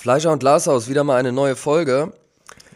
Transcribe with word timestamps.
Fleischer 0.00 0.32
und 0.32 0.38
Glashaus, 0.38 0.88
wieder 0.88 1.04
mal 1.04 1.16
eine 1.16 1.30
neue 1.30 1.56
Folge. 1.56 2.14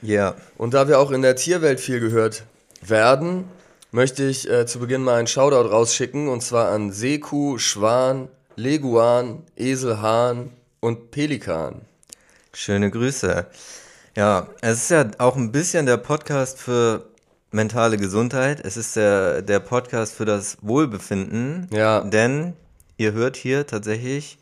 Ja. 0.03 0.35
Und 0.59 0.75
da 0.75 0.89
wir 0.89 0.99
auch 0.99 1.11
in 1.11 1.23
der 1.23 1.37
Tierwelt 1.37 1.81
viel 1.81 1.99
gehört 1.99 2.45
werden, 2.83 3.45
möchte 3.93 4.25
ich 4.25 4.47
äh, 4.51 4.67
zu 4.67 4.79
Beginn 4.79 5.03
mal 5.03 5.15
einen 5.15 5.27
Shoutout 5.27 5.71
rausschicken 5.71 6.29
und 6.29 6.43
zwar 6.43 6.71
an 6.71 6.93
Seekuh, 6.93 7.57
Schwan, 7.57 8.29
Leguan, 8.57 9.43
Eselhahn 9.57 10.51
und 10.81 11.13
Pelikan. 11.13 11.81
Schöne 12.53 12.91
Grüße. 12.91 13.47
Ja, 14.19 14.49
es 14.61 14.83
ist 14.83 14.91
ja 14.91 15.07
auch 15.17 15.37
ein 15.37 15.51
bisschen 15.51 15.87
der 15.87 15.97
Podcast 15.97 16.59
für 16.59 17.07
mentale 17.53 17.97
Gesundheit. 17.97 18.61
Es 18.63 18.77
ist 18.77 18.97
der, 18.97 19.41
der 19.41 19.61
Podcast 19.61 20.13
für 20.13 20.27
das 20.27 20.59
Wohlbefinden. 20.61 21.69
Ja. 21.73 22.03
Denn 22.03 22.53
ihr 22.99 23.13
hört 23.13 23.37
hier 23.37 23.67
tatsächlich 23.67 24.37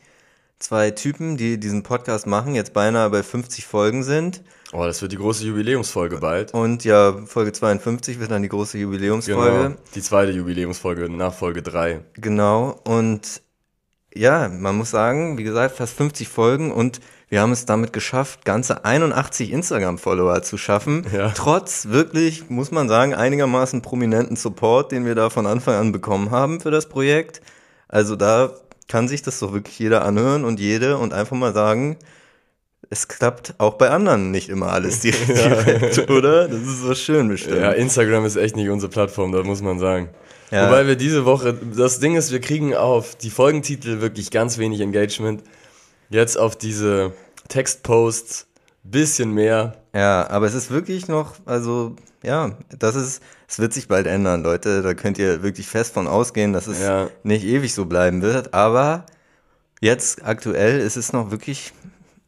zwei 0.63 0.91
Typen, 0.91 1.37
die 1.37 1.59
diesen 1.59 1.83
Podcast 1.83 2.25
machen, 2.25 2.55
jetzt 2.55 2.73
beinahe 2.73 3.09
bei 3.09 3.21
50 3.21 3.65
Folgen 3.65 4.03
sind. 4.03 4.41
Oh, 4.71 4.85
das 4.85 5.01
wird 5.01 5.11
die 5.11 5.17
große 5.17 5.45
Jubiläumsfolge 5.45 6.17
bald. 6.17 6.53
Und 6.53 6.83
ja, 6.83 7.15
Folge 7.25 7.51
52 7.51 8.19
wird 8.19 8.31
dann 8.31 8.41
die 8.41 8.49
große 8.49 8.77
Jubiläumsfolge. 8.77 9.63
Genau, 9.63 9.75
die 9.93 10.01
zweite 10.01 10.31
Jubiläumsfolge 10.31 11.09
nach 11.09 11.33
Folge 11.33 11.61
3. 11.61 11.99
Genau. 12.15 12.79
Und 12.85 13.41
ja, 14.15 14.47
man 14.47 14.77
muss 14.77 14.89
sagen, 14.89 15.37
wie 15.37 15.43
gesagt, 15.43 15.75
fast 15.75 15.95
50 15.95 16.27
Folgen 16.27 16.71
und 16.71 17.01
wir 17.29 17.41
haben 17.41 17.51
es 17.51 17.65
damit 17.65 17.93
geschafft, 17.93 18.45
ganze 18.45 18.85
81 18.85 19.51
Instagram-Follower 19.51 20.43
zu 20.43 20.57
schaffen. 20.57 21.05
Ja. 21.11 21.29
Trotz 21.35 21.87
wirklich, 21.87 22.49
muss 22.49 22.71
man 22.71 22.87
sagen, 22.87 23.15
einigermaßen 23.15 23.81
prominenten 23.81 24.35
Support, 24.35 24.91
den 24.91 25.05
wir 25.05 25.15
da 25.15 25.29
von 25.29 25.45
Anfang 25.45 25.75
an 25.75 25.91
bekommen 25.91 26.31
haben 26.31 26.61
für 26.61 26.71
das 26.71 26.89
Projekt. 26.89 27.41
Also 27.87 28.15
da 28.15 28.53
kann 28.87 29.07
sich 29.07 29.21
das 29.21 29.39
doch 29.39 29.53
wirklich 29.53 29.79
jeder 29.79 30.05
anhören 30.05 30.45
und 30.45 30.59
jede 30.59 30.97
und 30.97 31.13
einfach 31.13 31.35
mal 31.35 31.53
sagen, 31.53 31.97
es 32.89 33.07
klappt 33.07 33.55
auch 33.57 33.75
bei 33.75 33.89
anderen 33.89 34.31
nicht 34.31 34.49
immer 34.49 34.71
alles 34.71 34.99
direkt, 35.01 35.29
direkt 35.29 36.09
oder? 36.09 36.47
Das 36.47 36.61
ist 36.61 36.81
so 36.81 36.95
schön 36.95 37.27
bestimmt. 37.29 37.57
Ja, 37.57 37.71
Instagram 37.71 38.25
ist 38.25 38.35
echt 38.35 38.55
nicht 38.55 38.69
unsere 38.69 38.91
Plattform, 38.91 39.31
da 39.31 39.43
muss 39.43 39.61
man 39.61 39.79
sagen. 39.79 40.09
Ja. 40.51 40.67
Wobei 40.67 40.85
wir 40.85 40.95
diese 40.95 41.25
Woche, 41.25 41.57
das 41.75 41.99
Ding 41.99 42.15
ist, 42.15 42.31
wir 42.31 42.39
kriegen 42.39 42.75
auf 42.75 43.15
die 43.15 43.31
Folgentitel 43.31 44.01
wirklich 44.01 44.29
ganz 44.29 44.59
wenig 44.59 44.81
Engagement. 44.81 45.41
Jetzt 46.09 46.37
auf 46.37 46.55
diese 46.55 47.13
Textposts 47.47 48.45
bisschen 48.83 49.31
mehr. 49.31 49.82
Ja, 49.93 50.27
aber 50.29 50.47
es 50.47 50.53
ist 50.55 50.71
wirklich 50.71 51.07
noch, 51.07 51.35
also 51.45 51.95
ja, 52.23 52.57
das 52.79 52.95
ist, 52.95 53.21
es 53.47 53.59
wird 53.59 53.73
sich 53.73 53.87
bald 53.87 54.07
ändern, 54.07 54.41
Leute. 54.43 54.81
Da 54.81 54.93
könnt 54.93 55.17
ihr 55.19 55.43
wirklich 55.43 55.67
fest 55.67 55.93
von 55.93 56.07
ausgehen, 56.07 56.53
dass 56.53 56.67
es 56.67 56.81
Ja. 56.81 57.09
nicht 57.23 57.43
ewig 57.45 57.73
so 57.73 57.85
bleiben 57.85 58.21
wird. 58.21 58.53
Aber 58.53 59.05
jetzt 59.81 60.25
aktuell 60.25 60.79
ist 60.79 60.97
es 60.97 61.13
noch 61.13 61.29
wirklich 61.31 61.73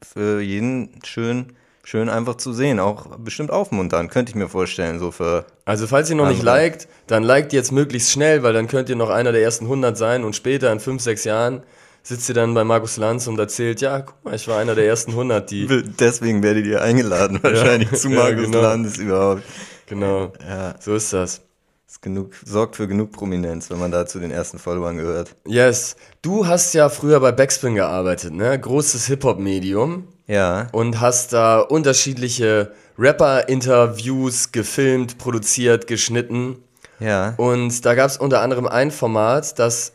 für 0.01 0.41
jeden 0.41 0.99
schön, 1.03 1.53
schön 1.83 2.09
einfach 2.09 2.35
zu 2.35 2.53
sehen. 2.53 2.79
Auch 2.79 3.17
bestimmt 3.17 3.49
aufmunternd, 3.51 4.11
könnte 4.11 4.29
ich 4.29 4.35
mir 4.35 4.49
vorstellen, 4.49 4.99
so 4.99 5.09
für. 5.11 5.45
Also 5.65 5.87
falls 5.87 6.09
ihr 6.09 6.15
noch 6.17 6.27
nicht 6.27 6.41
Andere. 6.41 6.57
liked, 6.57 6.87
dann 7.07 7.23
liked 7.23 7.51
jetzt 7.53 7.71
möglichst 7.71 8.11
schnell, 8.11 8.43
weil 8.43 8.53
dann 8.53 8.67
könnt 8.67 8.89
ihr 8.89 8.95
noch 8.95 9.09
einer 9.09 9.31
der 9.31 9.41
ersten 9.41 9.65
100 9.65 9.97
sein 9.97 10.23
und 10.23 10.35
später 10.35 10.71
in 10.71 10.79
5, 10.79 11.01
6 11.01 11.23
Jahren 11.23 11.63
sitzt 12.07 12.29
ihr 12.29 12.35
dann 12.35 12.53
bei 12.53 12.63
Markus 12.63 12.97
Lanz 12.97 13.25
und 13.27 13.39
erzählt, 13.39 13.81
ja, 13.81 14.01
guck 14.01 14.23
mal, 14.23 14.35
ich 14.35 14.47
war 14.47 14.59
einer 14.59 14.75
der 14.75 14.85
ersten 14.85 15.11
100, 15.11 15.49
die... 15.49 15.67
Deswegen 15.99 16.43
werdet 16.43 16.65
ihr 16.67 16.81
eingeladen, 16.81 17.39
wahrscheinlich 17.43 17.91
zu 17.93 18.09
Ja, 18.09 18.15
Markus 18.23 18.45
genau. 18.45 18.61
Landes 18.61 18.97
überhaupt. 18.97 19.41
Genau, 19.87 20.31
Ja, 20.47 20.75
so 20.79 20.95
ist 20.95 21.11
das. 21.13 21.41
ist 21.87 22.01
genug, 22.03 22.33
sorgt 22.45 22.75
für 22.75 22.87
genug 22.87 23.11
Prominenz, 23.11 23.69
wenn 23.71 23.79
man 23.79 23.91
da 23.91 24.05
zu 24.05 24.19
den 24.19 24.29
ersten 24.31 24.59
Followern 24.59 24.97
gehört. 24.97 25.35
Yes, 25.47 25.95
du 26.21 26.45
hast 26.47 26.73
ja 26.75 26.89
früher 26.89 27.19
bei 27.19 27.31
Backspin 27.31 27.73
gearbeitet, 27.75 28.33
ne? 28.33 28.57
Großes 28.59 29.07
Hip-Hop-Medium. 29.07 30.07
Ja, 30.27 30.67
und 30.71 31.01
hast 31.01 31.33
da 31.33 31.59
unterschiedliche 31.59 32.71
Rapper-Interviews 32.97 34.51
gefilmt, 34.51 35.17
produziert, 35.17 35.87
geschnitten. 35.87 36.57
ja. 36.99 37.33
Und 37.37 37.85
da 37.85 37.93
gab 37.95 38.09
es 38.09 38.17
unter 38.17 38.41
anderem 38.41 38.67
ein 38.67 38.91
Format, 38.91 39.59
das 39.59 39.93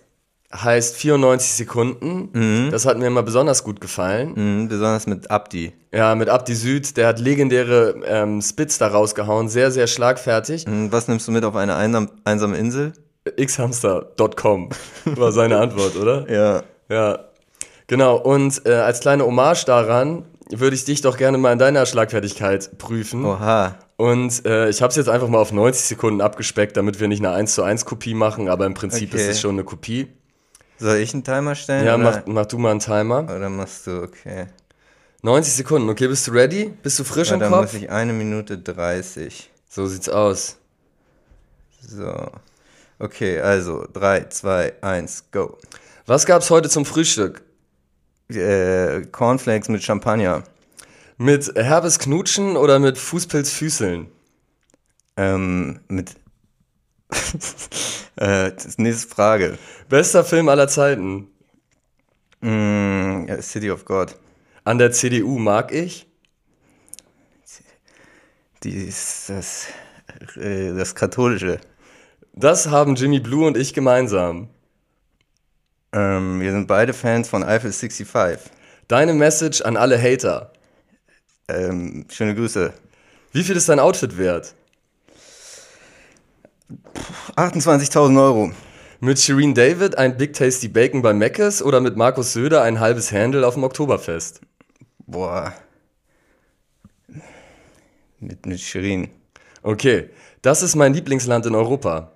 heißt 0.52 0.96
94 0.96 1.52
Sekunden. 1.52 2.70
Das 2.70 2.84
hat 2.86 2.98
mir 2.98 3.06
immer 3.06 3.22
besonders 3.22 3.62
gut 3.62 3.80
gefallen. 3.80 4.32
Mhm, 4.62 4.68
besonders 4.68 5.06
mit 5.06 5.30
Abdi. 5.30 5.72
Ja, 5.94 6.14
mit 6.14 6.28
Abdi 6.28 6.54
Süd, 6.54 6.96
der 6.96 7.06
hat 7.08 7.20
legendäre 7.20 7.94
ähm, 8.04 8.40
Spits 8.42 8.78
da 8.78 8.88
rausgehauen, 8.88 9.48
sehr, 9.48 9.70
sehr 9.70 9.86
schlagfertig. 9.86 10.66
Mhm, 10.66 10.90
Was 10.92 11.06
nimmst 11.08 11.28
du 11.28 11.32
mit 11.32 11.44
auf 11.44 11.54
eine 11.56 11.76
einsam, 11.76 12.10
einsame 12.24 12.56
Insel? 12.56 12.92
xhamster.com 13.40 14.70
war 15.04 15.32
seine 15.32 15.58
Antwort, 15.58 15.96
oder? 15.96 16.26
Ja. 16.30 16.62
Ja, 16.88 17.18
genau. 17.86 18.16
Und 18.16 18.66
äh, 18.66 18.72
als 18.74 19.00
kleine 19.00 19.24
Hommage 19.24 19.64
daran 19.64 20.24
würde 20.50 20.74
ich 20.74 20.84
dich 20.84 21.00
doch 21.02 21.16
gerne 21.16 21.38
mal 21.38 21.52
in 21.52 21.58
deiner 21.60 21.86
Schlagfertigkeit 21.86 22.76
prüfen. 22.78 23.24
Oha. 23.24 23.76
Und 23.96 24.44
äh, 24.46 24.68
ich 24.68 24.82
habe 24.82 24.90
es 24.90 24.96
jetzt 24.96 25.08
einfach 25.08 25.28
mal 25.28 25.38
auf 25.38 25.52
90 25.52 25.86
Sekunden 25.86 26.20
abgespeckt, 26.20 26.76
damit 26.76 26.98
wir 26.98 27.06
nicht 27.06 27.20
eine 27.24 27.30
1 27.32 27.54
zu 27.54 27.62
1 27.62 27.84
Kopie 27.84 28.14
machen, 28.14 28.48
aber 28.48 28.66
im 28.66 28.74
Prinzip 28.74 29.12
Okay. 29.12 29.22
ist 29.22 29.28
es 29.28 29.40
schon 29.40 29.52
eine 29.52 29.62
Kopie. 29.64 30.08
Soll 30.80 30.96
ich 30.96 31.12
einen 31.12 31.24
Timer 31.24 31.54
stellen? 31.54 31.84
Ja, 31.84 31.98
mach, 31.98 32.22
mach 32.24 32.46
du 32.46 32.56
mal 32.56 32.70
einen 32.70 32.80
Timer. 32.80 33.24
Oder 33.24 33.50
machst 33.50 33.86
du, 33.86 34.02
okay. 34.02 34.46
90 35.22 35.52
Sekunden, 35.52 35.90
okay, 35.90 36.08
bist 36.08 36.26
du 36.26 36.32
ready? 36.32 36.72
Bist 36.82 36.98
du 36.98 37.04
frisch 37.04 37.28
Ja, 37.28 37.34
im 37.34 37.40
dann 37.40 37.50
Kopf? 37.52 37.72
muss 37.72 37.74
ich 37.74 37.90
eine 37.90 38.14
Minute 38.14 38.56
30. 38.56 39.50
So 39.68 39.86
sieht's 39.86 40.08
aus. 40.08 40.56
So. 41.86 42.30
Okay, 42.98 43.40
also 43.40 43.86
3, 43.92 44.24
2, 44.30 44.72
1, 44.80 45.24
go. 45.30 45.58
Was 46.06 46.24
gab's 46.24 46.48
heute 46.48 46.70
zum 46.70 46.86
Frühstück? 46.86 47.42
Äh, 48.30 49.02
Cornflakes 49.12 49.68
mit 49.68 49.82
Champagner. 49.82 50.44
Mit 51.18 51.54
herbes 51.56 51.98
Knutschen 51.98 52.56
oder 52.56 52.78
mit 52.78 52.96
Fußpilzfüßeln? 52.96 54.06
Ähm, 55.18 55.80
mit. 55.88 56.12
äh, 58.20 58.52
nächste 58.76 59.08
Frage. 59.08 59.58
Bester 59.88 60.24
Film 60.24 60.48
aller 60.48 60.68
Zeiten. 60.68 61.28
Mm, 62.40 63.26
City 63.40 63.70
of 63.70 63.84
God. 63.84 64.16
An 64.64 64.78
der 64.78 64.92
CDU 64.92 65.38
mag 65.38 65.72
ich. 65.72 66.06
Die 68.62 68.74
ist 68.74 69.30
das, 69.30 69.68
äh, 70.36 70.74
das 70.74 70.94
Katholische. 70.94 71.60
Das 72.34 72.68
haben 72.68 72.94
Jimmy 72.94 73.20
Blue 73.20 73.46
und 73.46 73.56
ich 73.56 73.72
gemeinsam. 73.72 74.48
Ähm, 75.92 76.40
wir 76.40 76.52
sind 76.52 76.66
beide 76.66 76.92
Fans 76.92 77.28
von 77.28 77.42
Eiffel 77.42 77.72
65. 77.72 78.52
Deine 78.86 79.14
Message 79.14 79.62
an 79.62 79.76
alle 79.76 80.00
Hater. 80.00 80.52
Ähm, 81.48 82.04
schöne 82.10 82.34
Grüße. 82.34 82.72
Wie 83.32 83.42
viel 83.42 83.56
ist 83.56 83.68
dein 83.68 83.80
Outfit 83.80 84.18
wert? 84.18 84.54
28.000 87.36 88.20
Euro. 88.20 88.52
Mit 89.00 89.18
Shireen 89.18 89.54
David 89.54 89.96
ein 89.96 90.16
Big 90.16 90.34
Tasty 90.34 90.68
Bacon 90.68 91.02
bei 91.02 91.12
Mc's 91.12 91.62
oder 91.62 91.80
mit 91.80 91.96
Markus 91.96 92.32
Söder 92.32 92.62
ein 92.62 92.80
halbes 92.80 93.12
Handle 93.12 93.46
auf 93.46 93.54
dem 93.54 93.64
Oktoberfest? 93.64 94.40
Boah. 95.06 95.54
Mit, 98.18 98.44
mit 98.44 98.60
Shirin. 98.60 99.08
Okay, 99.62 100.10
das 100.42 100.62
ist 100.62 100.76
mein 100.76 100.92
Lieblingsland 100.92 101.46
in 101.46 101.54
Europa. 101.54 102.12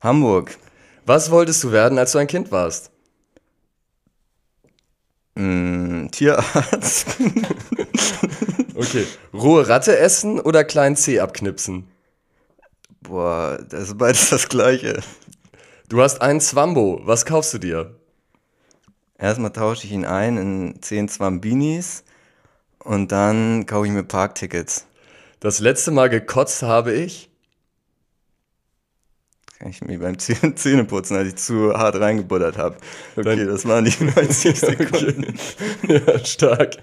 Hamburg. 0.00 0.58
Was 1.04 1.30
wolltest 1.30 1.62
du 1.62 1.70
werden, 1.70 1.98
als 1.98 2.12
du 2.12 2.18
ein 2.18 2.26
Kind 2.26 2.50
warst? 2.50 2.90
Mm, 5.36 6.08
Tierarzt. 6.10 7.16
Okay, 8.78 9.06
rohe 9.32 9.66
Ratte 9.66 9.96
essen 9.96 10.38
oder 10.38 10.62
kleinen 10.62 10.96
Zeh 10.96 11.20
abknipsen? 11.20 11.88
Boah, 13.08 13.58
das 13.68 13.88
ist 13.88 13.98
beides 13.98 14.30
das 14.30 14.48
Gleiche. 14.48 15.00
Du 15.88 16.02
hast 16.02 16.20
einen 16.22 16.40
Zwambo, 16.40 17.00
was 17.04 17.24
kaufst 17.24 17.54
du 17.54 17.58
dir? 17.58 17.94
Erstmal 19.18 19.52
tausche 19.52 19.86
ich 19.86 19.92
ihn 19.92 20.04
ein 20.04 20.36
in 20.36 20.82
10 20.82 21.08
Zwambinis 21.08 22.04
und 22.80 23.12
dann 23.12 23.66
kaufe 23.66 23.86
ich 23.86 23.92
mir 23.92 24.02
Parktickets. 24.04 24.86
Das 25.40 25.60
letzte 25.60 25.90
Mal 25.90 26.08
gekotzt 26.10 26.62
habe 26.62 26.92
ich? 26.92 27.30
Kann 29.58 29.70
ich 29.70 29.80
mir 29.82 29.98
beim 29.98 30.16
Zäh- 30.16 30.54
Zähneputzen, 30.54 31.16
als 31.16 31.28
ich 31.28 31.36
zu 31.36 31.72
hart 31.74 31.96
reingebuddert 31.98 32.58
habe. 32.58 32.76
Okay, 33.16 33.46
das 33.46 33.66
waren 33.66 33.86
die 33.86 34.04
90 34.04 34.58
Sekunden. 34.60 35.38
ja, 35.88 36.24
stark. 36.24 36.76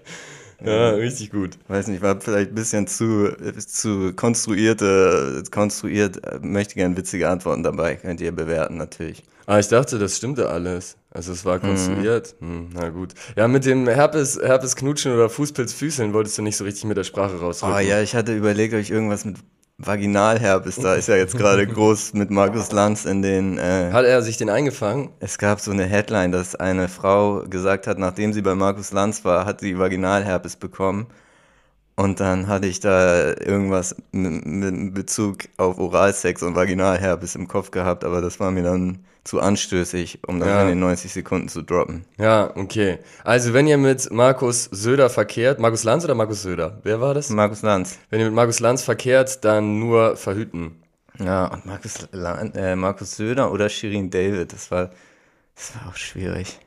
Ja, 0.66 0.90
richtig 0.92 1.32
gut. 1.32 1.58
Weiß 1.68 1.88
nicht, 1.88 2.02
war 2.02 2.20
vielleicht 2.20 2.52
ein 2.52 2.56
bisschen 2.56 2.88
zu, 2.88 3.36
zu 3.60 4.14
konstruierte, 4.16 5.44
konstruiert, 5.52 6.26
äh, 6.26 6.40
möchte 6.42 6.76
gern 6.76 6.96
witzige 6.98 7.30
Antworten 7.30 7.64
dabei. 7.64 7.96
Könnt 7.96 8.22
ihr 8.22 8.32
bewerten, 8.32 8.78
natürlich. 8.78 9.24
Ah, 9.46 9.60
ich 9.60 9.68
dachte, 9.68 10.00
das 10.00 10.16
stimmte 10.16 10.50
alles. 10.50 10.96
Also 11.12 11.34
es 11.34 11.44
war 11.44 11.60
konstruiert. 11.60 12.36
Hm, 12.40 12.70
na 12.74 12.90
gut. 12.90 13.14
Ja, 13.36 13.48
mit 13.48 13.66
dem 13.66 13.88
Herpes, 13.88 14.40
Herpes 14.42 14.76
Knutschen 14.76 15.14
oder 15.14 15.30
Fußpilzfüßeln 15.30 16.14
wolltest 16.14 16.38
du 16.38 16.42
nicht 16.42 16.56
so 16.56 16.64
richtig 16.64 16.86
mit 16.86 16.98
der 16.98 17.04
Sprache 17.04 17.40
rausrücken. 17.40 17.76
Oh 17.76 17.80
ja, 17.80 18.02
ich 18.02 18.16
hatte 18.16 18.36
überlegt, 18.36 18.74
ob 18.74 18.80
ich 18.80 18.90
irgendwas 18.90 19.26
mit 19.26 19.38
Vaginalherpes 19.80 20.76
da 20.76 20.94
ist 20.94 21.08
ja 21.08 21.16
jetzt 21.16 21.36
gerade 21.36 21.66
groß 21.68 22.14
mit 22.14 22.30
Markus 22.30 22.72
Lanz 22.72 23.06
in 23.06 23.22
den. 23.22 23.58
Äh, 23.58 23.90
Hat 23.92 24.06
er 24.06 24.22
sich 24.22 24.38
den 24.38 24.50
eingefangen? 24.50 25.10
es 25.20 25.38
gab 25.38 25.60
so 25.60 25.72
eine 25.72 25.86
Headline, 25.86 26.32
dass 26.32 26.56
eine 26.56 26.88
Frau 26.88 27.44
gesagt 27.50 27.88
hat, 27.88 27.98
nachdem 27.98 28.34
sie 28.34 28.42
bei 28.42 28.54
Markus 28.56 28.92
Lanz 28.92 29.26
war, 29.26 29.46
hat 29.46 29.62
sie 29.62 29.78
Vaginalherpes 29.80 30.58
bekommen. 30.58 31.08
Und 31.96 32.20
dann 32.20 32.48
hatte 32.48 32.66
ich 32.68 32.80
da 32.80 33.34
irgendwas 33.40 33.96
mit, 34.12 34.46
mit 34.46 34.94
Bezug 34.96 35.40
auf 35.58 35.78
Oralsex 35.78 36.42
und 36.42 36.56
Vaginalherpes 36.56 37.36
im 37.36 37.48
Kopf 37.48 37.70
gehabt, 37.70 38.04
aber 38.04 38.20
das 38.20 38.40
war 38.40 38.50
mir 38.50 38.64
dann 38.64 39.06
zu 39.24 39.40
anstößig, 39.40 40.20
um 40.28 40.40
das 40.40 40.50
Ja. 40.50 40.64
in 40.64 40.70
den 40.70 40.80
90 40.80 41.14
Sekunden 41.14 41.48
zu 41.50 41.62
droppen. 41.62 42.04
Ja, 42.18 42.52
okay. 42.56 42.98
Also 43.24 43.54
wenn 43.54 43.68
ihr 43.68 43.78
mit 43.78 44.12
Markus 44.12 44.66
Söder 44.72 45.10
verkehrt, 45.10 45.60
Markus 45.60 45.84
Lanz 45.84 46.04
oder 46.04 46.16
Markus 46.16 46.42
Söder? 46.42 46.80
Wer 46.84 47.00
war 47.00 47.14
das? 47.14 47.30
Markus 47.30 47.62
Lanz. 47.62 48.00
Wenn 48.10 48.20
ihr 48.20 48.26
mit 48.26 48.36
Markus 48.36 48.60
Lanz 48.60 48.82
verkehrt, 48.84 49.46
dann 49.46 49.80
nur 49.80 50.18
verhüten. 50.18 50.82
Ja, 51.20 51.46
und 51.46 51.66
Markus, 51.68 52.08
Lan- 52.12 52.54
äh, 52.56 52.76
Markus 52.76 53.16
Söder 53.16 53.52
oder 53.52 53.70
Shirin 53.70 54.10
David, 54.10 54.52
das 54.52 54.72
war, 54.72 54.90
das 55.56 55.76
war 55.76 55.90
auch 55.92 55.96
schwierig. 55.96 56.60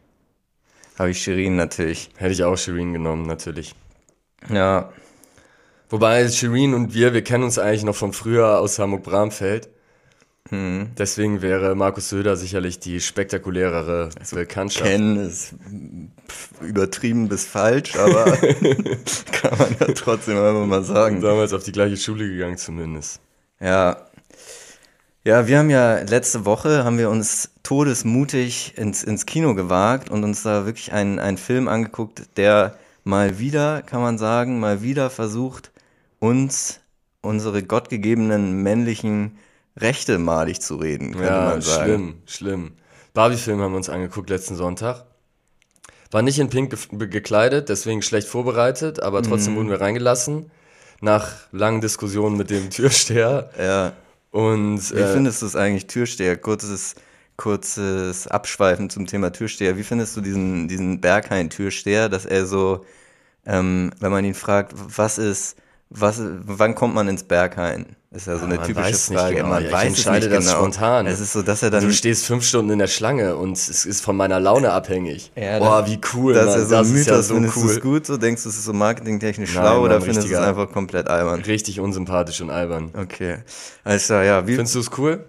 Habe 0.98 1.10
ich 1.10 1.20
Shirin 1.20 1.56
natürlich. 1.56 2.10
Hätte 2.16 2.32
ich 2.32 2.44
auch 2.44 2.56
Shirin 2.56 2.92
genommen, 2.92 3.26
natürlich. 3.26 3.74
Ja, 4.48 4.90
Wobei 5.88 6.28
Shirin 6.28 6.74
und 6.74 6.94
wir, 6.94 7.14
wir 7.14 7.22
kennen 7.22 7.44
uns 7.44 7.58
eigentlich 7.58 7.84
noch 7.84 7.94
von 7.94 8.12
früher 8.12 8.58
aus 8.58 8.78
Hamburg-Bramfeld. 8.78 9.68
Hm. 10.50 10.90
Deswegen 10.96 11.42
wäre 11.42 11.74
Markus 11.74 12.08
Söder 12.08 12.36
sicherlich 12.36 12.78
die 12.78 13.00
spektakulärere 13.00 14.10
Bekanntschaft. 14.32 14.88
kennen 14.88 15.16
ist 15.16 15.54
übertrieben 16.60 17.28
bis 17.28 17.44
falsch, 17.44 17.96
aber 17.96 18.24
kann 19.32 19.58
man 19.58 19.76
ja 19.80 19.86
trotzdem 19.94 20.38
einfach 20.38 20.66
mal 20.66 20.84
sagen. 20.84 21.20
Damals 21.20 21.52
auf 21.52 21.64
die 21.64 21.72
gleiche 21.72 21.96
Schule 21.96 22.28
gegangen 22.28 22.58
zumindest. 22.58 23.20
Ja. 23.60 23.96
Ja, 25.24 25.48
wir 25.48 25.58
haben 25.58 25.70
ja 25.70 25.98
letzte 26.02 26.44
Woche 26.44 26.84
haben 26.84 26.98
wir 26.98 27.10
uns 27.10 27.50
todesmutig 27.64 28.74
ins, 28.76 29.02
ins 29.02 29.26
Kino 29.26 29.56
gewagt 29.56 30.08
und 30.08 30.22
uns 30.22 30.44
da 30.44 30.66
wirklich 30.66 30.92
einen, 30.92 31.18
einen 31.18 31.36
Film 31.36 31.66
angeguckt, 31.66 32.22
der 32.36 32.78
mal 33.02 33.40
wieder, 33.40 33.82
kann 33.82 34.00
man 34.00 34.18
sagen, 34.18 34.60
mal 34.60 34.82
wieder 34.82 35.10
versucht, 35.10 35.72
uns 36.26 36.80
unsere 37.22 37.62
gottgegebenen 37.62 38.62
männlichen 38.62 39.38
Rechte 39.76 40.18
malig 40.18 40.60
zu 40.60 40.76
reden, 40.76 41.12
könnte 41.12 41.24
Ja, 41.26 41.44
man 41.44 41.60
sagen. 41.62 41.84
schlimm, 41.84 42.14
schlimm. 42.26 42.72
Barbie-Film 43.14 43.60
haben 43.60 43.72
wir 43.72 43.76
uns 43.78 43.88
angeguckt 43.88 44.30
letzten 44.30 44.56
Sonntag. 44.56 45.04
War 46.10 46.22
nicht 46.22 46.38
in 46.38 46.48
Pink 46.50 46.70
ge 46.70 47.08
gekleidet, 47.08 47.68
deswegen 47.68 48.00
schlecht 48.02 48.28
vorbereitet, 48.28 49.00
aber 49.02 49.22
trotzdem 49.22 49.54
Mhm. 49.54 49.58
wurden 49.58 49.70
wir 49.70 49.80
reingelassen. 49.80 50.50
Nach 51.00 51.32
langen 51.52 51.80
Diskussionen 51.80 52.36
mit 52.36 52.48
dem 52.50 52.70
Türsteher. 52.78 53.50
Ja. 53.58 53.92
Und 54.30 54.94
Wie 54.94 55.00
äh, 55.00 55.12
findest 55.12 55.42
du 55.42 55.46
es 55.46 55.56
eigentlich, 55.56 55.86
Türsteher? 55.86 56.36
Kurzes, 56.36 56.94
kurzes 57.36 58.26
Abschweifen 58.28 58.88
zum 58.90 59.06
Thema 59.06 59.30
Türsteher. 59.32 59.76
Wie 59.76 59.82
findest 59.84 60.16
du 60.16 60.20
diesen, 60.20 60.68
diesen 60.68 61.00
Berghain-Türsteher, 61.00 62.08
dass 62.08 62.24
er 62.26 62.46
so, 62.46 62.84
ähm, 63.46 63.92
wenn 64.00 64.12
man 64.12 64.24
ihn 64.24 64.34
fragt, 64.34 64.72
was 64.76 65.18
ist, 65.18 65.56
was, 65.88 66.20
wann 66.20 66.74
kommt 66.74 66.94
man 66.94 67.08
ins 67.08 67.22
Berghain? 67.22 67.86
Ist 68.10 68.26
ja 68.26 68.38
so 68.38 68.46
eine 68.46 68.56
man 68.56 68.66
typische 68.66 68.86
weiß 68.86 69.10
nicht 69.10 69.18
Frage. 69.20 69.34
genau. 69.36 69.48
Man 69.48 69.62
Ja, 69.62 69.68
ich 69.68 69.74
weiß 69.74 69.82
es 69.82 69.88
entscheide 69.98 70.26
nicht 70.26 70.36
das 70.38 70.44
genau. 70.46 70.56
spontan. 70.58 71.06
Es 71.06 71.20
ist 71.20 71.32
so, 71.32 71.42
dass 71.42 71.62
er 71.62 71.70
dann, 71.70 71.84
du 71.84 71.92
stehst 71.92 72.24
fünf 72.24 72.44
Stunden 72.44 72.70
in 72.70 72.78
der 72.78 72.86
Schlange 72.86 73.36
und 73.36 73.52
es 73.52 73.84
ist 73.84 74.00
von 74.00 74.16
meiner 74.16 74.40
Laune 74.40 74.72
abhängig. 74.72 75.32
Ja, 75.36 75.58
Boah, 75.58 75.86
wie 75.86 76.00
cool, 76.14 76.32
das 76.34 76.46
Mann. 76.46 76.60
ist 76.62 76.68
so 76.68 76.74
das 76.74 76.88
ein 76.88 76.94
ist 76.96 77.06
ja 77.06 77.12
Mythos. 77.12 77.28
so 77.28 77.60
cool. 77.60 77.70
es 77.70 77.80
gut? 77.80 78.06
So 78.06 78.16
denkst 78.16 78.42
du, 78.42 78.48
es 78.48 78.56
ist 78.56 78.64
so 78.64 78.72
marketingtechnisch 78.72 79.54
Nein, 79.54 79.62
schlau 79.62 79.74
Mann, 79.74 79.82
oder 79.84 80.00
findest 80.00 80.28
du 80.28 80.32
es 80.32 80.38
einfach 80.40 80.72
komplett 80.72 81.08
albern? 81.08 81.42
Richtig 81.42 81.78
unsympathisch 81.78 82.40
und 82.40 82.50
albern. 82.50 82.90
Okay. 82.96 83.38
Also 83.84 84.14
ja, 84.14 84.46
wie, 84.46 84.54
Findest 84.56 84.74
du 84.76 84.80
es 84.80 84.90
cool? 84.98 85.24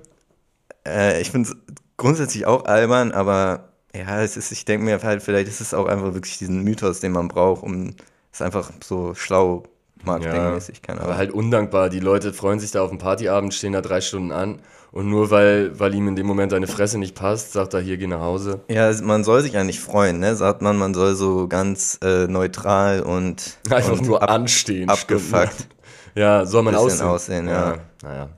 Äh, 0.88 1.22
ich 1.22 1.30
finde 1.32 1.50
es 1.50 1.56
grundsätzlich 1.98 2.46
auch 2.46 2.66
albern, 2.66 3.12
aber 3.12 3.70
ja, 3.94 4.22
es 4.22 4.38
ist, 4.38 4.52
ich 4.52 4.64
denke 4.66 4.86
mir 4.86 5.02
halt, 5.04 5.22
vielleicht 5.22 5.50
ist 5.50 5.60
es 5.62 5.74
auch 5.74 5.88
einfach 5.88 6.14
wirklich 6.14 6.38
diesen 6.38 6.64
Mythos, 6.64 7.00
den 7.02 7.12
man 7.12 7.28
braucht, 7.28 7.64
um 7.64 7.96
es 8.32 8.42
einfach 8.42 8.72
so 8.84 9.14
schlau 9.14 9.64
marketingmäßig, 10.08 10.82
keine 10.82 11.00
aber 11.00 11.10
Ahnung. 11.10 11.18
halt 11.20 11.32
undankbar. 11.32 11.90
Die 11.90 12.00
Leute 12.00 12.34
freuen 12.34 12.60
sich 12.60 12.72
da 12.72 12.82
auf 12.82 12.90
den 12.90 12.98
Partyabend, 12.98 13.54
stehen 13.54 13.74
da 13.74 13.82
drei 13.82 14.02
Stunden 14.02 14.32
an 14.32 14.60
und 14.92 15.10
nur 15.10 15.30
weil, 15.30 15.80
weil 15.80 15.94
ihm 15.94 16.08
in 16.08 16.16
dem 16.16 16.26
Moment 16.26 16.52
seine 16.52 16.66
Fresse 16.68 16.98
nicht 16.98 17.14
passt, 17.16 17.54
sagt 17.54 17.74
er, 17.76 17.80
hier, 17.82 17.98
geh 17.98 18.08
nach 18.08 18.22
Hause. 18.22 18.62
Ja, 18.70 18.92
man 19.04 19.24
soll 19.24 19.42
sich 19.44 19.54
ja 19.54 19.64
nicht 19.64 19.80
freuen, 19.80 20.20
ne? 20.20 20.36
Sagt 20.36 20.62
man, 20.62 20.78
man 20.78 20.94
soll 20.94 21.14
so 21.16 21.48
ganz 21.48 22.00
äh, 22.04 22.26
neutral 22.28 23.02
und, 23.02 23.58
Einfach 23.70 23.94
und 23.94 24.08
nur 24.08 24.24
ab, 24.24 24.32
anstehen. 24.32 24.90
abgefuckt. 24.90 25.54
stimmt. 25.54 25.68
Ja, 26.16 26.46
soll 26.46 26.64
man 26.64 26.74
Bisschen 26.74 26.88
aussehen. 27.08 27.46
aussehen, 27.46 27.48
ja. 27.48 27.78
Naja. 28.02 28.30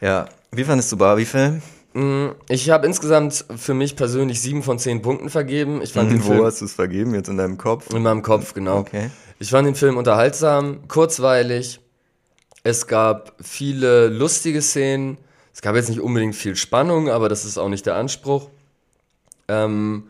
Ja. 0.00 0.26
Wie 0.50 0.64
fandest 0.64 0.90
du 0.90 0.96
Barbie-Film? 0.96 1.62
Mm, 1.94 2.30
Ich 2.48 2.70
habe 2.70 2.86
insgesamt 2.86 3.44
für 3.56 3.74
mich 3.74 3.96
persönlich 3.96 4.40
sieben 4.40 4.62
von 4.62 4.78
zehn 4.78 5.00
Punkten 5.02 5.30
vergeben. 5.30 5.80
Ich 5.82 5.92
fand 5.92 6.10
den 6.10 6.22
Wo 6.24 6.28
Film 6.32 6.44
hast 6.44 6.60
du 6.60 6.64
es 6.66 6.72
vergeben? 6.74 7.14
Jetzt 7.14 7.28
in 7.28 7.36
deinem 7.36 7.56
Kopf? 7.56 7.92
in 7.94 8.02
meinem 8.02 8.22
Kopf, 8.22 8.52
genau. 8.54 8.78
Okay. 8.78 9.10
Ich 9.38 9.50
fand 9.50 9.66
den 9.66 9.74
Film 9.74 9.96
unterhaltsam, 9.96 10.86
kurzweilig. 10.88 11.80
Es 12.62 12.86
gab 12.86 13.34
viele 13.42 14.08
lustige 14.08 14.60
Szenen. 14.62 15.18
Es 15.52 15.62
gab 15.62 15.76
jetzt 15.76 15.88
nicht 15.88 16.00
unbedingt 16.00 16.34
viel 16.34 16.56
Spannung, 16.56 17.08
aber 17.10 17.28
das 17.28 17.44
ist 17.44 17.58
auch 17.58 17.68
nicht 17.68 17.86
der 17.86 17.94
Anspruch. 17.96 18.48
Ähm, 19.48 20.04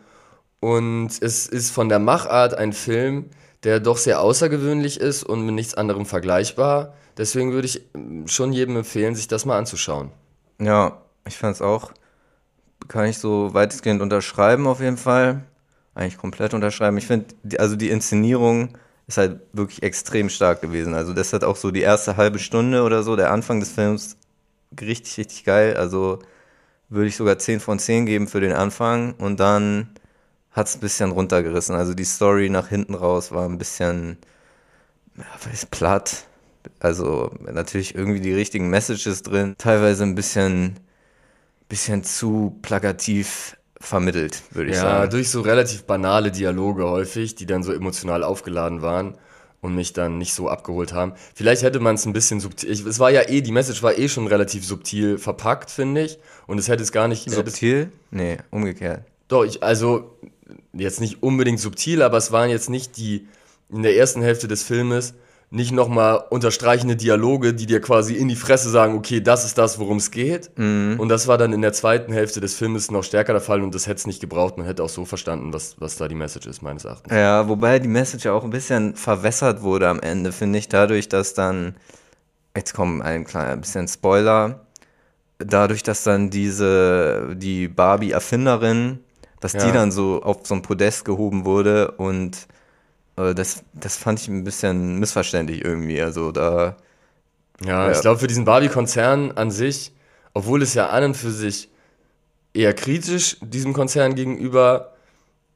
und 0.61 1.11
es 1.21 1.47
ist 1.47 1.71
von 1.71 1.89
der 1.91 1.99
Machart 1.99 2.55
ein 2.55 2.73
Film, 2.73 3.27
der 3.65 3.81
doch 3.81 3.99
sehr 3.99 4.21
außergewöhnlich 4.21 5.01
ist 5.01 5.23
und 5.25 5.45
mit 5.45 5.55
nichts 5.55 5.75
anderem 5.75 6.07
vergleichbar. 6.07 6.95
Deswegen 7.19 7.53
würde 7.53 7.67
ich 7.67 7.83
ähm, 7.95 8.27
schon 8.27 8.53
jedem 8.53 8.77
empfehlen, 8.77 9.15
sich 9.15 9.29
das 9.29 9.45
mal 9.45 9.59
anzuschauen. 9.59 10.11
Ja, 10.61 11.03
ich 11.26 11.37
fand 11.37 11.56
es 11.56 11.62
auch, 11.62 11.93
kann 12.88 13.06
ich 13.06 13.19
so 13.19 13.55
weitestgehend 13.55 14.03
unterschreiben 14.03 14.67
auf 14.67 14.81
jeden 14.81 14.97
Fall. 14.97 15.44
Eigentlich 15.94 16.19
komplett 16.19 16.55
unterschreiben. 16.55 16.99
Ich 16.99 17.06
finde, 17.06 17.35
also 17.59 17.76
die 17.76 17.91
Inszenierung 17.91 18.76
ist 19.06 19.19
halt 19.19 19.41
wirklich 19.53 19.82
extrem 19.82 20.29
stark 20.29 20.61
gewesen. 20.61 20.94
Also 20.94 21.12
das 21.12 21.32
hat 21.32 21.44
auch 21.44 21.56
so 21.56 21.71
die 21.71 21.82
erste 21.82 22.17
halbe 22.17 22.38
Stunde 22.38 22.82
oder 22.82 23.03
so, 23.03 23.17
der 23.17 23.31
Anfang 23.31 23.61
des 23.61 23.71
Films, 23.71 24.17
richtig, 24.81 25.19
richtig 25.19 25.44
geil. 25.44 25.76
Also 25.76 26.21
würde 26.88 27.09
ich 27.09 27.17
sogar 27.17 27.38
10 27.38 27.61
von 27.61 27.79
10 27.79 28.06
geben 28.06 28.29
für 28.29 28.41
den 28.41 28.53
Anfang 28.53 29.15
und 29.15 29.41
dann 29.41 29.91
hat 30.53 30.69
es 30.69 30.77
ein 30.77 30.81
bisschen 30.81 31.11
runtergerissen. 31.11 31.75
Also 31.75 31.94
die 31.94 32.05
Story 32.05 32.49
nach 32.49 32.69
hinten 32.69 32.94
raus 32.94 33.32
war 33.32 33.49
ein 33.49 33.59
bisschen, 33.59 34.19
ja, 35.17 35.25
weiß, 35.44 35.67
platt. 35.67 36.25
Also 36.81 37.31
natürlich 37.41 37.94
irgendwie 37.94 38.20
die 38.20 38.32
richtigen 38.32 38.70
Messages 38.70 39.23
drin, 39.23 39.55
teilweise 39.59 40.05
ein 40.05 40.15
bisschen, 40.15 40.79
bisschen 41.75 42.05
zu 42.05 42.56
plakativ 42.62 43.56
vermittelt, 43.81 44.43
würde 44.53 44.71
ich 44.71 44.76
Ja, 44.76 44.82
sagen. 44.82 45.11
durch 45.11 45.29
so 45.29 45.41
relativ 45.41 45.82
banale 45.85 46.31
Dialoge 46.31 46.85
häufig, 46.88 47.35
die 47.35 47.47
dann 47.47 47.65
so 47.65 47.73
emotional 47.73 48.23
aufgeladen 48.23 48.81
waren 48.81 49.19
und 49.61 49.75
mich 49.75 49.93
dann 49.93 50.19
nicht 50.19 50.35
so 50.35 50.49
abgeholt 50.49 50.93
haben. 50.93 51.15
Vielleicht 51.34 51.65
hätte 51.65 51.81
man 51.81 51.96
es 51.96 52.06
ein 52.06 52.13
bisschen 52.13 52.39
subtil. 52.39 52.70
Ich, 52.70 52.87
es 52.87 53.01
war 53.01 53.10
ja 53.10 53.29
eh, 53.29 53.41
die 53.41 53.51
Message 53.51 53.82
war 53.82 53.99
eh 53.99 54.08
schon 54.08 54.29
relativ 54.29 54.65
subtil 54.65 55.19
verpackt, 55.19 55.69
finde 55.69 56.03
ich. 56.03 56.19
Und 56.46 56.58
es 56.58 56.69
hätte 56.69 56.82
es 56.84 56.93
gar 56.93 57.08
nicht. 57.08 57.29
Subtil? 57.29 57.91
Nee, 58.13 58.37
umgekehrt. 58.53 59.03
Doch, 59.27 59.44
ich, 59.44 59.65
also 59.65 60.17
jetzt 60.72 61.01
nicht 61.01 61.25
unbedingt 61.25 61.58
subtil, 61.58 62.03
aber 62.03 62.19
es 62.19 62.31
waren 62.31 62.51
jetzt 62.51 62.70
nicht 62.70 62.96
die 62.99 63.27
in 63.69 63.82
der 63.82 63.96
ersten 63.96 64.22
Hälfte 64.22 64.46
des 64.46 64.63
Filmes 64.63 65.15
nicht 65.55 65.70
nochmal 65.70 66.25
unterstreichende 66.31 66.96
Dialoge, 66.96 67.55
die 67.55 67.67
dir 67.67 67.81
quasi 67.81 68.15
in 68.15 68.27
die 68.27 68.34
Fresse 68.34 68.69
sagen, 68.70 68.96
okay, 68.99 69.20
das 69.20 69.44
ist 69.44 69.56
das, 69.56 69.79
worum 69.79 69.99
es 69.99 70.11
geht. 70.11 70.51
Und 70.56 71.08
das 71.08 71.29
war 71.29 71.39
dann 71.39 71.53
in 71.53 71.63
der 71.63 71.73
zweiten 71.73 72.13
Hälfte 72.13 72.41
des 72.41 72.55
Filmes 72.55 72.91
noch 72.91 73.05
stärker 73.05 73.32
der 73.32 73.41
Fall 73.41 73.63
und 73.63 73.73
das 73.75 73.87
hätte 73.87 73.99
es 73.99 74.06
nicht 74.08 74.20
gebraucht. 74.20 74.58
Man 74.58 74.67
hätte 74.67 74.82
auch 74.82 74.89
so 74.89 75.05
verstanden, 75.05 75.53
was, 75.53 75.77
was 75.81 75.96
da 75.96 76.08
die 76.08 76.17
Message 76.17 76.46
ist, 76.49 76.61
meines 76.61 76.84
Erachtens. 76.84 77.13
Ja, 77.15 77.49
wobei 77.49 77.79
die 77.79 77.89
Message 77.89 78.25
ja 78.25 78.32
auch 78.32 78.43
ein 78.43 78.51
bisschen 78.51 78.96
verwässert 78.96 79.63
wurde 79.63 79.89
am 79.89 80.01
Ende, 80.01 80.32
finde 80.32 80.58
ich, 80.58 80.69
dadurch, 80.69 81.08
dass 81.08 81.34
dann, 81.34 81.77
jetzt 82.56 82.75
kommt 82.75 83.03
ein 83.03 83.25
kleiner 83.25 83.56
bisschen 83.56 83.87
Spoiler, 83.87 84.61
dadurch, 85.39 85.84
dass 85.84 86.03
dann 86.03 86.31
diese, 86.31 87.34
die 87.37 87.69
Barbie-Erfinderin, 87.69 88.99
dass 89.39 89.53
Ja. 89.53 89.67
die 89.67 89.73
dann 89.73 89.93
so 89.93 90.20
auf 90.23 90.39
so 90.44 90.55
ein 90.55 90.63
Podest 90.63 91.05
gehoben 91.05 91.44
wurde 91.44 91.93
und 91.93 92.49
das, 93.17 93.63
das 93.75 93.97
fand 93.97 94.21
ich 94.21 94.29
ein 94.29 94.44
bisschen 94.44 94.99
missverständlich 94.99 95.65
irgendwie. 95.65 96.01
Also 96.03 96.33
da, 96.33 96.77
Ja, 97.65 97.87
Ja. 97.87 97.93
ich 97.93 98.01
glaube, 98.01 98.19
für 98.21 98.27
diesen 98.27 98.44
Barbie-Konzern 98.44 99.33
an 99.33 99.51
sich, 99.51 99.93
obwohl 100.35 100.63
es 100.63 100.75
ja 100.75 100.89
an 100.91 101.05
und 101.05 101.17
für 101.17 101.31
sich 101.31 101.71
eher 102.55 102.75
kritisch 102.75 103.37
diesem 103.41 103.73
Konzern 103.73 104.15
gegenüber 104.15 104.94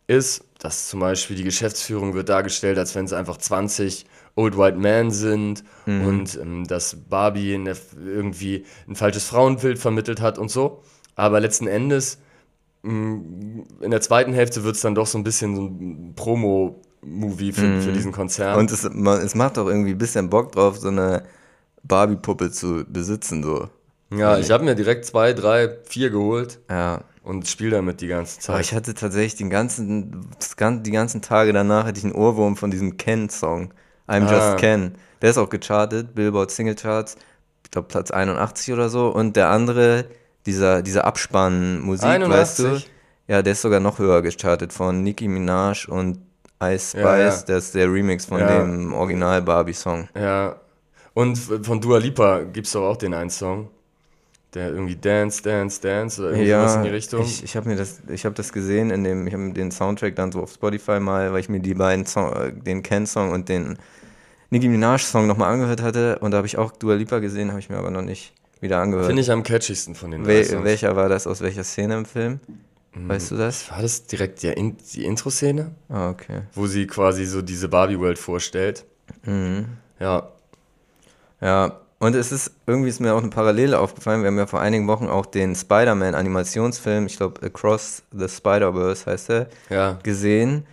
ist, 0.06 0.44
dass 0.60 0.88
zum 0.88 1.00
Beispiel 1.00 1.36
die 1.36 1.44
Geschäftsführung 1.44 2.14
wird 2.14 2.28
dargestellt, 2.28 2.78
als 2.78 2.94
wenn 2.94 3.04
es 3.04 3.12
einfach 3.12 3.36
20 3.38 4.06
Old 4.36 4.56
White 4.58 4.76
Men 4.78 5.10
sind 5.10 5.64
und 5.86 6.36
ähm, 6.40 6.66
dass 6.66 6.96
Barbie 7.08 7.54
in 7.54 7.64
der, 7.66 7.76
irgendwie 8.04 8.64
ein 8.88 8.96
falsches 8.96 9.24
Frauenbild 9.24 9.78
vermittelt 9.78 10.20
hat 10.20 10.38
und 10.38 10.50
so. 10.50 10.82
Aber 11.16 11.40
letzten 11.40 11.66
Endes, 11.68 12.18
mh, 12.82 13.64
in 13.82 13.90
der 13.90 14.00
zweiten 14.00 14.32
Hälfte 14.32 14.64
wird 14.64 14.76
es 14.76 14.82
dann 14.82 14.94
doch 14.94 15.06
so 15.06 15.18
ein 15.18 15.24
bisschen 15.24 15.56
so 15.56 15.62
ein 15.66 16.14
Promo-Movie 17.00 17.52
für, 17.52 17.80
für 17.80 17.92
diesen 17.92 18.12
Konzern. 18.12 18.58
und 18.58 18.70
es, 18.70 18.88
man, 18.92 19.20
es 19.20 19.34
macht 19.34 19.58
auch 19.58 19.66
irgendwie 19.66 19.92
ein 19.92 19.98
bisschen 19.98 20.30
Bock 20.30 20.52
drauf, 20.52 20.78
so 20.78 20.88
eine 20.88 21.22
Barbie-Puppe 21.84 22.50
zu 22.50 22.84
besitzen, 22.88 23.42
so. 23.42 23.68
Ja, 24.10 24.38
ich 24.38 24.50
habe 24.50 24.64
mir 24.64 24.74
direkt 24.74 25.04
zwei, 25.04 25.32
drei, 25.34 25.76
vier 25.84 26.10
geholt 26.10 26.58
Ja. 26.70 27.02
und 27.22 27.46
spiele 27.46 27.72
damit 27.72 28.00
die 28.00 28.06
ganze 28.08 28.36
Aber 28.38 28.56
Zeit. 28.58 28.64
ich 28.66 28.74
hatte 28.74 28.94
tatsächlich 28.94 29.36
den 29.36 29.50
ganzen, 29.50 30.26
die 30.82 30.90
ganzen 30.90 31.20
Tage 31.20 31.52
danach 31.52 31.84
hatte 31.84 31.98
ich 31.98 32.04
einen 32.04 32.14
Ohrwurm 32.14 32.56
von 32.56 32.70
diesem 32.70 32.96
Ken-Song. 32.96 33.72
I'm 34.08 34.26
Ah. 34.26 34.32
Just 34.32 34.56
Ken. 34.58 34.94
Der 35.20 35.30
ist 35.30 35.36
auch 35.38 35.50
gechartet, 35.50 36.14
Billboard 36.14 36.50
Single 36.50 36.74
Charts, 36.76 37.16
ich 37.64 37.70
glaube 37.70 37.88
Platz 37.88 38.10
81 38.10 38.72
oder 38.72 38.88
so. 38.88 39.08
Und 39.08 39.36
der 39.36 39.50
andere, 39.50 40.06
dieser, 40.46 40.80
dieser 40.80 41.04
Abspann-Musik, 41.04 42.04
weißt 42.08 42.58
du? 42.60 42.64
81? 42.66 42.90
Ja, 43.26 43.42
der 43.42 43.52
ist 43.52 43.60
sogar 43.60 43.80
noch 43.80 43.98
höher 43.98 44.22
gechartet 44.22 44.72
von 44.72 45.02
Nicki 45.02 45.28
Minaj 45.28 45.86
und 45.86 46.18
Ice 46.62 46.90
Spice. 46.90 47.02
Ja, 47.02 47.18
ja. 47.18 47.36
Der 47.42 47.56
ist 47.58 47.74
der 47.74 47.92
Remix 47.92 48.24
von 48.24 48.40
Ja. 48.40 48.60
dem 48.60 48.92
Original 48.92 49.42
Barbie-Song. 49.42 50.08
Ja. 50.14 50.56
Und 51.14 51.36
von 51.36 51.80
Dua 51.80 51.98
Lipa 51.98 52.40
gibt's 52.42 52.72
doch 52.72 52.84
auch 52.88 52.96
den 52.96 53.14
einen 53.14 53.30
Song. 53.30 53.68
Der 54.54 54.70
irgendwie 54.70 54.96
Dance, 54.96 55.42
Dance, 55.42 55.80
Dance 55.80 56.22
oder 56.22 56.32
irgendwas 56.32 56.76
in 56.76 56.82
die 56.84 56.88
Richtung. 56.88 57.22
Ich, 57.22 57.44
ich 57.44 57.54
habe 57.54 57.68
mir 57.68 57.76
das, 57.76 58.00
ich 58.08 58.24
habe 58.24 58.34
das 58.34 58.52
gesehen 58.52 58.90
in 58.90 59.04
dem, 59.04 59.26
ich 59.26 59.34
habe 59.34 59.52
den 59.52 59.70
Soundtrack 59.70 60.16
dann 60.16 60.32
so 60.32 60.40
auf 60.42 60.52
Spotify 60.52 61.00
mal, 61.00 61.32
weil 61.32 61.40
ich 61.40 61.50
mir 61.50 61.60
die 61.60 61.74
beiden 61.74 62.06
Song, 62.06 62.32
äh, 62.32 62.52
den 62.52 62.82
Ken-Song 62.82 63.30
und 63.32 63.48
den 63.50 63.78
Nicki 64.50 64.68
Minaj-Song 64.68 65.26
nochmal 65.26 65.52
angehört 65.52 65.82
hatte 65.82 66.18
und 66.20 66.30
da 66.30 66.38
habe 66.38 66.46
ich 66.46 66.56
auch 66.56 66.72
Dua 66.72 66.94
Lipa 66.94 67.18
gesehen, 67.18 67.50
habe 67.50 67.60
ich 67.60 67.68
mir 67.68 67.76
aber 67.76 67.90
noch 67.90 68.00
nicht 68.00 68.32
wieder 68.60 68.80
angehört. 68.80 69.06
Finde 69.06 69.20
ich 69.20 69.30
am 69.30 69.42
catchigsten 69.42 69.94
von 69.94 70.10
den 70.10 70.24
Wel 70.26 70.64
welcher 70.64 70.96
war 70.96 71.10
das, 71.10 71.26
aus 71.26 71.42
welcher 71.42 71.62
Szene 71.62 71.98
im 71.98 72.06
Film? 72.06 72.40
Mhm. 72.98 73.08
Weißt 73.08 73.30
du 73.30 73.36
das? 73.36 73.70
War 73.70 73.82
das 73.82 74.06
direkt 74.06 74.42
die, 74.42 74.48
In 74.48 74.76
die 74.94 75.04
Intro-Szene? 75.04 75.70
Ah, 75.88 76.10
okay. 76.10 76.42
Wo 76.54 76.66
sie 76.66 76.86
quasi 76.86 77.24
so 77.26 77.42
diese 77.42 77.68
Barbie-World 77.68 78.18
vorstellt. 78.18 78.84
Mhm. 79.24 79.66
Ja. 80.00 80.28
Ja, 81.40 81.80
und 82.00 82.14
es 82.14 82.30
ist, 82.32 82.52
irgendwie 82.66 82.88
ist 82.88 83.00
mir 83.00 83.14
auch 83.14 83.20
eine 83.22 83.30
Parallele 83.30 83.78
aufgefallen. 83.78 84.22
Wir 84.22 84.28
haben 84.28 84.38
ja 84.38 84.46
vor 84.46 84.60
einigen 84.60 84.86
Wochen 84.88 85.06
auch 85.08 85.26
den 85.26 85.54
Spider-Man-Animationsfilm, 85.54 87.06
ich 87.06 87.16
glaube 87.16 87.44
Across 87.44 88.02
the 88.12 88.28
Spider-Verse 88.28 89.06
heißt 89.06 89.28
der, 89.28 89.48
Ja. 89.70 89.98
gesehen. 90.02 90.64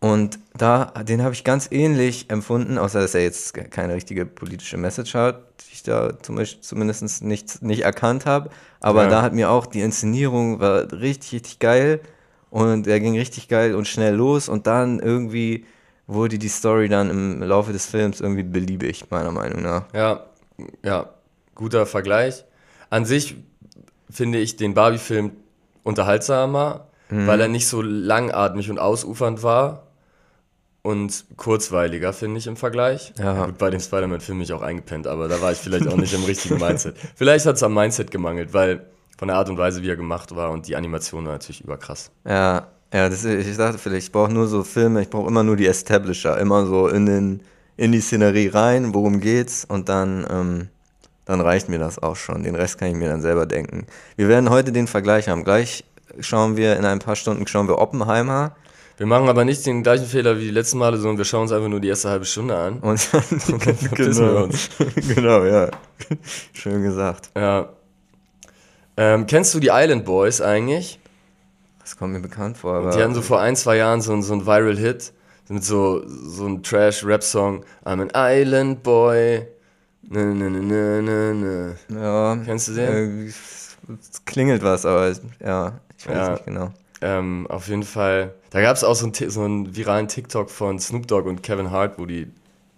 Und 0.00 0.38
da, 0.56 0.86
den 1.06 1.22
habe 1.22 1.32
ich 1.32 1.44
ganz 1.44 1.68
ähnlich 1.70 2.28
empfunden, 2.28 2.76
außer 2.76 3.00
dass 3.00 3.14
er 3.14 3.22
jetzt 3.22 3.54
keine 3.70 3.94
richtige 3.94 4.26
politische 4.26 4.76
Message 4.76 5.14
hat, 5.14 5.42
die 5.60 5.74
ich 5.74 5.82
da 5.84 6.18
zumindest 6.20 7.22
nicht, 7.22 7.62
nicht 7.62 7.82
erkannt 7.82 8.26
habe. 8.26 8.50
Aber 8.82 9.04
Ja. 9.04 9.08
da 9.10 9.22
hat 9.22 9.32
mir 9.32 9.50
auch 9.50 9.66
die 9.66 9.80
Inszenierung 9.80 10.60
war 10.60 10.92
richtig, 10.92 11.32
richtig 11.32 11.58
geil. 11.58 12.00
Und 12.50 12.86
er 12.86 13.00
ging 13.00 13.16
richtig 13.16 13.48
geil 13.48 13.74
und 13.74 13.88
schnell 13.88 14.14
los. 14.14 14.48
Und 14.48 14.66
dann 14.66 14.98
irgendwie 15.00 15.64
wurde 16.06 16.38
die 16.38 16.48
Story 16.48 16.88
dann 16.88 17.08
im 17.08 17.42
Laufe 17.42 17.72
des 17.72 17.86
Films 17.86 18.20
irgendwie 18.20 18.42
beliebig, 18.42 19.04
meiner 19.10 19.30
Meinung 19.32 19.62
nach. 19.62 19.84
Ja, 19.94 20.26
ja, 20.84 21.08
guter 21.54 21.86
Vergleich. 21.86 22.44
An 22.90 23.04
sich 23.06 23.36
finde 24.10 24.38
ich 24.38 24.56
den 24.56 24.74
Barbie-Film 24.74 25.30
unterhaltsamer, 25.84 26.86
Mhm. 27.08 27.26
weil 27.26 27.40
er 27.40 27.48
nicht 27.48 27.66
so 27.68 27.80
langatmig 27.82 28.70
und 28.70 28.78
ausufernd 28.78 29.42
war 29.42 29.84
und 30.82 31.24
kurzweiliger, 31.36 32.12
finde 32.12 32.38
ich, 32.38 32.46
im 32.46 32.56
Vergleich. 32.56 33.12
Ja. 33.18 33.46
Gut, 33.46 33.58
bei 33.58 33.70
dem 33.70 33.80
Spider-Man-Film 33.80 34.38
bin 34.38 34.44
ich 34.44 34.52
auch 34.52 34.62
eingepennt, 34.62 35.06
aber 35.06 35.28
da 35.28 35.40
war 35.40 35.52
ich 35.52 35.58
vielleicht 35.58 35.86
auch 35.86 35.96
nicht 35.96 36.12
im 36.12 36.24
richtigen 36.24 36.58
Mindset. 36.58 36.96
Vielleicht 37.14 37.46
hat 37.46 37.56
es 37.56 37.62
am 37.62 37.72
Mindset 37.72 38.10
gemangelt, 38.10 38.52
weil 38.52 38.86
von 39.16 39.28
der 39.28 39.36
Art 39.36 39.48
und 39.48 39.58
Weise, 39.58 39.82
wie 39.82 39.88
er 39.88 39.96
gemacht 39.96 40.34
war 40.34 40.50
und 40.50 40.66
die 40.66 40.74
Animation 40.74 41.24
war 41.24 41.32
natürlich 41.32 41.62
überkrass. 41.62 42.10
Ja, 42.26 42.66
ja, 42.92 43.08
das, 43.08 43.24
ich 43.24 43.56
dachte 43.56 43.78
vielleicht, 43.78 44.06
ich 44.06 44.12
brauche 44.12 44.32
nur 44.32 44.48
so 44.48 44.64
Filme, 44.64 45.00
ich 45.00 45.08
brauche 45.08 45.28
immer 45.28 45.44
nur 45.44 45.56
die 45.56 45.66
Establisher, 45.66 46.36
immer 46.38 46.66
so 46.66 46.88
in, 46.88 47.06
den, 47.06 47.40
in 47.76 47.92
die 47.92 48.00
Szenerie 48.00 48.48
rein, 48.48 48.92
worum 48.92 49.20
geht's 49.20 49.64
und 49.64 49.88
dann, 49.88 50.26
ähm, 50.28 50.68
dann 51.24 51.40
reicht 51.40 51.68
mir 51.68 51.78
das 51.78 52.02
auch 52.02 52.16
schon. 52.16 52.42
Den 52.42 52.56
Rest 52.56 52.78
kann 52.78 52.88
ich 52.88 52.96
mir 52.96 53.08
dann 53.08 53.22
selber 53.22 53.46
denken. 53.46 53.86
Wir 54.16 54.28
werden 54.28 54.50
heute 54.50 54.72
den 54.72 54.88
Vergleich 54.88 55.28
haben. 55.28 55.44
Gleich 55.44 55.84
schauen 56.18 56.56
wir, 56.56 56.76
in 56.76 56.84
ein 56.84 56.98
paar 56.98 57.16
Stunden 57.16 57.46
schauen 57.46 57.68
wir 57.68 57.78
Oppenheimer 57.78 58.56
Wir 58.98 59.06
machen 59.06 59.28
aber 59.28 59.44
nicht 59.44 59.64
den 59.66 59.82
gleichen 59.82 60.06
Fehler 60.06 60.36
wie 60.38 60.42
die 60.44 60.50
letzten 60.50 60.78
Male, 60.78 60.96
sondern 60.98 61.18
wir 61.18 61.24
schauen 61.24 61.42
uns 61.42 61.52
einfach 61.52 61.68
nur 61.68 61.80
die 61.80 61.88
erste 61.88 62.10
halbe 62.10 62.24
Stunde 62.24 62.56
an. 62.56 62.78
und 62.80 63.12
dann, 63.12 63.22
verpissen 63.22 64.26
wir 64.34 64.44
uns. 64.44 64.68
genau, 65.14 65.44
ja. 65.44 65.70
Schön 66.52 66.82
gesagt. 66.82 67.30
Ja. 67.36 67.70
Ähm, 68.96 69.26
kennst 69.26 69.54
du 69.54 69.60
die 69.60 69.70
Island 69.72 70.04
Boys 70.04 70.40
eigentlich? 70.40 70.98
Das 71.80 71.96
kommt 71.96 72.12
mir 72.12 72.20
bekannt 72.20 72.58
vor, 72.58 72.74
aber. 72.74 72.90
Die 72.90 73.02
hatten 73.02 73.14
so 73.14 73.22
vor 73.22 73.40
ein, 73.40 73.56
zwei 73.56 73.76
Jahren 73.76 74.00
so, 74.00 74.20
so 74.20 74.32
einen 74.34 74.46
Viral-Hit 74.46 75.12
mit 75.48 75.64
so, 75.64 76.02
so 76.06 76.44
einem 76.46 76.62
Trash-Rap-Song. 76.62 77.64
I'm 77.84 78.00
an 78.02 78.10
Island 78.14 78.82
Boy. 78.82 79.46
Ne, 80.02 80.24
ne, 80.26 80.50
ne, 80.50 80.60
ne, 80.60 81.02
ne, 81.02 81.34
ne. 81.34 82.00
ja, 82.00 82.36
Kennst 82.44 82.68
du 82.68 82.72
den? 82.74 82.92
Irgendwie, 82.92 83.28
es 83.28 84.24
klingelt 84.24 84.62
was, 84.62 84.84
aber 84.86 85.12
ja, 85.44 85.72
ich 85.96 86.06
weiß 86.08 86.14
Ja. 86.16 86.30
nicht 86.32 86.44
genau. 86.44 86.72
Ähm, 87.02 87.46
auf 87.48 87.68
jeden 87.68 87.82
Fall. 87.82 88.32
Da 88.50 88.62
gab 88.62 88.76
es 88.76 88.84
auch 88.84 88.94
so 88.94 89.06
einen, 89.06 89.30
so 89.30 89.42
einen 89.42 89.76
viralen 89.76 90.08
TikTok 90.08 90.50
von 90.50 90.78
Snoop 90.78 91.06
Dogg 91.08 91.28
und 91.28 91.42
Kevin 91.42 91.70
Hart, 91.70 91.98
wo 91.98 92.06
die 92.06 92.28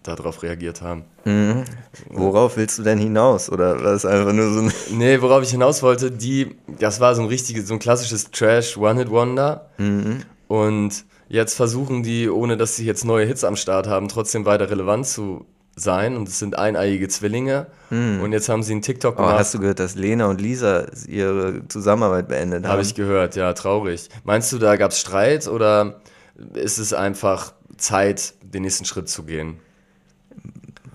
darauf 0.02 0.42
reagiert 0.42 0.82
haben. 0.82 1.04
Mhm. 1.24 1.64
Worauf 2.10 2.56
willst 2.56 2.78
du 2.78 2.82
denn 2.82 2.98
hinaus? 2.98 3.50
Oder 3.50 3.76
war 3.76 3.92
das 3.92 4.04
einfach 4.04 4.32
nur 4.32 4.52
so 4.52 4.60
ein. 4.60 4.72
Nee, 4.90 5.20
worauf 5.20 5.42
ich 5.42 5.50
hinaus 5.50 5.82
wollte, 5.82 6.10
die, 6.10 6.56
das 6.78 7.00
war 7.00 7.14
so 7.14 7.22
ein 7.22 7.28
richtiges, 7.28 7.68
so 7.68 7.74
ein 7.74 7.80
klassisches 7.80 8.30
Trash 8.30 8.76
One-Hit-Wonder. 8.76 9.70
Mhm. 9.78 10.22
Und 10.48 11.04
jetzt 11.28 11.54
versuchen 11.54 12.02
die, 12.02 12.28
ohne 12.28 12.56
dass 12.56 12.76
sie 12.76 12.84
jetzt 12.84 13.04
neue 13.04 13.26
Hits 13.26 13.44
am 13.44 13.56
Start 13.56 13.86
haben, 13.86 14.08
trotzdem 14.08 14.44
weiter 14.44 14.70
relevant 14.70 15.06
zu 15.06 15.46
sein. 15.76 16.16
Und 16.16 16.28
es 16.28 16.38
sind 16.38 16.58
eineiige 16.58 17.08
Zwillinge. 17.08 17.66
Und 17.90 18.32
jetzt 18.32 18.48
haben 18.48 18.62
sie 18.64 18.72
einen 18.72 18.82
TikTok 18.82 19.16
gemacht. 19.16 19.38
hast 19.38 19.54
du 19.54 19.60
gehört, 19.60 19.78
dass 19.78 19.94
Lena 19.94 20.26
und 20.26 20.40
Lisa 20.40 20.86
ihre 21.06 21.66
Zusammenarbeit 21.68 22.26
beendet 22.26 22.64
haben? 22.64 22.72
Habe 22.72 22.82
ich 22.82 22.94
gehört, 22.94 23.36
ja, 23.36 23.52
traurig. 23.52 24.08
Meinst 24.24 24.52
du, 24.52 24.58
da 24.58 24.74
gab 24.76 24.90
es 24.90 24.98
Streit 24.98 25.46
oder 25.46 26.00
ist 26.54 26.78
es 26.78 26.92
einfach 26.92 27.52
Zeit, 27.76 28.34
den 28.42 28.62
nächsten 28.62 28.84
Schritt 28.84 29.08
zu 29.08 29.22
gehen? 29.22 29.58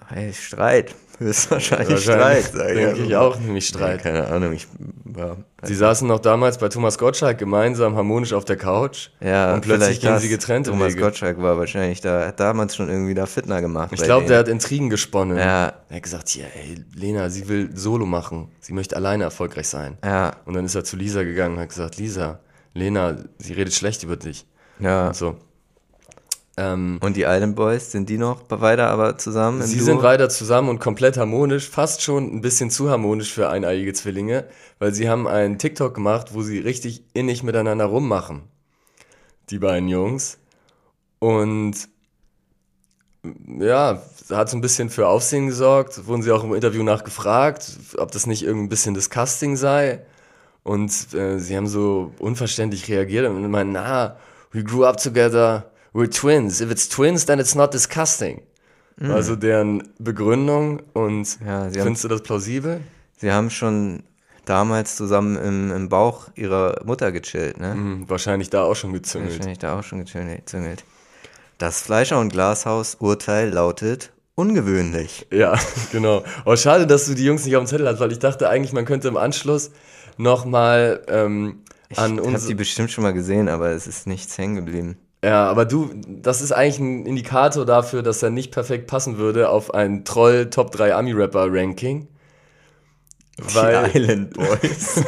Hey, 0.07 0.33
Streit. 0.33 0.93
Höchstwahrscheinlich 1.20 1.90
Wahrscheinlich, 2.08 2.46
Streit. 2.46 2.54
sag 2.68 2.74
denke 2.76 3.02
ich 3.04 3.16
auch, 3.16 3.40
nämlich 3.40 3.70
Ja, 3.70 3.78
Streit. 3.78 4.02
keine 4.04 4.28
Ahnung, 4.28 4.54
ich 4.54 4.68
war. 5.04 5.38
Sie 5.64 5.76
saßen 5.76 6.08
noch 6.08 6.20
damals 6.20 6.58
bei 6.58 6.70
Thomas 6.70 6.98
Gottschalk 6.98 7.38
gemeinsam 7.38 7.96
harmonisch 7.96 8.32
auf 8.34 8.46
der 8.46 8.56
Couch 8.56 9.10
ja, 9.20 9.54
und 9.54 9.62
plötzlich 9.62 10.00
das. 10.00 10.22
sie 10.22 10.30
getrennte 10.30 10.72
Thomas 10.72 10.94
Wege. 10.94 11.02
Gottschalk 11.02 11.42
war 11.42 11.58
wahrscheinlich 11.58 12.00
da, 12.00 12.26
hat 12.28 12.40
damals 12.40 12.76
schon 12.76 12.90
irgendwie 12.90 13.14
da 13.14 13.26
Fitner 13.26 13.60
gemacht. 13.62 13.92
Ich 13.94 14.02
glaube, 14.02 14.26
der 14.28 14.40
hat 14.40 14.48
Intrigen 14.48 14.90
gesponnen. 14.90 15.38
Ja. 15.38 15.74
Er 15.90 15.96
hat 15.98 16.04
gesagt, 16.04 16.34
ja, 16.36 16.46
ey, 16.56 16.76
Lena, 16.96 17.30
sie 17.30 17.50
will 17.50 17.70
Solo 17.76 18.06
machen. 18.06 18.50
Sie 18.62 18.72
möchte 18.74 18.96
alleine 18.96 19.26
erfolgreich 19.26 19.68
sein. 19.68 19.98
Ja, 20.04 20.38
Und 20.46 20.54
dann 20.56 20.64
ist 20.66 20.76
er 20.76 20.86
zu 20.86 20.96
Lisa 20.96 21.24
gegangen 21.24 21.56
und 21.56 21.62
hat 21.62 21.70
gesagt, 21.70 21.98
Lisa, 21.98 22.40
Lena, 22.74 23.18
sie 23.40 23.54
redet 23.54 23.74
schlecht 23.74 24.04
über 24.04 24.16
dich. 24.16 24.46
ja. 24.80 25.14
So. 25.14 25.36
Ähm, 26.60 26.98
Und 27.01 27.16
die 27.16 27.22
Island 27.22 27.56
Boys, 27.56 27.92
sind 27.94 28.10
die 28.10 28.18
noch 28.18 28.42
weiter 28.50 28.89
aber 28.89 29.18
zusammen? 29.18 29.62
sie 29.62 29.78
Duo? 29.78 29.86
sind 29.86 30.04
weiter 30.04 30.28
zusammen 30.28 30.68
und 30.68 30.80
komplett 30.80 31.16
harmonisch, 31.16 31.70
fast 31.70 32.01
schon 32.01 32.36
ein 32.36 32.42
bisschen 32.42 32.70
zu 32.70 32.89
harmonisch 32.89 33.32
für 33.32 33.48
eineiige 33.48 33.94
Zwillinge, 33.94 34.46
weil 34.78 34.94
sie 34.94 35.10
haben 35.10 35.25
einen 35.25 35.58
TikTok 35.58 35.94
gemacht, 35.96 36.34
wo 36.34 36.42
sie 36.42 36.60
richtig 36.60 37.04
innig 37.13 37.44
miteinander 37.44 37.86
rummachen. 37.86 38.42
Die 39.50 39.60
beiden 39.60 39.88
Jungs. 39.88 40.38
Und 41.20 41.75
ja, 43.60 44.01
hat 44.30 44.50
so 44.50 44.58
ein 44.58 44.62
bisschen 44.62 44.89
für 44.89 45.08
Aufsehen 45.08 45.48
gesorgt. 45.48 46.08
Wurden 46.08 46.24
sie 46.24 46.32
auch 46.32 46.44
im 46.44 46.54
Interview 46.54 46.84
nachgefragt, 46.84 47.72
ob 47.98 48.12
das 48.12 48.28
nicht 48.28 48.44
irgendein 48.44 48.70
bisschen 48.70 48.94
Disgusting 48.94 49.56
sei. 49.56 50.01
Und 50.63 51.13
äh, 51.13 51.39
sie 51.39 51.56
haben 51.56 51.68
so 51.68 52.12
unverständlich 52.20 52.89
reagiert 52.89 53.28
und 53.28 53.50
meinen, 53.50 53.72
na, 53.72 54.18
we 54.51 54.63
grew 54.63 54.84
up 54.84 54.98
together, 54.98 55.69
we're 55.93 56.10
twins. 56.10 56.62
If 56.62 56.72
it's 56.72 56.88
twins, 56.89 57.25
then 57.25 57.39
it's 57.39 57.55
not 57.55 57.74
disgusting. 57.74 58.41
Also 59.01 59.36
deren 59.38 59.84
Begründung 59.98 60.81
und. 60.93 61.39
Ja, 61.46 61.69
sie 61.69 61.79
haben- 61.79 61.86
findest 61.86 62.03
du 62.03 62.08
das 62.10 62.22
plausibel? 62.22 62.81
Sie 63.17 63.31
haben 63.31 63.50
schon 63.50 64.03
damals 64.43 64.96
zusammen 64.98 65.38
im, 65.38 65.72
im 65.72 65.89
Bauch 65.89 66.27
ihrer 66.36 66.81
Mutter 66.84 67.12
gechillt, 67.13 67.60
ne? 67.60 67.74
Hm, 67.74 68.10
wahrscheinlich 68.10 68.50
da 68.50 68.63
auch 68.63 68.75
schon 68.75 68.91
gezüngelt. 68.91 69.31
Wahrscheinlich 69.34 69.60
da 69.60 69.79
auch 69.79 69.84
schon 69.84 70.00
gezüngelt. 70.00 70.84
Das 71.60 71.81
Fleischer- 71.81 72.19
und 72.19 72.31
Glashaus-Urteil 72.34 73.50
lautet 73.50 74.12
ungewöhnlich. 74.36 75.27
Ja, 75.31 75.58
genau. 75.91 76.24
Oh, 76.46 76.55
schade, 76.55 76.86
dass 76.88 77.05
du 77.05 77.13
die 77.13 77.24
Jungs 77.25 77.46
nicht 77.46 77.55
auf 77.55 77.63
dem 77.63 77.67
Zettel 77.67 77.88
hast, 77.88 78.00
weil 78.00 78.12
ich 78.12 78.19
dachte 78.19 78.50
eigentlich, 78.50 78.74
man 78.74 78.86
könnte 78.86 79.08
im 79.08 79.17
Anschluss 79.17 79.72
nochmal 80.17 81.03
ähm, 81.08 81.63
an 81.96 82.13
Ich 82.13 82.19
habe 82.19 82.22
uns. 82.24 82.48
die 82.48 82.55
bestimmt 82.55 82.91
schon 82.91 83.03
mal 83.03 83.13
gesehen, 83.13 83.48
aber 83.50 83.69
es 83.69 83.88
ist 83.88 84.08
nichts 84.08 84.38
hängen 84.38 84.55
geblieben. 84.55 84.98
Ja, 85.24 85.50
aber 85.50 85.66
du, 85.66 85.90
das 86.08 86.42
ist 86.42 86.52
eigentlich 86.54 86.80
ein 86.80 87.06
Indikator 87.06 87.66
dafür, 87.66 88.04
dass 88.04 88.24
er 88.24 88.30
nicht 88.30 88.52
perfekt 88.52 88.88
passen 88.88 89.18
würde 89.18 89.50
auf 89.50 89.74
ein 89.74 90.06
Troll 90.06 90.50
Top 90.50 90.72
3 90.72 90.96
Ami-Rapper 90.96 91.48
Ranking. 91.50 92.08
Weil, 93.38 93.90
die 93.90 93.98
Island 94.00 94.34
Boys. 94.34 95.04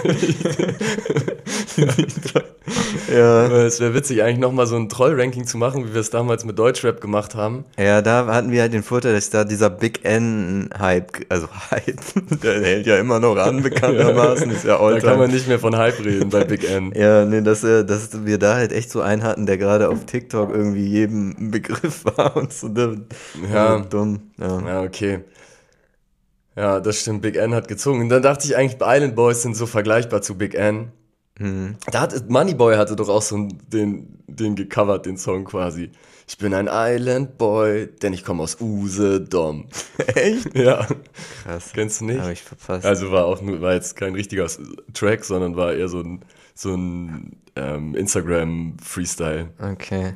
Ja. 3.12 3.48
Es 3.66 3.80
wäre 3.80 3.94
witzig, 3.94 4.24
eigentlich 4.24 4.40
nochmal 4.40 4.68
so 4.68 4.76
ein 4.76 4.90
Troll-Ranking 4.90 5.46
zu 5.46 5.58
machen, 5.58 5.86
wie 5.86 5.94
wir 5.94 6.02
es 6.02 6.10
damals 6.10 6.46
mit 6.46 6.58
Deutschrap 6.58 7.02
gemacht 7.02 7.36
haben. 7.36 7.66
Ja, 7.78 8.02
da 8.02 8.26
hatten 8.28 8.52
wir 8.52 8.62
halt 8.62 8.74
den 8.74 8.84
Vorteil, 8.84 9.14
dass 9.14 9.30
da 9.30 9.44
dieser 9.44 9.70
Big 9.70 10.04
N-Hype, 10.04 11.26
also 11.30 11.48
Hype, 11.72 12.00
der 12.44 12.62
hält 12.62 12.88
ja 12.88 12.98
immer 12.98 13.20
noch 13.20 13.38
an, 13.38 13.62
bekanntermaßen, 13.64 14.50
ist 14.52 14.66
ja 14.66 14.78
Da 14.78 15.00
kann 15.00 15.20
man 15.20 15.32
nicht 15.32 15.48
mehr 15.48 15.60
von 15.60 15.76
Hype 15.76 16.00
reden 16.04 16.30
bei 16.30 16.44
Big 16.44 16.70
N. 16.70 16.94
Ja, 17.02 17.26
nee, 17.26 17.42
dass, 17.42 17.64
äh, 17.64 17.84
dass 17.84 18.26
wir 18.26 18.38
da 18.38 18.56
halt 18.56 18.72
echt 18.72 18.92
so 18.92 19.02
einen 19.02 19.24
hatten, 19.24 19.46
der 19.46 19.58
gerade 19.58 19.90
auf 19.90 20.06
TikTok 20.06 20.52
irgendwie 20.52 20.86
jedem 20.86 21.52
Begriff 21.52 22.06
war 22.06 22.36
und 22.38 22.54
so. 22.54 22.70
Ja, 23.52 23.80
dumm. 23.80 24.32
Ja. 24.38 24.62
ja, 24.68 24.82
okay. 24.82 25.20
Ja, 26.56 26.80
das 26.80 27.00
stimmt. 27.00 27.22
Big 27.22 27.38
N 27.38 27.54
hat 27.56 27.68
gezogen. 27.68 28.02
Und 28.02 28.10
dann 28.10 28.22
dachte 28.22 28.46
ich 28.46 28.56
eigentlich, 28.56 28.80
Island 28.82 29.16
Boys 29.16 29.42
sind 29.42 29.56
so 29.56 29.66
vergleichbar 29.66 30.22
zu 30.22 30.38
Big 30.38 30.54
N. 30.54 30.92
Mhm. 31.42 31.76
Da 31.92 32.02
hat 32.02 32.30
Moneyboy 32.30 32.76
hatte 32.76 32.96
doch 32.96 33.10
auch 33.10 33.22
so 33.22 33.48
den, 33.68 34.20
den 34.28 34.56
gecovert, 34.56 35.06
den 35.06 35.18
Song 35.18 35.46
quasi. 35.46 35.92
Ich 36.28 36.38
bin 36.38 36.54
ein 36.54 36.70
Island 36.72 37.38
Boy, 37.38 37.88
denn 37.88 38.14
ich 38.14 38.24
komme 38.24 38.44
aus 38.44 38.58
Usedom. 38.62 39.68
Echt? 40.16 40.56
Ja. 40.56 40.88
Krass. 41.44 41.72
Kennst 41.74 42.02
du 42.02 42.06
nicht? 42.06 42.22
Hab 42.22 42.32
ich 42.32 42.44
verpasst. 42.44 42.86
Also 42.86 43.12
war 43.12 43.26
auch 43.26 43.42
nur, 43.42 43.60
war 43.62 43.74
jetzt 43.74 43.98
kein 43.98 44.14
richtiger 44.14 44.48
Track, 44.94 45.26
sondern 45.26 45.56
war 45.56 45.74
eher 45.74 45.90
so 45.90 46.00
ein, 46.00 46.22
so 46.54 46.76
ein 46.76 47.38
ähm, 47.56 47.96
Instagram-Freestyle. 47.96 49.50
Okay. 49.60 50.14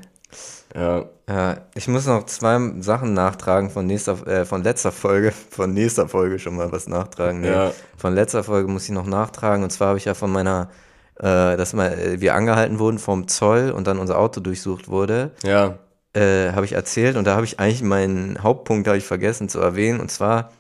Ja. 0.76 1.06
Ja, 1.28 1.58
ich 1.74 1.88
muss 1.88 2.06
noch 2.06 2.28
zwei 2.28 2.60
Sachen 2.82 3.14
nachtragen 3.14 3.72
von 3.72 3.88
nächster, 3.88 4.28
äh, 4.28 4.46
von 4.46 4.62
letzter 4.62 4.92
Folge, 4.92 5.32
von 5.50 5.74
nächster 5.74 6.08
Folge 6.08 6.38
schon 6.38 6.56
mal 6.56 6.72
was 6.72 6.88
nachtragen. 6.88 7.42
Nee, 7.42 7.50
ja. 7.50 7.72
Von 7.98 8.14
letzter 8.14 8.44
Folge 8.44 8.68
muss 8.68 8.86
ich 8.86 8.92
noch 8.92 9.08
nachtragen. 9.08 9.64
Und 9.64 9.72
zwar 9.72 9.90
habe 9.90 9.98
ich 9.98 10.06
ja 10.06 10.14
von 10.14 10.32
meiner, 10.32 10.70
äh, 11.20 11.58
dass 11.58 11.74
mal, 11.74 11.94
äh, 11.94 12.22
wir 12.22 12.36
angehalten 12.36 12.80
wurden 12.80 13.00
vom 13.00 13.28
Zoll 13.28 13.72
und 13.72 13.88
dann 13.88 14.00
unser 14.00 14.20
Auto 14.20 14.42
durchsucht 14.42 14.88
wurde. 14.88 15.32
Ja. 15.44 15.80
Äh, 16.14 16.52
habe 16.54 16.66
ich 16.66 16.74
erzählt 16.74 17.18
und 17.18 17.26
da 17.26 17.36
habe 17.36 17.46
ich 17.46 17.60
eigentlich 17.60 17.82
meinen 17.82 18.42
Hauptpunkt 18.42 18.88
habe 18.88 18.98
ich 18.98 19.06
vergessen 19.06 19.50
zu 19.50 19.60
erwähnen 19.60 20.00
und 20.00 20.10
zwar, 20.10 20.52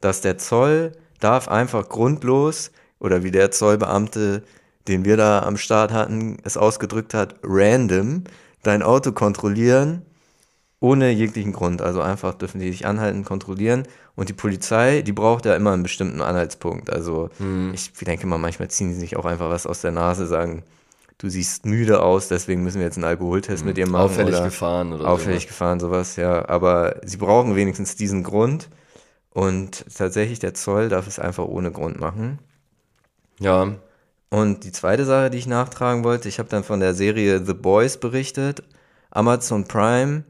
dass 0.00 0.20
der 0.20 0.38
Zoll 0.38 0.92
darf 1.20 1.48
einfach 1.48 1.88
grundlos 1.88 2.70
oder 2.98 3.22
wie 3.22 3.30
der 3.30 3.50
Zollbeamte, 3.50 4.42
den 4.88 5.04
wir 5.04 5.16
da 5.16 5.40
am 5.42 5.56
Start 5.56 5.92
hatten, 5.92 6.38
es 6.44 6.56
ausgedrückt 6.56 7.14
hat, 7.14 7.36
random 7.42 8.24
dein 8.62 8.82
Auto 8.82 9.12
kontrollieren, 9.12 10.02
ohne 10.84 11.10
jeglichen 11.10 11.54
Grund. 11.54 11.80
Also 11.80 12.02
einfach 12.02 12.34
dürfen 12.34 12.60
die 12.60 12.70
dich 12.70 12.86
anhalten, 12.86 13.24
kontrollieren. 13.24 13.84
Und 14.16 14.28
die 14.28 14.34
Polizei, 14.34 15.00
die 15.00 15.12
braucht 15.12 15.46
ja 15.46 15.56
immer 15.56 15.72
einen 15.72 15.82
bestimmten 15.82 16.20
Anhaltspunkt. 16.20 16.90
Also 16.90 17.30
hm. 17.38 17.72
ich 17.72 17.92
denke 17.92 18.26
mal, 18.26 18.36
manchmal 18.36 18.68
ziehen 18.68 18.92
sie 18.92 19.00
sich 19.00 19.16
auch 19.16 19.24
einfach 19.24 19.48
was 19.48 19.66
aus 19.66 19.80
der 19.80 19.92
Nase, 19.92 20.26
sagen, 20.26 20.62
du 21.16 21.30
siehst 21.30 21.64
müde 21.64 22.02
aus, 22.02 22.28
deswegen 22.28 22.62
müssen 22.62 22.80
wir 22.80 22.84
jetzt 22.84 22.98
einen 22.98 23.04
Alkoholtest 23.04 23.60
hm. 23.60 23.68
mit 23.68 23.78
dir 23.78 23.88
machen. 23.88 24.04
Auffällig 24.04 24.34
oder 24.34 24.44
gefahren 24.44 24.92
oder 24.92 25.08
Auffällig 25.08 25.40
sowas. 25.40 25.48
gefahren, 25.48 25.80
sowas, 25.80 26.16
ja. 26.16 26.46
Aber 26.50 26.96
sie 27.02 27.16
brauchen 27.16 27.56
wenigstens 27.56 27.96
diesen 27.96 28.22
Grund. 28.22 28.68
Und 29.30 29.86
tatsächlich, 29.96 30.38
der 30.38 30.52
Zoll 30.52 30.90
darf 30.90 31.06
es 31.08 31.18
einfach 31.18 31.46
ohne 31.46 31.72
Grund 31.72 31.98
machen. 31.98 32.38
Ja. 33.40 33.72
Und 34.28 34.64
die 34.64 34.72
zweite 34.72 35.06
Sache, 35.06 35.30
die 35.30 35.38
ich 35.38 35.46
nachtragen 35.46 36.04
wollte, 36.04 36.28
ich 36.28 36.38
habe 36.38 36.50
dann 36.50 36.62
von 36.62 36.80
der 36.80 36.92
Serie 36.92 37.42
The 37.44 37.54
Boys 37.54 37.96
berichtet, 37.96 38.62
Amazon 39.10 39.64
Prime, 39.64 40.24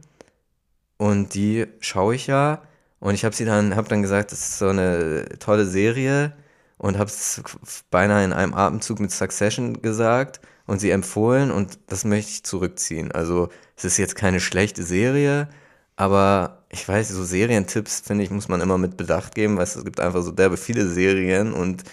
und 1.04 1.34
die 1.34 1.66
schaue 1.80 2.14
ich 2.14 2.26
ja. 2.28 2.62
Und 2.98 3.14
ich 3.14 3.24
habe 3.26 3.34
sie 3.34 3.44
dann, 3.44 3.76
habe 3.76 3.88
dann 3.88 4.00
gesagt, 4.00 4.32
das 4.32 4.40
ist 4.40 4.58
so 4.58 4.68
eine 4.68 5.26
tolle 5.38 5.66
Serie 5.66 6.32
und 6.78 6.98
habe 6.98 7.10
es 7.10 7.42
beinahe 7.90 8.24
in 8.24 8.32
einem 8.32 8.54
Atemzug 8.54 9.00
mit 9.00 9.10
Succession 9.12 9.82
gesagt 9.82 10.40
und 10.66 10.80
sie 10.80 10.90
empfohlen 10.90 11.50
und 11.50 11.78
das 11.88 12.04
möchte 12.06 12.30
ich 12.30 12.44
zurückziehen. 12.44 13.12
Also 13.12 13.50
es 13.76 13.84
ist 13.84 13.98
jetzt 13.98 14.16
keine 14.16 14.40
schlechte 14.40 14.82
Serie, 14.82 15.48
aber 15.96 16.64
ich 16.70 16.88
weiß, 16.88 17.10
so 17.10 17.22
Serientipps, 17.24 18.00
finde 18.00 18.24
ich, 18.24 18.30
muss 18.30 18.48
man 18.48 18.62
immer 18.62 18.78
mit 18.78 18.96
Bedacht 18.96 19.34
geben, 19.34 19.58
weil 19.58 19.64
es 19.64 19.84
gibt 19.84 20.00
einfach 20.00 20.22
so 20.22 20.32
derbe 20.32 20.56
viele 20.56 20.88
Serien 20.88 21.52
und 21.52 21.84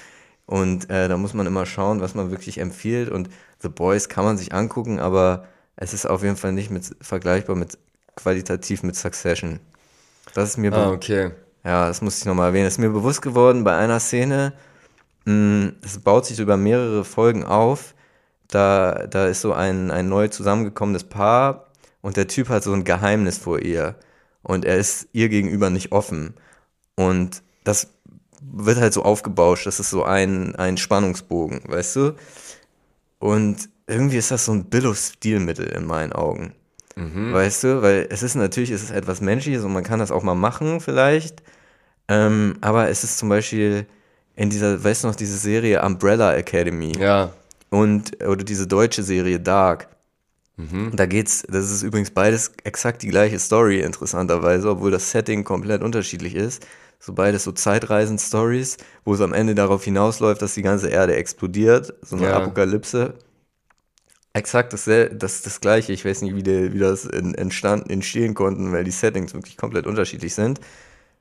und 0.45 0.89
äh, 0.89 1.07
da 1.07 1.17
muss 1.17 1.33
man 1.33 1.47
immer 1.47 1.65
schauen, 1.65 2.01
was 2.01 2.15
man 2.15 2.31
wirklich 2.31 2.57
empfiehlt. 2.59 3.09
Und 3.09 3.29
The 3.61 3.69
Boys 3.69 4.09
kann 4.09 4.25
man 4.25 4.37
sich 4.37 4.53
angucken, 4.53 4.99
aber 4.99 5.47
es 5.77 5.93
ist 5.93 6.05
auf 6.05 6.23
jeden 6.23 6.35
Fall 6.35 6.51
nicht 6.51 6.71
mit, 6.71 6.95
vergleichbar 7.01 7.55
mit 7.55 7.77
qualitativ 8.15 8.83
mit 8.83 8.95
Succession. 8.95 9.59
Das 10.33 10.49
ist 10.49 10.57
mir 10.57 10.73
ah, 10.73 10.91
okay. 10.91 11.31
Ja, 11.63 11.87
das 11.87 12.01
muss 12.01 12.19
ich 12.19 12.25
nochmal 12.25 12.49
erwähnen. 12.49 12.65
Das 12.65 12.73
ist 12.73 12.79
mir 12.79 12.89
bewusst 12.89 13.21
geworden 13.21 13.63
bei 13.63 13.75
einer 13.75 13.99
Szene. 13.99 14.53
Mm, 15.25 15.69
es 15.83 15.99
baut 15.99 16.25
sich 16.25 16.39
über 16.39 16.57
mehrere 16.57 17.03
Folgen 17.03 17.43
auf. 17.43 17.93
Da, 18.47 19.07
da 19.07 19.27
ist 19.27 19.41
so 19.41 19.53
ein, 19.53 19.91
ein 19.91 20.09
neu 20.09 20.27
zusammengekommenes 20.27 21.05
Paar 21.05 21.71
und 22.01 22.17
der 22.17 22.27
Typ 22.27 22.49
hat 22.49 22.63
so 22.63 22.73
ein 22.73 22.83
Geheimnis 22.83 23.37
vor 23.37 23.59
ihr. 23.59 23.95
Und 24.43 24.65
er 24.65 24.77
ist 24.77 25.07
ihr 25.13 25.29
gegenüber 25.29 25.69
nicht 25.69 25.91
offen. 25.91 26.33
Und 26.95 27.43
das 27.63 27.87
wird 28.41 28.79
halt 28.79 28.93
so 28.93 29.03
aufgebauscht. 29.03 29.67
Das 29.67 29.79
ist 29.79 29.91
so 29.91 30.03
ein, 30.03 30.55
ein 30.55 30.77
Spannungsbogen, 30.77 31.61
weißt 31.67 31.95
du? 31.95 32.15
Und 33.19 33.69
irgendwie 33.87 34.17
ist 34.17 34.31
das 34.31 34.45
so 34.45 34.51
ein 34.53 34.65
Billo-Stilmittel 34.65 35.67
in 35.67 35.85
meinen 35.85 36.11
Augen. 36.11 36.53
Mhm. 36.95 37.33
Weißt 37.33 37.63
du? 37.63 37.81
Weil 37.81 38.07
es 38.09 38.23
ist 38.23 38.35
natürlich, 38.35 38.71
es 38.71 38.83
ist 38.83 38.91
etwas 38.91 39.21
Menschliches 39.21 39.63
und 39.63 39.73
man 39.73 39.83
kann 39.83 39.99
das 39.99 40.11
auch 40.11 40.23
mal 40.23 40.35
machen, 40.35 40.79
vielleicht. 40.79 41.43
Ähm, 42.07 42.57
aber 42.61 42.89
es 42.89 43.03
ist 43.03 43.17
zum 43.17 43.29
Beispiel 43.29 43.85
in 44.35 44.49
dieser, 44.49 44.83
weißt 44.83 45.03
du 45.03 45.07
noch, 45.07 45.15
diese 45.15 45.37
Serie 45.37 45.81
Umbrella 45.83 46.35
Academy. 46.35 46.93
Ja. 46.97 47.31
Und, 47.69 48.23
oder 48.25 48.43
diese 48.43 48.67
deutsche 48.67 49.03
Serie 49.03 49.39
Dark. 49.39 49.87
Mhm. 50.57 50.91
Da 50.93 51.05
geht's, 51.05 51.43
das 51.47 51.71
ist 51.71 51.83
übrigens 51.83 52.11
beides 52.11 52.51
exakt 52.63 53.01
die 53.01 53.07
gleiche 53.07 53.39
Story, 53.39 53.79
interessanterweise, 53.79 54.69
obwohl 54.69 54.91
das 54.91 55.09
Setting 55.11 55.43
komplett 55.43 55.81
unterschiedlich 55.81 56.35
ist 56.35 56.65
so 57.01 57.13
beides 57.13 57.43
so 57.43 57.51
Zeitreisen-Stories, 57.51 58.77
wo 59.03 59.15
es 59.15 59.21
am 59.21 59.33
Ende 59.33 59.55
darauf 59.55 59.83
hinausläuft, 59.83 60.41
dass 60.41 60.53
die 60.53 60.61
ganze 60.61 60.87
Erde 60.89 61.15
explodiert, 61.15 61.93
so 62.01 62.15
eine 62.15 62.27
ja. 62.27 62.37
Apokalypse. 62.37 63.15
Exakt 64.33 64.71
das, 64.71 64.85
das, 64.85 65.41
das 65.41 65.59
gleiche, 65.59 65.91
ich 65.91 66.05
weiß 66.05 66.21
nicht, 66.21 66.35
wie, 66.35 66.43
der, 66.43 66.73
wie 66.73 66.79
das 66.79 67.05
entstanden, 67.05 67.89
entstehen 67.89 68.33
konnten, 68.33 68.71
weil 68.71 68.85
die 68.85 68.91
Settings 68.91 69.33
wirklich 69.33 69.57
komplett 69.57 69.85
unterschiedlich 69.85 70.33
sind. 70.33 70.61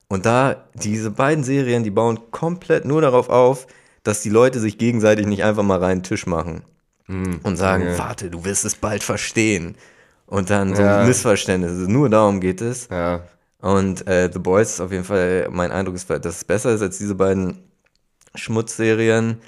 Und 0.08 0.26
da, 0.26 0.64
diese 0.74 1.10
beiden 1.10 1.42
Serien, 1.42 1.82
die 1.82 1.90
bauen 1.90 2.30
komplett 2.30 2.84
nur 2.84 3.00
darauf 3.00 3.28
auf, 3.28 3.66
dass 4.02 4.22
die 4.22 4.28
Leute 4.28 4.60
sich 4.60 4.78
gegenseitig 4.78 5.26
nicht 5.26 5.44
einfach 5.44 5.62
mal 5.62 5.78
rein 5.78 6.02
Tisch 6.02 6.26
machen 6.26 6.62
mhm. 7.06 7.40
und 7.42 7.56
sagen, 7.56 7.84
okay. 7.84 7.98
warte, 7.98 8.30
du 8.30 8.44
wirst 8.44 8.64
es 8.64 8.76
bald 8.76 9.02
verstehen. 9.02 9.74
Und 10.26 10.50
dann 10.50 10.76
so 10.76 10.82
ja. 10.82 11.04
Missverständnisse. 11.04 11.90
Nur 11.90 12.08
darum 12.08 12.40
geht 12.40 12.60
es. 12.60 12.88
Ja. 12.88 13.22
Und 13.60 14.06
äh, 14.06 14.30
The 14.32 14.38
Boys 14.38 14.70
ist 14.70 14.80
auf 14.80 14.92
jeden 14.92 15.04
Fall, 15.04 15.48
mein 15.50 15.72
Eindruck 15.72 15.96
ist, 15.96 16.08
dass 16.08 16.24
es 16.24 16.44
besser 16.44 16.72
ist 16.72 16.82
als 16.82 16.98
diese 16.98 17.16
beiden 17.16 17.58
Schmutzserien. 18.36 19.40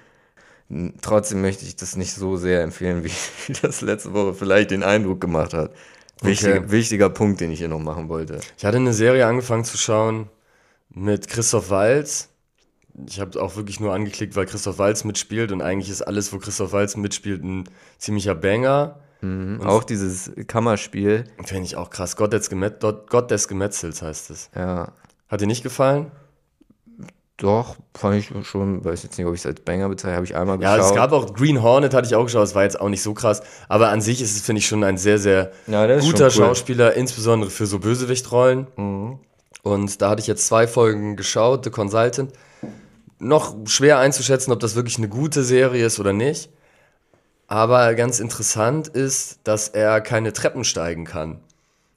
Trotzdem 1.02 1.42
möchte 1.42 1.66
ich 1.66 1.76
das 1.76 1.96
nicht 1.96 2.14
so 2.14 2.36
sehr 2.36 2.62
empfehlen, 2.62 3.04
wie, 3.04 3.10
wie 3.46 3.52
das 3.60 3.80
letzte 3.80 4.12
Woche 4.14 4.34
vielleicht 4.34 4.70
den 4.70 4.82
Eindruck 4.82 5.20
gemacht 5.20 5.52
hat. 5.52 5.72
Wichtig, 6.22 6.48
okay. 6.48 6.70
Wichtiger 6.70 7.10
Punkt, 7.10 7.40
den 7.40 7.50
ich 7.50 7.58
hier 7.58 7.68
noch 7.68 7.80
machen 7.80 8.08
wollte. 8.08 8.40
Ich 8.56 8.64
hatte 8.64 8.76
eine 8.76 8.92
Serie 8.92 9.26
angefangen 9.26 9.64
zu 9.64 9.76
schauen 9.76 10.28
mit 10.88 11.28
Christoph 11.28 11.70
Walz. 11.70 12.28
Ich 13.06 13.20
habe 13.20 13.40
auch 13.42 13.56
wirklich 13.56 13.80
nur 13.80 13.92
angeklickt, 13.92 14.36
weil 14.36 14.46
Christoph 14.46 14.78
Walz 14.78 15.04
mitspielt 15.04 15.50
und 15.50 15.62
eigentlich 15.62 15.90
ist 15.90 16.02
alles, 16.02 16.32
wo 16.32 16.38
Christoph 16.38 16.72
Walz 16.72 16.96
mitspielt, 16.96 17.42
ein 17.42 17.64
ziemlicher 17.98 18.34
Banger. 18.34 19.00
Mhm, 19.20 19.62
auch 19.62 19.84
dieses 19.84 20.30
Kammerspiel. 20.46 21.24
Finde 21.44 21.64
ich 21.64 21.76
auch 21.76 21.90
krass. 21.90 22.16
Gott 22.16 22.32
des, 22.32 22.50
Gemet 22.50 22.80
Gott 22.80 23.30
des 23.30 23.48
Gemetzels 23.48 24.02
heißt 24.02 24.30
es. 24.30 24.50
Ja. 24.54 24.92
Hat 25.28 25.40
dir 25.40 25.46
nicht 25.46 25.62
gefallen? 25.62 26.12
Doch, 27.42 27.74
fand 27.96 28.14
ich 28.18 28.30
schon, 28.46 28.84
weiß 28.84 29.02
jetzt 29.02 29.18
nicht, 29.18 29.26
ob 29.26 29.34
ich 29.34 29.40
es 29.40 29.46
als 29.46 29.58
Banger 29.62 29.88
bezeichne, 29.88 30.14
habe 30.14 30.24
ich 30.24 30.36
einmal 30.36 30.58
geschaut. 30.58 30.78
Ja, 30.78 30.84
es 30.84 30.94
gab 30.94 31.10
auch 31.10 31.34
Green 31.34 31.60
Hornet, 31.60 31.92
hatte 31.92 32.06
ich 32.06 32.14
auch 32.14 32.22
geschaut, 32.22 32.44
es 32.44 32.54
war 32.54 32.62
jetzt 32.62 32.80
auch 32.80 32.88
nicht 32.88 33.02
so 33.02 33.14
krass, 33.14 33.42
aber 33.68 33.88
an 33.88 34.00
sich 34.00 34.22
ist 34.22 34.36
es, 34.36 34.42
finde 34.42 34.60
ich, 34.60 34.68
schon 34.68 34.84
ein 34.84 34.96
sehr, 34.96 35.18
sehr 35.18 35.50
ja, 35.66 35.98
guter 35.98 36.26
cool. 36.26 36.30
Schauspieler, 36.30 36.94
insbesondere 36.94 37.50
für 37.50 37.66
so 37.66 37.80
Bösewichtrollen. 37.80 38.68
Mhm. 38.76 39.18
Und 39.64 40.00
da 40.00 40.10
hatte 40.10 40.20
ich 40.20 40.28
jetzt 40.28 40.46
zwei 40.46 40.68
Folgen 40.68 41.16
geschaut, 41.16 41.64
The 41.64 41.70
Consultant. 41.70 42.32
Noch 43.18 43.56
schwer 43.66 43.98
einzuschätzen, 43.98 44.52
ob 44.52 44.60
das 44.60 44.76
wirklich 44.76 44.98
eine 44.98 45.08
gute 45.08 45.42
Serie 45.42 45.84
ist 45.84 45.98
oder 45.98 46.12
nicht. 46.12 46.48
Aber 47.48 47.92
ganz 47.96 48.20
interessant 48.20 48.86
ist, 48.86 49.40
dass 49.42 49.66
er 49.66 50.00
keine 50.00 50.32
Treppen 50.32 50.62
steigen 50.62 51.04
kann. 51.04 51.40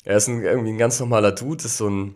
Er 0.05 0.17
ist 0.17 0.27
ein, 0.27 0.41
irgendwie 0.41 0.71
ein 0.71 0.79
ganz 0.79 0.99
normaler 0.99 1.33
Dude, 1.33 1.63
ist 1.63 1.77
so 1.77 1.87
ein, 1.87 2.15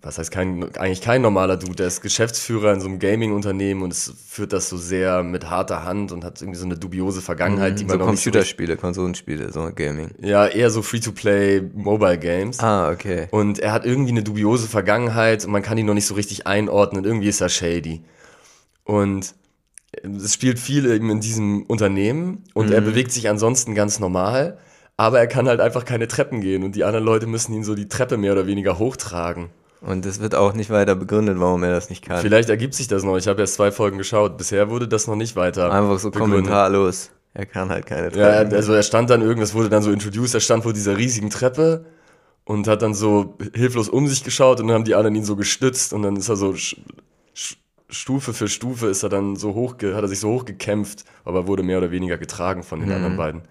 was 0.00 0.18
heißt 0.18 0.30
kein, 0.30 0.74
eigentlich 0.76 1.00
kein 1.00 1.22
normaler 1.22 1.56
Dude, 1.56 1.84
er 1.84 1.86
ist 1.86 2.00
Geschäftsführer 2.00 2.72
in 2.72 2.80
so 2.80 2.88
einem 2.88 2.98
Gaming-Unternehmen 2.98 3.82
und 3.82 3.92
es 3.92 4.12
führt 4.26 4.52
das 4.52 4.68
so 4.68 4.76
sehr 4.76 5.22
mit 5.22 5.48
harter 5.48 5.84
Hand 5.84 6.10
und 6.10 6.24
hat 6.24 6.40
irgendwie 6.40 6.58
so 6.58 6.64
eine 6.64 6.76
dubiose 6.76 7.20
Vergangenheit, 7.20 7.74
mhm, 7.74 7.76
die 7.76 7.84
man 7.84 7.98
so 7.98 8.04
Computerspiele, 8.06 8.74
so 8.74 8.80
Konsolenspiele, 8.80 9.52
so 9.52 9.70
Gaming. 9.74 10.10
Ja, 10.20 10.46
eher 10.46 10.70
so 10.70 10.82
Free-to-Play 10.82 11.70
Mobile 11.74 12.18
Games. 12.18 12.58
Ah, 12.60 12.90
okay. 12.90 13.28
Und 13.30 13.60
er 13.60 13.72
hat 13.72 13.86
irgendwie 13.86 14.10
eine 14.10 14.22
dubiose 14.22 14.66
Vergangenheit 14.66 15.44
und 15.44 15.52
man 15.52 15.62
kann 15.62 15.78
ihn 15.78 15.86
noch 15.86 15.94
nicht 15.94 16.06
so 16.06 16.14
richtig 16.14 16.46
einordnen. 16.46 17.04
Irgendwie 17.04 17.28
ist 17.28 17.40
er 17.40 17.48
shady. 17.48 18.02
Und 18.84 19.34
es 20.02 20.34
spielt 20.34 20.58
viel 20.58 20.90
eben 20.90 21.10
in 21.10 21.20
diesem 21.20 21.64
Unternehmen 21.64 22.44
und 22.54 22.70
er 22.70 22.80
bewegt 22.80 23.12
sich 23.12 23.28
ansonsten 23.28 23.74
ganz 23.74 24.00
normal, 24.00 24.58
aber 25.02 25.18
er 25.18 25.26
kann 25.26 25.48
halt 25.48 25.60
einfach 25.60 25.84
keine 25.84 26.06
Treppen 26.08 26.40
gehen 26.40 26.62
und 26.62 26.74
die 26.76 26.84
anderen 26.84 27.04
Leute 27.04 27.26
müssen 27.26 27.52
ihn 27.54 27.64
so 27.64 27.74
die 27.74 27.88
Treppe 27.88 28.16
mehr 28.16 28.32
oder 28.32 28.46
weniger 28.46 28.78
hochtragen. 28.78 29.50
Und 29.80 30.06
es 30.06 30.20
wird 30.20 30.34
auch 30.36 30.52
nicht 30.54 30.70
weiter 30.70 30.94
begründet, 30.94 31.40
warum 31.40 31.64
er 31.64 31.70
das 31.72 31.90
nicht 31.90 32.04
kann. 32.04 32.20
Vielleicht 32.20 32.48
ergibt 32.48 32.74
sich 32.74 32.86
das 32.86 33.02
noch. 33.02 33.16
Ich 33.16 33.26
habe 33.26 33.40
erst 33.40 33.54
zwei 33.54 33.72
Folgen 33.72 33.98
geschaut. 33.98 34.38
Bisher 34.38 34.70
wurde 34.70 34.86
das 34.86 35.08
noch 35.08 35.16
nicht 35.16 35.34
weiter. 35.34 35.72
Einfach 35.72 35.98
so 35.98 36.10
begründet. 36.12 36.36
kommentarlos. 36.42 37.10
Er 37.34 37.46
kann 37.46 37.68
halt 37.70 37.86
keine 37.86 38.10
Treppen. 38.12 38.50
Ja, 38.52 38.56
also 38.56 38.74
er 38.74 38.82
stand 38.84 39.10
dann 39.10 39.22
irgendwas 39.22 39.54
wurde 39.54 39.70
dann 39.70 39.82
so 39.82 39.90
introduced, 39.90 40.34
er 40.34 40.40
stand 40.40 40.62
vor 40.62 40.72
dieser 40.72 40.96
riesigen 40.98 41.30
Treppe 41.30 41.84
und 42.44 42.68
hat 42.68 42.82
dann 42.82 42.94
so 42.94 43.36
hilflos 43.54 43.88
um 43.88 44.06
sich 44.06 44.22
geschaut 44.22 44.60
und 44.60 44.68
dann 44.68 44.74
haben 44.76 44.84
die 44.84 44.94
anderen 44.94 45.16
ihn 45.16 45.24
so 45.24 45.34
gestützt 45.34 45.92
und 45.92 46.02
dann 46.02 46.14
ist 46.16 46.28
er 46.28 46.36
so 46.36 46.54
Stufe 47.88 48.32
für 48.32 48.48
Stufe 48.48 48.86
ist 48.86 49.02
er 49.02 49.08
dann 49.08 49.36
so 49.36 49.54
hoch, 49.54 49.74
hat 49.74 49.82
er 50.02 50.08
sich 50.08 50.20
so 50.20 50.30
hochgekämpft, 50.30 51.04
aber 51.24 51.46
wurde 51.46 51.62
mehr 51.62 51.78
oder 51.78 51.90
weniger 51.90 52.18
getragen 52.18 52.62
von 52.62 52.80
den 52.80 52.88
Mhm. 52.88 52.94
anderen 52.94 53.16
beiden. 53.16 53.42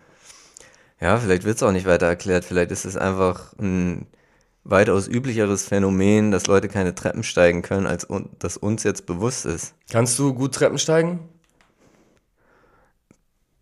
Ja, 1.02 1.18
vielleicht 1.18 1.44
wird 1.44 1.58
es 1.58 1.64
auch 1.64 1.72
nicht 1.72 1.88
weiter 1.88 2.06
erklärt. 2.06 2.46
Vielleicht 2.46 2.72
ist 2.72 2.86
es 2.86 2.96
einfach 2.96 3.54
ein 3.60 4.06
weitaus 4.64 5.08
üblicheres 5.08 5.64
Phänomen, 5.64 6.30
dass 6.32 6.46
Leute 6.46 6.70
keine 6.70 6.94
Treppen 6.94 7.24
steigen 7.24 7.64
können, 7.64 7.88
als 7.88 8.08
un 8.08 8.30
das 8.38 8.58
uns 8.58 8.84
jetzt 8.84 9.08
bewusst 9.08 9.46
ist. 9.46 9.74
Kannst 9.92 10.18
du 10.20 10.34
gut 10.34 10.54
Treppen 10.54 10.78
steigen? 10.78 11.28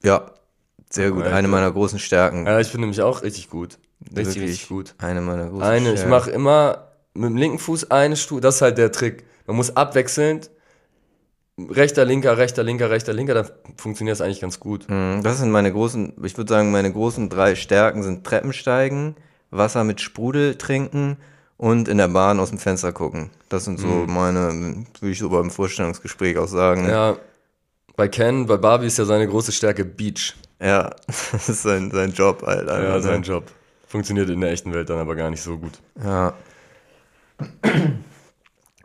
Ja, 0.04 0.32
sehr 0.90 1.12
gut. 1.12 1.26
Eine 1.26 1.48
meiner 1.48 1.72
großen 1.72 2.00
Stärken. 2.00 2.46
Ja, 2.46 2.60
ich 2.60 2.72
bin 2.72 2.82
nämlich 2.82 3.02
auch 3.02 3.22
richtig 3.24 3.50
gut. 3.50 3.80
Richtig, 4.02 4.16
Wirklich 4.36 4.44
richtig 4.44 4.68
gut. 4.70 4.96
Eine 4.98 5.22
meiner 5.22 5.50
großen 5.50 5.64
Eine, 5.64 5.90
ich 5.94 6.00
Stärken. 6.00 6.10
mache 6.10 6.32
immer 6.32 6.90
mit 7.14 7.30
dem 7.30 7.38
linken 7.38 7.60
Fuß 7.60 7.92
eine 7.92 8.16
Stufe, 8.18 8.42
das 8.42 8.56
ist 8.56 8.62
halt 8.62 8.78
der 8.78 8.92
Trick. 8.92 9.26
Man 9.46 9.56
muss 9.56 9.76
abwechselnd 9.76 10.52
rechter, 11.70 12.06
linker, 12.06 12.38
rechter, 12.38 12.64
linker, 12.64 12.90
rechter, 12.90 13.14
linker, 13.14 13.34
dann 13.34 13.50
funktioniert 13.78 14.14
das 14.20 14.22
eigentlich 14.22 14.42
ganz 14.42 14.60
gut. 14.60 14.86
Mm, 14.90 15.22
Das 15.22 15.40
sind 15.40 15.52
meine 15.52 15.72
großen, 15.72 16.14
ich 16.24 16.38
würde 16.38 16.54
sagen, 16.54 16.72
meine 16.72 16.92
großen 16.92 17.30
drei 17.30 17.56
Stärken 17.56 18.04
sind 18.04 18.26
Treppensteigen, 18.26 19.16
Wasser 19.52 19.84
mit 19.84 20.02
Sprudel 20.02 20.56
trinken 20.56 21.18
und 21.58 21.88
in 21.88 21.98
der 21.98 22.08
Bahn 22.08 22.40
aus 22.40 22.50
dem 22.50 22.60
Fenster 22.60 22.92
gucken. 22.94 23.30
Das 23.50 23.66
sind 23.66 23.80
so 23.80 24.06
meine, 24.08 24.86
würde 25.00 25.12
ich 25.12 25.20
so 25.20 25.30
beim 25.30 25.50
Vorstellungsgespräch 25.52 26.38
auch 26.38 26.48
sagen. 26.48 26.84
Mhm. 26.84 26.90
Ja, 26.90 27.18
bei 27.96 28.08
Ken, 28.08 28.46
bei 28.46 28.58
Barbie 28.58 28.86
ist 28.88 28.98
ja 28.98 29.06
seine 29.06 29.28
große 29.28 29.52
Stärke 29.52 29.84
Beach. 29.84 30.36
Ja, 30.62 30.92
das 31.32 31.50
ist 31.50 31.64
sein, 31.64 31.92
sein 31.92 32.14
Job 32.14 32.44
halt. 32.46 32.68
Ja, 32.68 32.76
einfach, 32.76 33.02
sein 33.02 33.22
ne? 33.22 33.26
Job. 33.28 33.46
Funktioniert 33.88 34.30
in 34.30 34.40
der 34.40 34.52
echten 34.52 34.72
Welt 34.74 34.90
dann 34.90 35.00
aber 35.00 35.16
gar 35.16 35.30
nicht 35.32 35.42
so 35.42 35.58
gut. 35.58 35.74
Ja. 36.04 36.34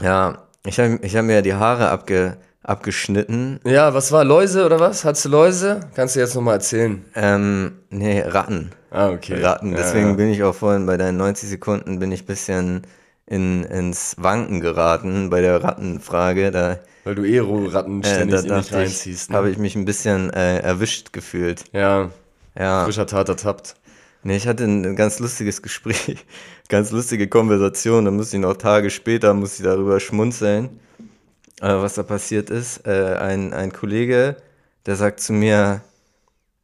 Ja, 0.01 0.39
ich 0.67 0.79
habe 0.81 0.99
ich 1.03 1.17
hab 1.17 1.25
mir 1.25 1.35
ja 1.35 1.43
die 1.43 1.55
Haare 1.55 1.89
abge, 1.89 2.37
abgeschnitten. 2.65 3.61
Ja, 3.65 3.95
was 3.95 4.11
war? 4.13 4.25
Läuse 4.25 4.65
oder 4.67 4.81
was? 4.81 5.05
Hattest 5.05 5.27
du 5.27 5.29
Läuse? 5.29 5.81
Kannst 5.95 6.17
du 6.17 6.21
jetzt 6.21 6.35
nochmal 6.35 6.55
erzählen? 6.55 7.05
Ähm, 7.15 7.73
nee, 7.91 8.21
Ratten. 8.21 8.71
Ah, 8.91 9.11
okay. 9.11 9.41
Ratten. 9.43 9.71
Ja, 9.73 9.77
Deswegen 9.79 10.09
ja. 10.11 10.15
bin 10.15 10.29
ich 10.31 10.43
auch 10.43 10.55
vorhin 10.55 10.87
bei 10.87 10.97
deinen 10.97 11.17
90 11.19 11.49
Sekunden 11.49 11.99
bin 11.99 12.13
ich 12.13 12.23
ein 12.23 12.27
bisschen 12.27 12.83
in, 13.27 13.65
ins 13.65 14.17
Wanken 14.19 14.61
geraten 14.61 15.31
bei 15.31 15.41
der 15.41 15.63
Rattenfrage. 15.63 16.51
Da, 16.51 16.79
Weil 17.05 17.15
du 17.15 17.25
eh 17.25 17.41
Ratten 17.41 18.03
äh, 18.03 18.07
ständig 18.07 18.47
da 18.47 18.57
in 18.57 18.63
dich 18.63 18.73
reinziehst. 18.73 19.31
Ne? 19.31 19.37
habe 19.37 19.51
ich 19.51 19.59
mich 19.59 19.77
ein 19.77 19.85
bisschen 19.85 20.31
äh, 20.33 20.59
erwischt 20.59 21.13
gefühlt. 21.13 21.65
Ja, 21.73 22.11
Ja. 22.59 22.85
frischer 22.85 23.07
Tat 23.07 23.29
ertappt. 23.29 23.77
Nee, 24.23 24.37
ich 24.37 24.49
hatte 24.49 24.65
ein 24.65 24.97
ganz 24.97 25.19
lustiges 25.19 25.61
Gespräch, 25.61 26.25
ganz 26.69 26.91
lustige 26.93 27.29
Konversation. 27.29 28.07
Da 28.07 28.11
musste 28.11 28.37
ich 28.37 28.43
noch 28.43 28.57
Tage 28.57 28.89
später, 28.91 29.35
musste 29.35 29.63
ich 29.63 29.69
darüber 29.69 30.01
schmunzeln, 30.01 30.81
was 31.69 31.95
da 31.95 32.03
passiert 32.03 32.51
ist. 32.51 32.87
Äh, 32.87 33.17
ein, 33.17 33.53
ein 33.53 33.73
Kollege, 33.73 34.37
der 34.87 34.97
sagt 34.97 35.21
zu 35.21 35.33
mir, 35.33 35.81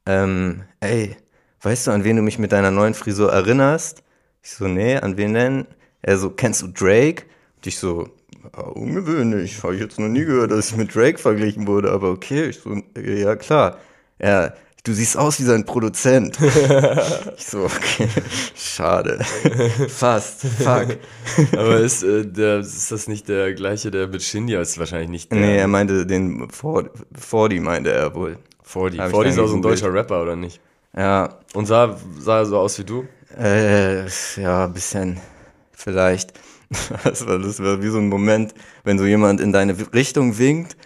ähm, 0.05 0.63
ey, 0.79 1.15
weißt 1.61 1.87
du, 1.87 1.91
an 1.91 2.03
wen 2.03 2.17
du 2.17 2.21
mich 2.21 2.39
mit 2.39 2.51
deiner 2.51 2.71
neuen 2.71 2.93
Frisur 2.93 3.31
erinnerst? 3.31 4.03
Ich 4.43 4.51
so, 4.51 4.67
nee, 4.67 4.97
an 4.97 5.17
wen 5.17 5.33
denn? 5.33 5.67
Er 6.01 6.17
so, 6.17 6.29
kennst 6.31 6.61
du 6.61 6.67
Drake? 6.67 7.23
Und 7.57 7.67
ich 7.67 7.77
so, 7.77 8.09
ja, 8.55 8.63
ungewöhnlich, 8.63 9.61
habe 9.63 9.75
ich 9.75 9.81
jetzt 9.81 9.99
noch 9.99 10.07
nie 10.07 10.25
gehört, 10.25 10.51
dass 10.51 10.71
ich 10.71 10.77
mit 10.77 10.93
Drake 10.95 11.17
verglichen 11.17 11.67
wurde, 11.67 11.91
aber 11.91 12.09
okay, 12.09 12.45
ich 12.49 12.59
so, 12.59 12.81
ja 12.99 13.35
klar. 13.35 13.77
Er, 14.17 14.55
du 14.83 14.93
siehst 14.93 15.17
aus 15.17 15.39
wie 15.39 15.43
sein 15.43 15.65
Produzent. 15.65 16.37
Ich 17.37 17.45
so, 17.47 17.63
okay, 17.65 18.07
schade. 18.55 19.19
Fast, 19.89 20.41
fuck. 20.41 20.97
Aber 21.53 21.77
ist, 21.79 22.03
äh, 22.03 22.25
der, 22.25 22.59
ist 22.59 22.91
das 22.91 23.07
nicht 23.07 23.27
der 23.29 23.53
gleiche, 23.53 23.89
der 23.91 24.07
mit 24.07 24.21
Shindia 24.21 24.61
ist 24.61 24.77
wahrscheinlich 24.77 25.09
nicht 25.09 25.31
der. 25.31 25.39
Nee, 25.39 25.57
er 25.57 25.67
meinte 25.67 26.05
den 26.05 26.49
Ford- 26.51 26.91
Fordi 27.17 27.59
meinte 27.59 27.91
er 27.91 28.13
wohl. 28.13 28.37
40. 28.63 28.99
Hab 28.99 29.07
ich 29.07 29.11
40 29.15 29.31
ist 29.33 29.39
auch 29.39 29.47
so 29.47 29.55
ein 29.55 29.61
deutscher 29.61 29.93
Rapper, 29.93 30.21
oder 30.21 30.35
nicht? 30.35 30.59
Ja, 30.95 31.39
Und 31.53 31.65
sah, 31.65 31.97
sah 32.19 32.45
so 32.45 32.57
aus 32.59 32.77
wie 32.79 32.83
du? 32.83 33.05
äh, 33.37 34.05
ja, 34.37 34.65
ein 34.65 34.73
bisschen, 34.73 35.19
vielleicht. 35.71 36.33
Das 37.03 37.25
war, 37.27 37.37
das 37.39 37.61
war 37.61 37.81
wie 37.83 37.89
so 37.89 37.97
ein 37.97 38.07
Moment, 38.07 38.53
wenn 38.85 38.97
so 38.97 39.05
jemand 39.05 39.41
in 39.41 39.51
deine 39.51 39.75
Richtung 39.93 40.37
winkt 40.37 40.77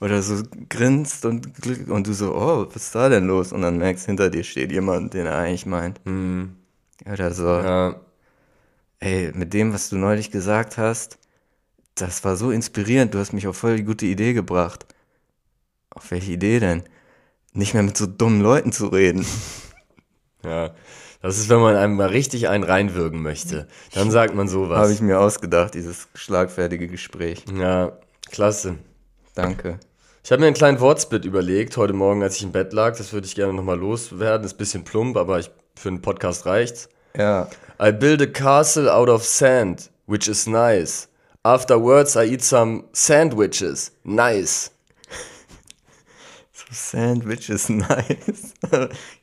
oder 0.00 0.22
so 0.22 0.42
grinst 0.68 1.24
und, 1.26 1.48
und 1.88 2.06
du 2.06 2.12
so, 2.14 2.34
oh, 2.34 2.66
was 2.66 2.84
ist 2.84 2.94
da 2.94 3.08
denn 3.08 3.26
los? 3.26 3.52
Und 3.52 3.62
dann 3.62 3.76
merkst, 3.76 4.06
hinter 4.06 4.30
dir 4.30 4.44
steht 4.44 4.72
jemand, 4.72 5.12
den 5.14 5.26
er 5.26 5.36
eigentlich 5.38 5.66
meint. 5.66 6.00
Oder 7.06 7.32
so. 7.32 7.46
Ja. 7.46 8.00
Ey, 8.98 9.30
mit 9.34 9.52
dem, 9.52 9.72
was 9.72 9.90
du 9.90 9.96
neulich 9.96 10.30
gesagt 10.30 10.78
hast, 10.78 11.18
das 11.94 12.24
war 12.24 12.36
so 12.36 12.50
inspirierend. 12.50 13.14
Du 13.14 13.18
hast 13.18 13.32
mich 13.32 13.46
auf 13.46 13.58
voll 13.58 13.76
die 13.76 13.84
gute 13.84 14.06
Idee 14.06 14.32
gebracht. 14.32 14.86
Auf 15.90 16.10
welche 16.10 16.32
Idee 16.32 16.60
denn? 16.60 16.82
Nicht 17.52 17.74
mehr 17.74 17.82
mit 17.82 17.96
so 17.96 18.06
dummen 18.06 18.40
Leuten 18.40 18.72
zu 18.72 18.88
reden. 18.88 19.24
Ja. 20.42 20.70
Das 21.20 21.36
ist, 21.36 21.50
wenn 21.50 21.60
man 21.60 21.76
einem 21.76 21.96
mal 21.96 22.08
richtig 22.08 22.48
einen 22.48 22.64
reinwürgen 22.64 23.20
möchte. 23.20 23.68
Dann 23.92 24.10
sagt 24.10 24.34
man 24.34 24.48
sowas. 24.48 24.78
Habe 24.78 24.92
ich 24.94 25.02
mir 25.02 25.20
ausgedacht, 25.20 25.74
dieses 25.74 26.08
schlagfertige 26.14 26.88
Gespräch. 26.88 27.44
Ja, 27.54 27.98
klasse. 28.30 28.78
Danke. 29.34 29.78
Ich 30.22 30.30
habe 30.30 30.40
mir 30.40 30.46
einen 30.48 30.56
kleinen 30.56 30.80
Wortsplit 30.80 31.24
überlegt, 31.24 31.76
heute 31.76 31.92
Morgen, 31.92 32.22
als 32.22 32.36
ich 32.36 32.42
im 32.42 32.52
Bett 32.52 32.72
lag. 32.72 32.96
Das 32.96 33.12
würde 33.12 33.26
ich 33.26 33.34
gerne 33.34 33.52
nochmal 33.52 33.78
loswerden. 33.78 34.44
Ist 34.44 34.54
ein 34.54 34.58
bisschen 34.58 34.84
plump, 34.84 35.16
aber 35.16 35.38
ich, 35.38 35.50
für 35.76 35.88
einen 35.88 36.02
Podcast 36.02 36.46
reicht's. 36.46 36.88
Ja. 37.16 37.48
I 37.82 37.90
build 37.90 38.20
a 38.20 38.26
castle 38.26 38.92
out 38.92 39.08
of 39.08 39.24
sand, 39.24 39.90
which 40.06 40.28
is 40.28 40.46
nice. 40.46 41.08
Afterwards 41.42 42.16
I 42.16 42.32
eat 42.32 42.44
some 42.44 42.84
sandwiches. 42.92 43.92
Nice. 44.04 44.70
So 46.52 46.66
Sandwich 46.70 47.48
ist 47.48 47.70
nice. 47.70 48.52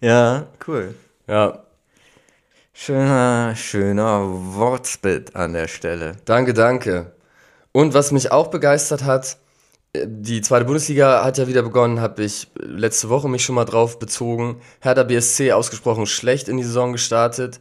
ja, 0.01 0.47
cool. 0.67 0.95
Ja, 1.27 1.63
Schöner, 2.73 3.55
schöner 3.55 4.21
Wortspit 4.55 5.35
an 5.35 5.53
der 5.53 5.67
Stelle. 5.67 6.17
danke, 6.25 6.53
danke. 6.53 7.11
Und 7.71 7.93
was 7.93 8.11
mich 8.11 8.31
auch 8.31 8.47
begeistert 8.47 9.03
hat, 9.03 9.37
die 10.05 10.41
zweite 10.41 10.65
Bundesliga 10.65 11.23
hat 11.23 11.37
ja 11.37 11.47
wieder 11.47 11.63
begonnen, 11.63 11.99
habe 11.99 12.23
ich 12.23 12.47
letzte 12.55 13.09
Woche 13.09 13.29
mich 13.29 13.43
schon 13.43 13.55
mal 13.55 13.65
drauf 13.65 13.99
bezogen. 13.99 14.61
Hertha 14.81 15.03
BSC 15.03 15.51
ausgesprochen 15.51 16.05
schlecht 16.05 16.47
in 16.47 16.57
die 16.57 16.63
Saison 16.63 16.91
gestartet. 16.91 17.59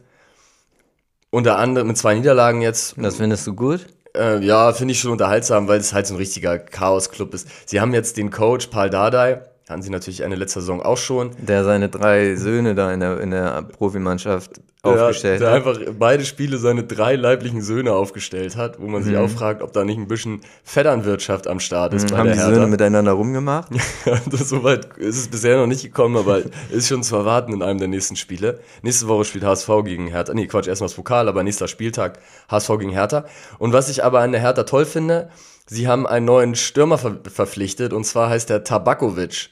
Unter 1.29 1.57
anderem 1.57 1.87
mit 1.87 1.97
zwei 1.97 2.15
Niederlagen 2.15 2.61
jetzt. 2.61 2.95
Das 2.97 3.17
findest 3.17 3.45
du 3.47 3.53
gut? 3.53 3.87
Äh, 4.15 4.43
ja, 4.43 4.73
finde 4.73 4.93
ich 4.93 4.99
schon 4.99 5.11
unterhaltsam, 5.11 5.67
weil 5.67 5.79
es 5.79 5.93
halt 5.93 6.07
so 6.07 6.13
ein 6.13 6.17
richtiger 6.17 6.57
Chaos-Club 6.57 7.33
ist. 7.33 7.47
Sie 7.65 7.81
haben 7.81 7.93
jetzt 7.93 8.17
den 8.17 8.31
Coach 8.31 8.67
Paul 8.67 8.89
Dardai, 8.89 9.41
hatten 9.69 9.81
sie 9.81 9.89
natürlich 9.89 10.21
Ende 10.21 10.37
letzter 10.37 10.61
Saison 10.61 10.81
auch 10.81 10.97
schon. 10.97 11.31
Der 11.39 11.63
seine 11.63 11.89
drei 11.89 12.35
Söhne 12.35 12.75
da 12.75 12.93
in 12.93 12.99
der, 12.99 13.19
in 13.19 13.31
der 13.31 13.63
Profimannschaft 13.63 14.61
aufgestellt 14.83 15.41
der, 15.41 15.51
der 15.51 15.65
hat. 15.65 15.67
einfach 15.67 15.93
beide 15.97 16.23
Spiele 16.23 16.57
seine 16.57 16.83
drei 16.83 17.15
leiblichen 17.15 17.61
Söhne 17.61 17.93
aufgestellt 17.93 18.55
hat, 18.55 18.79
wo 18.79 18.87
man 18.87 19.03
sich 19.03 19.17
auch 19.17 19.29
fragt, 19.29 19.61
ob 19.61 19.73
da 19.73 19.83
nicht 19.83 19.97
ein 19.97 20.07
bisschen 20.07 20.41
Vetternwirtschaft 20.63 21.47
am 21.47 21.59
Start 21.59 21.93
ist 21.93 22.07
bei 22.09 22.13
Mhm. 22.13 22.17
Haben 22.19 22.25
der 22.27 22.33
die 22.35 22.39
Hertha. 22.39 22.55
Söhne 22.55 22.67
miteinander 22.67 23.11
rumgemacht? 23.11 23.69
das 24.31 24.49
Soweit 24.49 24.97
ist 24.97 25.17
es 25.17 25.27
bisher 25.27 25.57
noch 25.57 25.67
nicht 25.67 25.83
gekommen, 25.83 26.15
aber 26.15 26.41
ist 26.69 26.87
schon 26.87 27.03
zu 27.03 27.15
erwarten 27.15 27.53
in 27.53 27.61
einem 27.61 27.79
der 27.79 27.87
nächsten 27.87 28.15
Spiele. 28.15 28.59
Nächste 28.81 29.07
Woche 29.07 29.25
spielt 29.25 29.43
HSV 29.43 29.69
gegen 29.83 30.07
Hertha. 30.07 30.33
Nee, 30.33 30.47
Quatsch, 30.47 30.67
erstmal 30.67 30.87
das 30.87 30.95
Pokal, 30.95 31.27
aber 31.27 31.43
nächster 31.43 31.67
Spieltag 31.67 32.19
HSV 32.49 32.69
gegen 32.79 32.91
Hertha. 32.91 33.25
Und 33.59 33.73
was 33.73 33.89
ich 33.89 34.03
aber 34.03 34.21
an 34.21 34.31
der 34.31 34.41
Hertha 34.41 34.63
toll 34.63 34.85
finde, 34.85 35.29
sie 35.65 35.87
haben 35.87 36.07
einen 36.07 36.25
neuen 36.25 36.55
Stürmer 36.55 36.97
ver 36.97 37.17
verpflichtet 37.29 37.91
und 37.91 38.05
zwar 38.05 38.29
heißt 38.29 38.49
der 38.49 38.63
Tabakovic. 38.63 39.49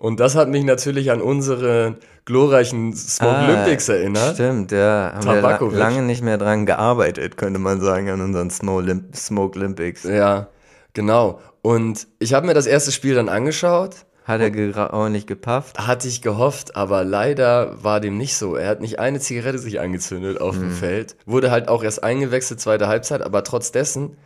Und 0.00 0.18
das 0.18 0.34
hat 0.34 0.48
mich 0.48 0.64
natürlich 0.64 1.10
an 1.10 1.20
unsere 1.20 1.96
glorreichen 2.24 2.94
Smoke 2.96 3.36
Ah, 3.36 3.44
Olympics 3.48 3.86
erinnert. 3.90 4.34
Stimmt, 4.34 4.72
ja. 4.72 5.12
Haben 5.14 5.26
wir 5.26 5.34
Tabakovic. 5.42 5.78
lange 5.78 6.00
nicht 6.00 6.22
mehr 6.22 6.38
dran 6.38 6.64
gearbeitet, 6.64 7.36
könnte 7.36 7.60
man 7.60 7.82
sagen, 7.82 8.08
an 8.08 8.22
unseren 8.22 8.48
Smoke, 8.48 8.78
Olymp 8.78 9.14
Smoke 9.14 9.58
Olympics. 9.58 10.04
Ja, 10.04 10.48
genau. 10.94 11.38
Und 11.60 12.08
ich 12.18 12.32
habe 12.32 12.46
mir 12.46 12.54
das 12.54 12.66
erste 12.66 12.92
Spiel 12.92 13.14
dann 13.14 13.28
angeschaut. 13.28 14.06
Hat 14.24 14.40
er 14.40 14.94
ordentlich 14.94 15.26
gepafft? 15.26 15.78
Hatte 15.86 16.08
ich 16.08 16.22
gehofft, 16.22 16.76
aber 16.76 17.04
leider 17.04 17.74
war 17.84 18.00
dem 18.00 18.16
nicht 18.16 18.36
so. 18.38 18.56
Er 18.56 18.70
hat 18.70 18.80
nicht 18.80 18.98
eine 19.00 19.20
Zigarette 19.20 19.58
sich 19.58 19.80
angezündet 19.80 20.40
auf 20.40 20.56
dem 20.56 20.70
Feld. 20.70 21.14
Wurde 21.26 21.50
halt 21.50 21.68
auch 21.68 21.82
erst 21.82 22.02
eingewechselt, 22.02 22.58
zweite 22.58 22.88
Halbzeit, 22.88 23.20
aber 23.20 23.44
trotz 23.44 23.70
dessen 23.70 24.16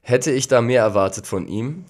hätte 0.00 0.30
ich 0.30 0.48
da 0.48 0.62
mehr 0.62 0.80
erwartet 0.82 1.26
von 1.26 1.46
ihm. 1.46 1.84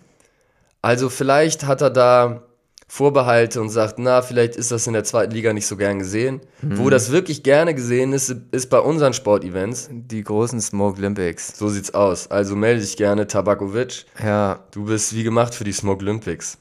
Also 0.83 1.09
vielleicht 1.09 1.67
hat 1.67 1.83
er 1.83 1.91
da 1.91 2.43
Vorbehalte 2.91 3.61
und 3.61 3.69
sagt, 3.69 3.99
na, 3.99 4.23
vielleicht 4.23 4.57
ist 4.57 4.73
das 4.73 4.87
in 4.87 4.95
der 4.95 5.05
zweiten 5.05 5.33
Liga 5.33 5.53
nicht 5.53 5.67
so 5.67 5.77
gern 5.77 5.99
gesehen. 5.99 6.41
Mhm. 6.63 6.79
Wo 6.79 6.89
das 6.89 7.13
wirklich 7.13 7.43
gerne 7.43 7.75
gesehen 7.75 8.15
ist, 8.15 8.35
ist 8.51 8.71
bei 8.71 8.79
unseren 8.79 9.13
Sportevents. 9.13 9.91
Die 9.93 10.25
großen 10.25 10.59
Smoke 10.63 10.97
Olympics. 10.99 11.59
So 11.59 11.69
sieht's 11.69 11.93
aus. 11.93 12.31
Also 12.31 12.57
melde 12.57 12.81
dich 12.81 12.97
gerne, 12.97 13.27
Tabakovic. 13.27 14.07
Ja, 14.25 14.61
Du 14.71 14.87
bist 14.87 15.15
wie 15.15 15.23
gemacht 15.23 15.55
für 15.55 15.65
die 15.65 15.73
Smoke 15.73 16.03
Olympics. 16.03 16.57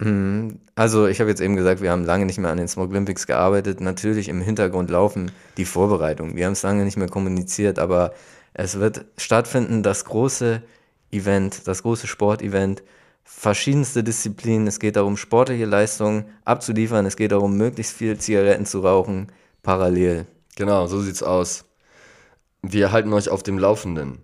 also 0.75 1.07
ich 1.07 1.21
habe 1.21 1.29
jetzt 1.29 1.39
eben 1.41 1.55
gesagt, 1.55 1.81
wir 1.81 1.91
haben 1.91 2.03
lange 2.03 2.25
nicht 2.25 2.39
mehr 2.39 2.51
an 2.51 2.57
den 2.57 2.67
Smoke 2.67 2.89
Olympics 2.91 3.25
gearbeitet. 3.25 3.79
Natürlich 3.79 4.27
im 4.27 4.41
Hintergrund 4.41 4.89
laufen 4.89 5.31
die 5.55 5.65
Vorbereitungen. 5.65 6.35
Wir 6.35 6.45
haben 6.45 6.53
es 6.53 6.61
lange 6.63 6.83
nicht 6.83 6.97
mehr 6.97 7.07
kommuniziert, 7.09 7.79
aber 7.79 8.11
es 8.53 8.79
wird 8.79 9.05
stattfinden, 9.17 9.81
das 9.81 10.03
große 10.03 10.61
Event, 11.11 11.67
das 11.69 11.83
große 11.83 12.05
Sportevent. 12.07 12.83
Verschiedenste 13.29 14.05
Disziplinen. 14.05 14.67
Es 14.67 14.79
geht 14.79 14.95
darum, 14.95 15.17
sportliche 15.17 15.65
Leistungen 15.65 16.25
abzuliefern. 16.45 17.05
Es 17.05 17.17
geht 17.17 17.33
darum, 17.33 17.57
möglichst 17.57 17.91
viel 17.91 18.17
Zigaretten 18.17 18.65
zu 18.65 18.79
rauchen, 18.79 19.27
parallel. 19.63 20.25
Genau, 20.55 20.87
so 20.87 21.01
sieht's 21.01 21.21
aus. 21.21 21.65
Wir 22.61 22.93
halten 22.93 23.11
euch 23.11 23.27
auf 23.27 23.43
dem 23.43 23.59
Laufenden. 23.59 24.19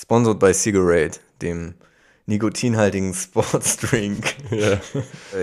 Sponsored 0.00 0.38
by 0.38 0.54
Cigarette, 0.54 1.20
dem 1.42 1.74
nikotinhaltigen 2.24 3.12
Sportsdrink. 3.14 4.24
Ja. 4.50 4.80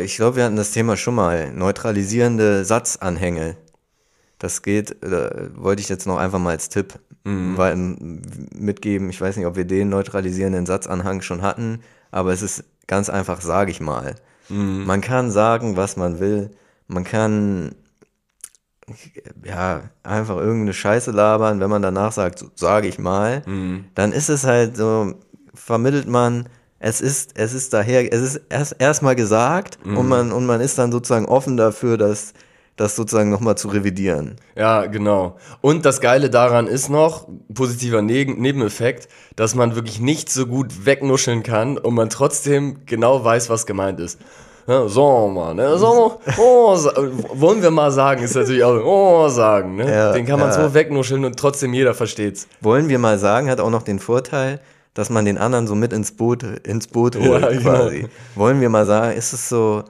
Ich 0.01 0.15
glaube, 0.15 0.37
wir 0.37 0.45
hatten 0.45 0.55
das 0.55 0.71
Thema 0.71 0.97
schon 0.97 1.13
mal. 1.13 1.53
Neutralisierende 1.53 2.65
Satzanhänge. 2.65 3.55
Das 4.41 4.63
geht, 4.63 5.03
äh, 5.03 5.49
wollte 5.55 5.81
ich 5.83 5.89
jetzt 5.89 6.07
noch 6.07 6.17
einfach 6.17 6.39
mal 6.39 6.49
als 6.49 6.67
Tipp 6.69 6.95
weil, 7.57 7.73
m- 7.73 8.21
mitgeben. 8.55 9.09
Ich 9.11 9.21
weiß 9.21 9.37
nicht, 9.37 9.45
ob 9.45 9.55
wir 9.55 9.65
den 9.65 9.89
neutralisierenden 9.89 10.65
Satzanhang 10.65 11.21
schon 11.21 11.43
hatten, 11.43 11.81
aber 12.09 12.33
es 12.33 12.41
ist 12.41 12.63
ganz 12.87 13.09
einfach, 13.09 13.41
sage 13.41 13.69
ich 13.69 13.79
mal. 13.79 14.15
Man 14.87 15.01
kann 15.01 15.29
sagen, 15.29 15.77
was 15.77 15.95
man 15.97 16.19
will. 16.19 16.49
Man 16.87 17.03
kann 17.03 17.75
ja 19.45 19.83
einfach 20.03 20.37
irgendeine 20.37 20.73
Scheiße 20.73 21.11
labern, 21.11 21.59
wenn 21.59 21.69
man 21.69 21.81
danach 21.81 22.11
sagt, 22.11 22.39
so, 22.39 22.47
sage 22.55 22.87
ich 22.87 22.99
mal, 22.99 23.43
dann 23.95 24.11
ist 24.11 24.29
es 24.29 24.43
halt 24.43 24.75
so, 24.75 25.13
vermittelt 25.53 26.07
man, 26.07 26.49
es 26.79 26.99
ist, 26.99 27.33
es 27.37 27.53
ist 27.53 27.73
daher, 27.73 28.11
es 28.11 28.21
ist 28.21 28.41
erst 28.49 28.75
erstmal 28.79 29.15
gesagt 29.15 29.77
und 29.85 30.07
man 30.07 30.31
und 30.31 30.45
man 30.47 30.59
ist 30.61 30.77
dann 30.79 30.91
sozusagen 30.91 31.25
offen 31.27 31.55
dafür, 31.55 31.97
dass 31.97 32.33
das 32.81 32.95
sozusagen 32.95 33.29
nochmal 33.29 33.55
zu 33.57 33.67
revidieren. 33.67 34.35
Ja, 34.55 34.87
genau. 34.87 35.37
Und 35.61 35.85
das 35.85 36.01
Geile 36.01 36.29
daran 36.29 36.67
ist 36.67 36.89
noch, 36.89 37.27
positiver 37.53 38.01
Ne- 38.01 38.25
Nebeneffekt, 38.25 39.07
dass 39.35 39.53
man 39.55 39.75
wirklich 39.75 39.99
nicht 39.99 40.29
so 40.29 40.47
gut 40.47 40.85
wegnuscheln 40.85 41.43
kann 41.43 41.77
und 41.77 41.93
man 41.93 42.09
trotzdem 42.09 42.79
genau 42.85 43.23
weiß, 43.23 43.49
was 43.49 43.65
gemeint 43.65 43.99
ist. 43.99 44.19
Ja, 44.67 44.87
so, 44.87 45.27
mal, 45.27 45.53
ne? 45.53 45.77
So, 45.77 46.19
oh, 46.37 46.73
wollen 47.33 47.61
wir 47.61 47.71
mal 47.71 47.91
sagen, 47.91 48.23
ist 48.23 48.35
natürlich 48.35 48.63
auch, 48.63 48.79
oh, 48.83 49.27
sagen, 49.29 49.75
ne? 49.75 49.91
Ja, 49.91 50.11
Den 50.13 50.25
kann 50.25 50.39
man 50.39 50.49
ja. 50.49 50.61
so 50.67 50.73
wegnuscheln 50.73 51.23
und 51.25 51.37
trotzdem 51.37 51.73
jeder 51.73 51.93
versteht's. 51.93 52.47
Wollen 52.61 52.89
wir 52.89 52.99
mal 52.99 53.17
sagen, 53.19 53.49
hat 53.49 53.59
auch 53.59 53.69
noch 53.71 53.83
den 53.83 53.99
Vorteil, 53.99 54.59
dass 54.93 55.09
man 55.09 55.25
den 55.25 55.37
anderen 55.37 55.67
so 55.67 55.75
mit 55.75 55.93
ins 55.93 56.11
Boot, 56.11 56.43
ins 56.43 56.87
Boot 56.87 57.15
holt, 57.15 57.41
Ja, 57.41 57.49
genau. 57.49 57.61
quasi. 57.61 58.07
Wollen 58.35 58.59
wir 58.61 58.69
mal 58.69 58.85
sagen, 58.85 59.15
ist 59.17 59.33
es 59.33 59.49
so, 59.49 59.83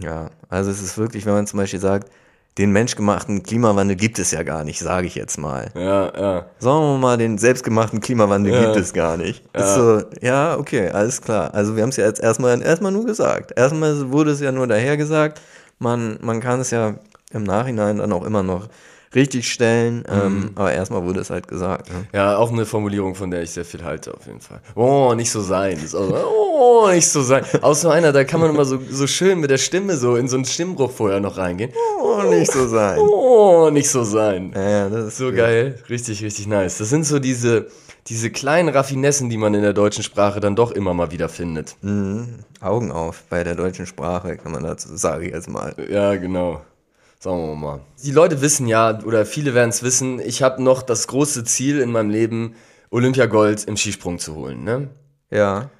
ja, 0.00 0.30
also 0.48 0.70
es 0.70 0.82
ist 0.82 0.98
wirklich, 0.98 1.26
wenn 1.26 1.34
man 1.34 1.46
zum 1.46 1.58
Beispiel 1.58 1.80
sagt, 1.80 2.10
den 2.58 2.70
menschgemachten 2.72 3.42
Klimawandel 3.42 3.96
gibt 3.96 4.18
es 4.18 4.30
ja 4.30 4.42
gar 4.42 4.64
nicht, 4.64 4.78
sage 4.78 5.06
ich 5.06 5.14
jetzt 5.14 5.36
mal. 5.36 5.70
Ja, 5.74 6.04
ja. 6.18 6.46
Sagen 6.58 6.80
wir 6.80 6.98
mal, 6.98 7.18
den 7.18 7.36
selbstgemachten 7.36 8.00
Klimawandel 8.00 8.54
Ja. 8.54 8.64
gibt 8.64 8.76
es 8.76 8.94
gar 8.94 9.18
nicht. 9.18 9.44
Ist 9.54 9.74
so, 9.74 10.02
ja, 10.22 10.56
okay, 10.56 10.88
alles 10.88 11.20
klar. 11.20 11.52
Also 11.52 11.76
wir 11.76 11.82
haben 11.82 11.90
es 11.90 11.96
ja 11.96 12.06
jetzt 12.06 12.20
erstmal, 12.20 12.62
erstmal 12.62 12.92
nur 12.92 13.04
gesagt. 13.04 13.52
Erstmal 13.56 14.10
wurde 14.10 14.30
es 14.30 14.40
ja 14.40 14.52
nur 14.52 14.66
daher 14.66 14.96
gesagt. 14.96 15.40
Man, 15.78 16.18
man 16.22 16.40
kann 16.40 16.60
es 16.60 16.70
ja 16.70 16.94
im 17.30 17.42
Nachhinein 17.44 17.98
dann 17.98 18.12
auch 18.12 18.24
immer 18.24 18.42
noch 18.42 18.68
richtig 19.14 19.50
stellen, 19.50 20.04
ähm, 20.08 20.50
aber 20.54 20.72
erstmal 20.72 21.04
wurde 21.04 21.20
es 21.20 21.30
halt 21.30 21.48
gesagt. 21.48 21.90
Ne? 21.90 22.06
Ja, 22.12 22.36
auch 22.36 22.52
eine 22.52 22.66
Formulierung, 22.66 23.14
von 23.14 23.30
der 23.30 23.42
ich 23.42 23.50
sehr 23.50 23.64
viel 23.64 23.84
halte, 23.84 24.14
auf 24.14 24.26
jeden 24.26 24.40
Fall. 24.40 24.60
Oh, 24.74 25.14
nicht 25.14 25.30
so 25.30 25.40
sein. 25.40 25.74
Das 25.74 25.84
ist 25.84 25.94
auch 25.94 26.08
so, 26.08 26.16
oh, 26.16 26.88
nicht 26.90 27.08
so 27.08 27.22
sein. 27.22 27.44
So 27.72 27.90
einer, 27.90 28.12
da 28.12 28.24
kann 28.24 28.40
man 28.40 28.50
immer 28.50 28.64
so, 28.64 28.78
so 28.90 29.06
schön 29.06 29.40
mit 29.40 29.50
der 29.50 29.58
Stimme 29.58 29.96
so 29.96 30.16
in 30.16 30.28
so 30.28 30.36
einen 30.36 30.44
Stimmbruch 30.44 30.90
vorher 30.90 31.20
noch 31.20 31.36
reingehen. 31.36 31.72
Oh, 32.00 32.22
nicht 32.22 32.50
so 32.50 32.66
sein. 32.68 32.98
Oh, 32.98 33.70
nicht 33.70 33.90
so 33.90 34.04
sein. 34.04 34.52
Ja, 34.54 34.68
ja, 34.68 34.88
das 34.88 35.06
ist 35.08 35.18
So 35.18 35.32
geil. 35.32 35.78
Richtig, 35.88 36.22
richtig 36.22 36.46
nice. 36.46 36.78
Das 36.78 36.88
sind 36.88 37.04
so 37.04 37.18
diese, 37.18 37.66
diese 38.08 38.30
kleinen 38.30 38.68
Raffinessen, 38.68 39.30
die 39.30 39.36
man 39.36 39.54
in 39.54 39.62
der 39.62 39.72
deutschen 39.72 40.02
Sprache 40.02 40.40
dann 40.40 40.56
doch 40.56 40.70
immer 40.70 40.94
mal 40.94 41.10
wieder 41.10 41.28
findet. 41.28 41.76
Augen 42.60 42.90
auf 42.90 43.24
bei 43.28 43.44
der 43.44 43.54
deutschen 43.54 43.86
Sprache, 43.86 44.36
kann 44.36 44.52
man 44.52 44.62
dazu 44.62 44.96
sagen 44.96 45.28
jetzt 45.28 45.48
mal. 45.48 45.74
Ja, 45.90 46.16
genau. 46.16 46.60
Sagen 47.18 47.46
wir 47.46 47.54
mal. 47.54 47.80
Die 48.02 48.12
Leute 48.12 48.40
wissen 48.40 48.66
ja, 48.66 49.02
oder 49.02 49.26
viele 49.26 49.54
werden 49.54 49.70
es 49.70 49.82
wissen, 49.82 50.20
ich 50.20 50.42
habe 50.42 50.62
noch 50.62 50.82
das 50.82 51.08
große 51.08 51.44
Ziel 51.44 51.80
in 51.80 51.90
meinem 51.90 52.10
Leben, 52.10 52.54
Olympiagold 52.90 53.64
im 53.64 53.76
Skisprung 53.76 54.18
zu 54.18 54.34
holen. 54.34 54.64
Ne? 54.64 54.90
Ja, 55.30 55.70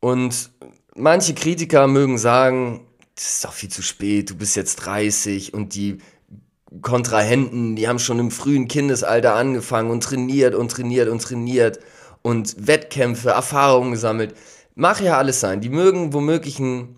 Und 0.00 0.50
manche 0.94 1.34
Kritiker 1.34 1.86
mögen 1.86 2.18
sagen, 2.18 2.86
das 3.14 3.36
ist 3.36 3.44
doch 3.44 3.52
viel 3.52 3.68
zu 3.68 3.82
spät, 3.82 4.30
du 4.30 4.36
bist 4.36 4.56
jetzt 4.56 4.76
30 4.76 5.54
und 5.54 5.74
die 5.74 5.98
Kontrahenten, 6.80 7.76
die 7.76 7.86
haben 7.86 7.98
schon 7.98 8.18
im 8.18 8.30
frühen 8.30 8.66
Kindesalter 8.66 9.34
angefangen 9.34 9.90
und 9.90 10.02
trainiert 10.02 10.54
und 10.54 10.70
trainiert 10.70 11.08
und 11.08 11.22
trainiert 11.22 11.78
und 12.22 12.66
Wettkämpfe, 12.66 13.30
Erfahrungen 13.30 13.92
gesammelt. 13.92 14.34
Mach 14.74 15.00
ja 15.00 15.18
alles 15.18 15.40
sein. 15.40 15.60
Die 15.60 15.68
mögen 15.68 16.12
womöglich 16.12 16.58
einen 16.58 16.96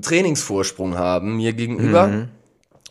Trainingsvorsprung 0.00 0.98
haben 0.98 1.36
mir 1.36 1.52
gegenüber. 1.52 2.28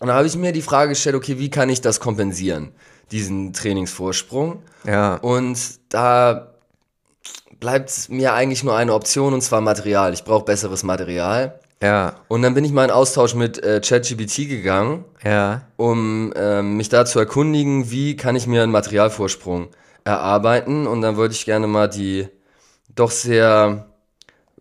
Und 0.02 0.08
da 0.08 0.16
habe 0.16 0.26
ich 0.26 0.36
mir 0.36 0.52
die 0.52 0.64
Frage 0.64 0.90
gestellt, 0.90 1.16
okay, 1.16 1.38
wie 1.38 1.52
kann 1.52 1.70
ich 1.70 1.80
das 1.80 2.00
kompensieren, 2.00 2.72
diesen 3.12 3.54
Trainingsvorsprung? 3.54 4.64
ja, 4.84 5.18
Und 5.18 5.60
da 5.90 6.56
bleibt 7.60 8.10
mir 8.10 8.34
eigentlich 8.34 8.64
nur 8.64 8.76
eine 8.76 8.96
Option 8.96 9.32
und 9.36 9.42
zwar 9.42 9.62
Material. 9.62 10.12
Ich 10.12 10.24
brauche 10.24 10.44
besseres 10.44 10.82
Material. 10.82 11.60
ja, 11.84 12.16
Und 12.30 12.42
dann 12.42 12.56
bin 12.56 12.66
ich 12.66 12.72
mal 12.72 12.84
in 12.84 12.90
Austausch 12.90 13.36
mit 13.36 13.64
äh, 13.64 13.80
ChatGPT 13.80 14.50
gegangen, 14.50 15.06
ja, 15.24 15.68
um 15.78 16.34
ähm, 16.36 16.78
mich 16.78 16.90
da 16.90 17.06
zu 17.06 17.20
erkundigen, 17.20 17.92
wie 17.92 18.16
kann 18.16 18.36
ich 18.36 18.48
mir 18.48 18.64
einen 18.64 18.72
Materialvorsprung 18.72 19.68
erarbeiten. 20.04 20.88
Und 20.88 21.02
dann 21.02 21.16
wollte 21.16 21.36
ich 21.36 21.46
gerne 21.46 21.68
mal 21.68 21.88
die 21.88 22.28
doch 22.96 23.12
sehr 23.12 23.86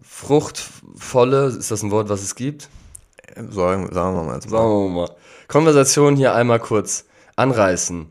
fruchtvolle, 0.02 1.46
ist 1.46 1.70
das 1.70 1.82
ein 1.82 1.90
Wort, 1.90 2.10
was 2.10 2.20
es 2.22 2.34
gibt? 2.34 2.68
sagen, 3.50 3.88
sagen 3.92 4.16
wir 4.16 4.22
mal. 4.22 4.42
Sagen 4.42 4.50
wir 4.50 4.88
mal. 4.88 5.10
Konversation 5.50 6.14
hier 6.16 6.32
einmal 6.34 6.60
kurz 6.60 7.04
anreißen. 7.34 8.06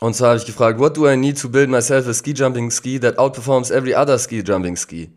Und 0.00 0.14
zwar 0.16 0.30
habe 0.30 0.38
ich 0.38 0.46
gefragt, 0.46 0.78
what 0.80 0.96
do 0.96 1.08
I 1.08 1.16
need 1.16 1.40
to 1.40 1.48
build 1.48 1.70
myself 1.70 2.06
a 2.08 2.12
ski 2.12 2.32
jumping 2.34 2.70
ski 2.72 2.98
that 2.98 3.18
outperforms 3.18 3.70
every 3.70 3.94
other 3.94 4.18
ski 4.18 4.42
jumping 4.44 4.76
ski? 4.76 5.10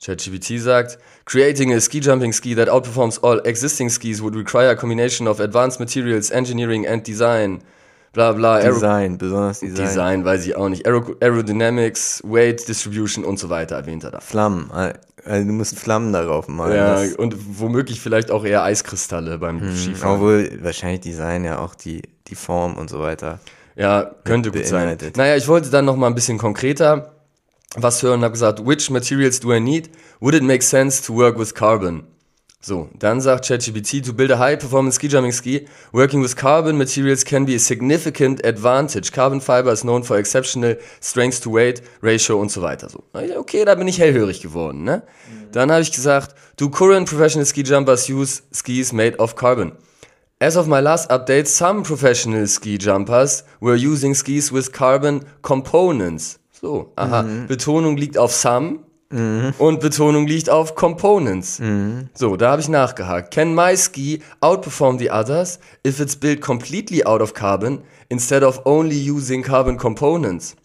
ChatGPT 0.00 0.60
sagt, 0.60 0.98
creating 1.24 1.72
a 1.72 1.80
ski 1.80 2.00
jumping 2.00 2.32
ski 2.32 2.54
that 2.54 2.68
outperforms 2.68 3.18
all 3.22 3.40
existing 3.44 3.88
skis 3.90 4.22
would 4.22 4.36
require 4.36 4.70
a 4.70 4.76
combination 4.76 5.26
of 5.26 5.40
advanced 5.40 5.80
materials, 5.80 6.30
engineering 6.30 6.86
and 6.86 7.04
design. 7.04 7.62
Bla 8.12 8.32
bla. 8.32 8.58
Aero- 8.58 8.74
Design, 8.74 9.18
besonders 9.18 9.60
Design. 9.60 9.86
Design 9.86 10.24
weiß 10.24 10.46
ich 10.46 10.54
auch 10.56 10.68
nicht. 10.68 10.86
Aero 10.86 11.16
Aerodynamics, 11.20 12.22
Weight 12.24 12.66
Distribution 12.68 13.24
und 13.24 13.38
so 13.38 13.50
weiter 13.50 13.74
erwähnt 13.76 14.04
er 14.04 14.12
da. 14.12 14.20
Flammen, 14.20 14.70
also 15.26 15.46
du 15.46 15.52
musst 15.52 15.78
Flammen 15.78 16.12
darauf 16.12 16.48
malen. 16.48 16.76
Ja, 16.76 17.16
und 17.18 17.34
womöglich 17.60 18.00
vielleicht 18.00 18.30
auch 18.30 18.44
eher 18.44 18.62
Eiskristalle 18.62 19.38
beim 19.38 19.76
Skifahren. 19.76 20.16
Obwohl 20.16 20.58
wahrscheinlich 20.62 21.00
Design 21.00 21.44
ja 21.44 21.58
auch 21.58 21.74
die, 21.74 22.02
die 22.28 22.34
Form 22.34 22.76
und 22.76 22.88
so 22.88 23.00
weiter. 23.00 23.40
Ja, 23.74 24.10
könnte 24.24 24.50
gut 24.50 24.66
sein. 24.66 24.96
Naja, 25.16 25.36
ich 25.36 25.48
wollte 25.48 25.70
dann 25.70 25.84
noch 25.84 25.96
mal 25.96 26.06
ein 26.06 26.14
bisschen 26.14 26.38
konkreter 26.38 27.12
was 27.74 28.02
hören 28.02 28.20
und 28.20 28.24
habe 28.24 28.32
gesagt, 28.32 28.64
which 28.64 28.90
materials 28.90 29.40
do 29.40 29.52
I 29.52 29.60
need? 29.60 29.90
Would 30.20 30.34
it 30.34 30.42
make 30.42 30.62
sense 30.62 31.02
to 31.02 31.14
work 31.14 31.38
with 31.38 31.54
carbon? 31.54 32.04
So, 32.66 32.88
dann 32.98 33.20
sagt 33.20 33.44
ChatGPT, 33.44 34.04
to 34.04 34.12
build 34.12 34.32
a 34.32 34.40
high-performance 34.40 34.96
ski 34.96 35.06
jumping 35.06 35.30
ski, 35.30 35.68
working 35.92 36.20
with 36.20 36.34
carbon 36.34 36.76
materials 36.76 37.24
can 37.24 37.46
be 37.46 37.54
a 37.54 37.60
significant 37.60 38.44
advantage. 38.44 39.12
Carbon 39.12 39.40
fiber 39.40 39.70
is 39.70 39.82
known 39.82 40.02
for 40.02 40.18
exceptional 40.18 40.74
strength 41.00 41.40
to 41.44 41.52
weight 41.52 41.80
ratio 42.02 42.40
und 42.40 42.50
so 42.50 42.62
weiter. 42.62 42.88
So, 42.88 43.04
okay, 43.14 43.64
da 43.64 43.76
bin 43.76 43.86
ich 43.86 44.00
hellhörig 44.00 44.42
geworden. 44.42 44.82
Ne? 44.82 45.04
Dann 45.52 45.70
habe 45.70 45.82
ich 45.82 45.92
gesagt, 45.92 46.34
do 46.56 46.68
current 46.68 47.08
professional 47.08 47.46
ski 47.46 47.62
jumpers 47.62 48.08
use 48.08 48.42
skis 48.52 48.92
made 48.92 49.16
of 49.20 49.36
carbon? 49.36 49.70
As 50.40 50.56
of 50.56 50.66
my 50.66 50.80
last 50.80 51.08
update, 51.08 51.46
some 51.46 51.84
professional 51.84 52.48
ski 52.48 52.78
jumpers 52.78 53.44
were 53.60 53.76
using 53.76 54.12
skis 54.12 54.50
with 54.50 54.72
carbon 54.72 55.24
components. 55.40 56.40
So, 56.50 56.90
aha. 56.96 57.22
Betonung 57.46 57.96
liegt 57.96 58.18
auf 58.18 58.32
some 58.32 58.85
und 59.10 59.80
Betonung 59.80 60.26
liegt 60.26 60.50
auf 60.50 60.74
components. 60.74 61.60
So, 62.14 62.36
da 62.36 62.50
habe 62.50 62.60
ich 62.60 62.68
nachgehakt. 62.68 63.32
Can 63.32 63.54
my 63.54 63.76
ski 63.76 64.20
outperform 64.40 64.98
the 64.98 65.10
others 65.10 65.58
if 65.84 66.00
it's 66.00 66.16
built 66.16 66.40
completely 66.40 67.04
out 67.06 67.20
of 67.20 67.34
carbon 67.34 67.82
instead 68.08 68.42
of 68.42 68.60
only 68.64 68.96
using 68.96 69.42
carbon 69.42 69.76
components? 69.76 70.56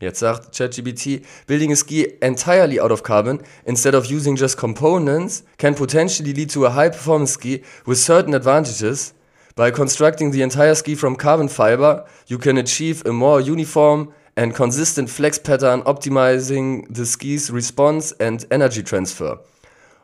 Jetzt 0.00 0.18
sagt 0.18 0.52
ChatGPT, 0.52 1.22
building 1.46 1.70
a 1.70 1.76
ski 1.76 2.08
entirely 2.20 2.80
out 2.80 2.90
of 2.90 3.04
carbon 3.04 3.38
instead 3.64 3.94
of 3.94 4.06
using 4.10 4.34
just 4.34 4.56
components 4.56 5.44
can 5.58 5.76
potentially 5.76 6.32
lead 6.32 6.50
to 6.50 6.66
a 6.66 6.70
high 6.70 6.88
performance 6.88 7.34
ski 7.34 7.62
with 7.86 7.98
certain 7.98 8.34
advantages. 8.34 9.14
By 9.54 9.70
constructing 9.70 10.32
the 10.32 10.42
entire 10.42 10.74
ski 10.74 10.96
from 10.96 11.14
carbon 11.14 11.46
fiber, 11.46 12.04
you 12.26 12.38
can 12.38 12.56
achieve 12.56 13.06
a 13.06 13.12
more 13.12 13.40
uniform 13.40 14.12
and 14.36 14.54
consistent 14.54 15.10
flex 15.10 15.38
pattern, 15.38 15.82
optimizing 15.82 16.86
the 16.94 17.04
ski's 17.04 17.52
response 17.52 18.14
and 18.18 18.46
energy 18.50 18.82
transfer. 18.82 19.44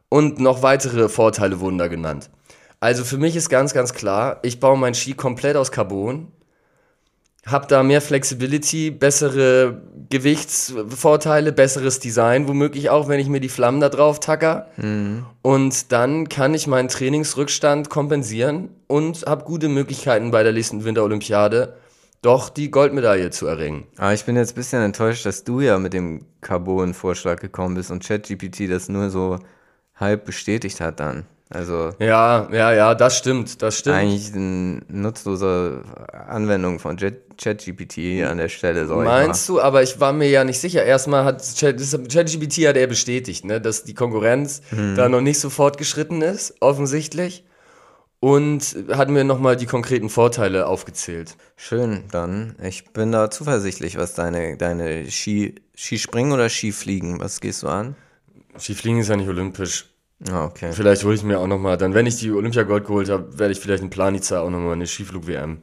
Und 0.09 0.41
noch 0.41 0.63
weitere 0.63 1.09
Vorteile 1.09 1.61
wurden 1.61 1.79
da 1.79 1.89
genannt. 1.89 2.31
Also 2.81 3.05
für 3.05 3.19
mich 3.19 3.37
ist 3.37 3.49
ganz, 3.49 3.75
ganz 3.75 3.93
klar, 3.93 4.39
ich 4.43 4.61
baue 4.61 4.79
meinen 4.79 4.95
Ski 4.95 5.15
komplett 5.15 5.57
aus 5.57 5.73
Carbon, 5.73 6.29
habe 7.47 7.67
da 7.67 7.83
mehr 7.83 8.01
Flexibility, 8.01 8.91
bessere 8.91 9.83
Gewichtsvorteile, 10.11 11.53
besseres 11.53 11.99
Design, 11.99 12.47
womöglich 12.47 12.91
auch, 12.91 13.09
wenn 13.09 13.21
ich 13.21 13.29
mir 13.29 13.41
die 13.41 13.49
Flammen 13.49 13.81
da 13.81 13.89
drauf 13.89 14.21
tacker. 14.21 14.69
Mhm. 14.77 15.27
Und 15.43 15.93
dann 15.93 16.29
kann 16.29 16.55
ich 16.55 16.67
meinen 16.67 16.89
Trainingsrückstand 16.89 17.91
kompensieren 17.91 18.71
und 18.87 19.25
habe 19.27 19.45
gute 19.45 19.69
Möglichkeiten 19.69 20.31
bei 20.31 20.43
der 20.43 20.53
nächsten 20.53 20.85
Winterolympiade 20.85 21.75
doch 22.23 22.49
die 22.49 22.71
Goldmedaille 22.71 23.31
zu 23.31 23.47
erringen. 23.47 23.87
Aber 23.97 24.13
ich 24.13 24.25
bin 24.25 24.37
jetzt 24.37 24.53
ein 24.53 24.57
bisschen 24.57 24.83
enttäuscht, 24.83 25.25
dass 25.25 25.45
du 25.45 25.61
ja 25.61 25.79
mit 25.79 25.93
dem 25.93 26.25
Carbon-Vorschlag 26.41 27.41
gekommen 27.41 27.75
bist 27.75 27.91
und 27.91 28.05
ChatGPT 28.05 28.71
das 28.71 28.89
nur 28.89 29.11
so 29.11 29.39
halb 29.95 30.25
bestätigt 30.25 30.81
hat 30.81 31.01
dann. 31.01 31.27
Also 31.51 31.93
ja, 31.99 32.47
ja, 32.53 32.73
ja, 32.75 32.95
das 32.95 33.17
stimmt, 33.17 33.63
das 33.63 33.79
stimmt. 33.79 33.97
Eigentlich 33.97 34.35
eine 34.35 34.83
nutzlose 34.89 35.83
Anwendung 36.29 36.79
von 36.79 36.99
ChatGPT 36.99 38.23
an 38.23 38.37
der 38.37 38.51
Stelle. 38.51 38.85
Meinst 38.85 39.49
du? 39.49 39.59
Aber 39.59 39.83
ich 39.83 39.99
war 39.99 40.13
mir 40.13 40.29
ja 40.29 40.45
nicht 40.45 40.61
sicher. 40.61 40.85
Erstmal 40.85 41.25
hat 41.25 41.43
ChatGPT 41.59 42.69
hat 42.69 42.77
er 42.77 42.87
bestätigt, 42.87 43.47
ne, 43.47 43.63
dass 43.63 43.85
die 43.85 43.95
Konkurrenz 43.95 44.61
hm. 44.69 44.95
da 44.95 45.09
noch 45.09 45.23
nicht 45.23 45.41
so 45.41 45.49
fortgeschritten 45.49 46.21
ist, 46.21 46.55
offensichtlich. 46.61 47.45
Und 48.21 48.77
hat 48.91 49.11
mir 49.11 49.23
nochmal 49.23 49.57
die 49.57 49.67
konkreten 49.67 50.09
Vorteile 50.09 50.67
aufgezählt. 50.67 51.37
Schön, 51.57 52.05
dann. 52.11 52.57
Ich 52.63 52.91
bin 52.93 53.13
da 53.13 53.31
zuversichtlich, 53.31 53.97
was 53.97 54.15
deine, 54.15 54.57
deine 54.57 55.09
Ski, 55.11 55.55
Skispringen 55.77 56.33
oder 56.33 56.49
Skifliegen, 56.49 57.21
was 57.21 57.41
gehst 57.41 57.63
du 57.63 57.69
an? 57.69 57.95
Skifliegen 58.59 58.99
ist 58.99 59.09
ja 59.09 59.17
nicht 59.17 59.29
olympisch. 59.29 59.89
Ah, 60.29 60.47
okay. 60.47 60.73
Vielleicht 60.73 61.05
hole 61.05 61.15
ich 61.15 61.23
mir 61.23 61.39
auch 61.39 61.47
nochmal, 61.47 61.77
dann 61.77 61.95
wenn 61.95 62.07
ich 62.07 62.17
die 62.17 62.33
Olympiagold 62.33 62.87
geholt 62.87 63.09
habe, 63.09 63.39
werde 63.39 63.53
ich 63.53 63.61
vielleicht 63.61 63.85
in 63.85 63.91
Planica 63.91 64.41
auch 64.41 64.51
nochmal 64.51 64.73
eine 64.73 64.87
Skiflug-WM 64.87 65.63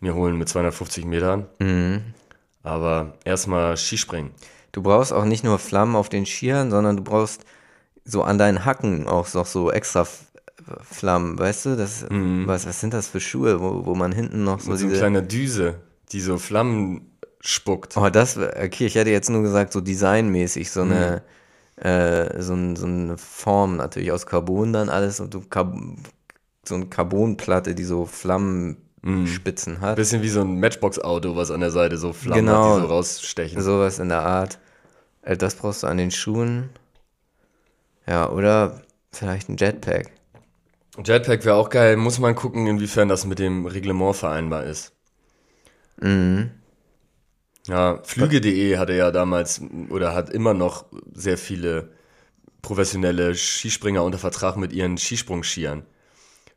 mir 0.00 0.14
holen 0.14 0.36
mit 0.36 0.48
250 0.48 1.04
Metern. 1.04 1.46
Mhm. 1.60 2.02
Aber 2.64 3.14
erstmal 3.24 3.76
Skispringen. 3.76 4.32
Du 4.72 4.82
brauchst 4.82 5.12
auch 5.12 5.24
nicht 5.24 5.44
nur 5.44 5.58
Flammen 5.60 5.94
auf 5.94 6.08
den 6.08 6.26
Skiern, 6.26 6.70
sondern 6.70 6.96
du 6.96 7.04
brauchst 7.04 7.44
so 8.04 8.22
an 8.22 8.38
deinen 8.38 8.64
Hacken 8.64 9.06
auch 9.06 9.32
noch 9.34 9.46
so 9.46 9.70
extra 9.70 10.06
Flammen, 10.82 11.38
weißt 11.38 11.66
du? 11.66 11.76
Das, 11.76 12.06
mhm. 12.08 12.46
was, 12.46 12.66
was 12.66 12.80
sind 12.80 12.94
das 12.94 13.08
für 13.08 13.20
Schuhe, 13.20 13.60
wo, 13.60 13.86
wo 13.86 13.94
man 13.94 14.12
hinten 14.12 14.44
noch 14.44 14.60
so 14.60 14.70
Mit 14.70 14.80
so 14.80 14.86
eine 14.86 14.96
kleine 14.96 15.22
Düse, 15.22 15.76
die 16.12 16.20
so 16.20 16.38
Flammen 16.38 17.12
spuckt. 17.40 17.96
Oh, 17.96 18.08
das, 18.08 18.36
okay, 18.36 18.86
ich 18.86 18.94
hätte 18.94 19.10
jetzt 19.10 19.30
nur 19.30 19.42
gesagt, 19.42 19.72
so 19.72 19.80
designmäßig, 19.80 20.70
so 20.70 20.82
eine... 20.82 21.22
Mhm 21.24 21.42
äh, 21.76 22.40
so, 22.40 22.54
ein, 22.54 22.76
so, 22.76 22.86
eine 22.86 23.18
Form 23.18 23.76
natürlich 23.76 24.12
aus 24.12 24.26
Carbon 24.26 24.72
dann 24.72 24.88
alles 24.88 25.20
und 25.20 25.34
du 25.34 25.42
so 26.64 26.74
eine 26.74 26.86
Carbonplatte, 26.86 27.74
die 27.74 27.84
so 27.84 28.06
Flammenspitzen 28.06 29.74
mm. 29.74 29.80
hat. 29.80 29.96
Bisschen 29.96 30.22
wie 30.22 30.28
so 30.28 30.42
ein 30.42 30.60
Matchbox-Auto, 30.60 31.34
was 31.34 31.50
an 31.50 31.60
der 31.60 31.72
Seite 31.72 31.98
so 31.98 32.12
Flammen 32.12 32.46
genau, 32.46 32.74
hat, 32.74 32.76
die 32.76 32.86
so 32.86 32.92
rausstechen. 32.92 33.62
Sowas 33.62 33.98
in 33.98 34.10
der 34.10 34.22
Art. 34.22 34.58
Äh, 35.22 35.36
das 35.36 35.56
brauchst 35.56 35.82
du 35.82 35.88
an 35.88 35.96
den 35.96 36.12
Schuhen. 36.12 36.70
Ja, 38.06 38.30
oder 38.30 38.82
vielleicht 39.10 39.48
ein 39.48 39.56
Jetpack. 39.56 40.12
Jetpack 41.04 41.44
wäre 41.44 41.56
auch 41.56 41.70
geil. 41.70 41.96
Muss 41.96 42.18
man 42.18 42.34
gucken, 42.34 42.66
inwiefern 42.66 43.08
das 43.08 43.24
mit 43.24 43.38
dem 43.38 43.66
Reglement 43.66 44.16
vereinbar 44.16 44.64
ist. 44.64 44.92
Mhm. 46.00 46.50
Ja, 47.66 48.00
Flüge.de 48.02 48.76
hatte 48.76 48.92
ja 48.94 49.10
damals 49.10 49.60
oder 49.88 50.14
hat 50.14 50.30
immer 50.30 50.52
noch 50.52 50.86
sehr 51.14 51.38
viele 51.38 51.92
professionelle 52.60 53.34
Skispringer 53.34 54.02
unter 54.02 54.18
Vertrag 54.18 54.56
mit 54.56 54.72
ihren 54.72 54.98
Skisprungskiern. 54.98 55.84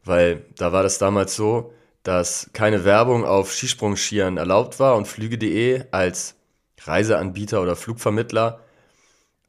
Weil 0.03 0.45
da 0.57 0.71
war 0.71 0.83
das 0.83 0.97
damals 0.97 1.35
so, 1.35 1.73
dass 2.03 2.49
keine 2.53 2.85
Werbung 2.85 3.25
auf 3.25 3.51
Skisprungskiern 3.53 4.37
erlaubt 4.37 4.79
war 4.79 4.95
und 4.95 5.07
Flüge.de 5.07 5.85
als 5.91 6.35
Reiseanbieter 6.81 7.61
oder 7.61 7.75
Flugvermittler 7.75 8.59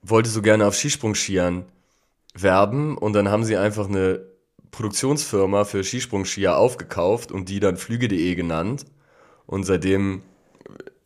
wollte 0.02 0.30
so 0.30 0.40
gerne 0.40 0.66
auf 0.66 0.74
Skisprungskiern 0.74 1.66
werben 2.34 2.96
und 2.96 3.12
dann 3.14 3.28
haben 3.28 3.44
sie 3.44 3.56
einfach 3.56 3.88
eine 3.88 4.20
Produktionsfirma 4.76 5.64
für 5.64 5.82
Skisprungskier 5.82 6.58
aufgekauft 6.58 7.32
und 7.32 7.48
die 7.48 7.60
dann 7.60 7.78
Flüge.de 7.78 8.34
genannt 8.34 8.84
und 9.46 9.64
seitdem 9.64 10.20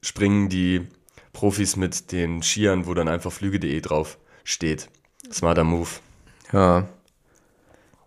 springen 0.02 0.48
die 0.48 0.88
Profis 1.33 1.76
mit 1.76 2.11
den 2.11 2.42
Skiern, 2.42 2.87
wo 2.87 2.94
dann 2.94 3.06
einfach 3.06 3.30
flüge.de 3.30 3.80
drauf 3.80 4.18
steht. 4.42 4.88
Smarter 5.33 5.62
Move. 5.62 5.88
Ja, 6.52 6.88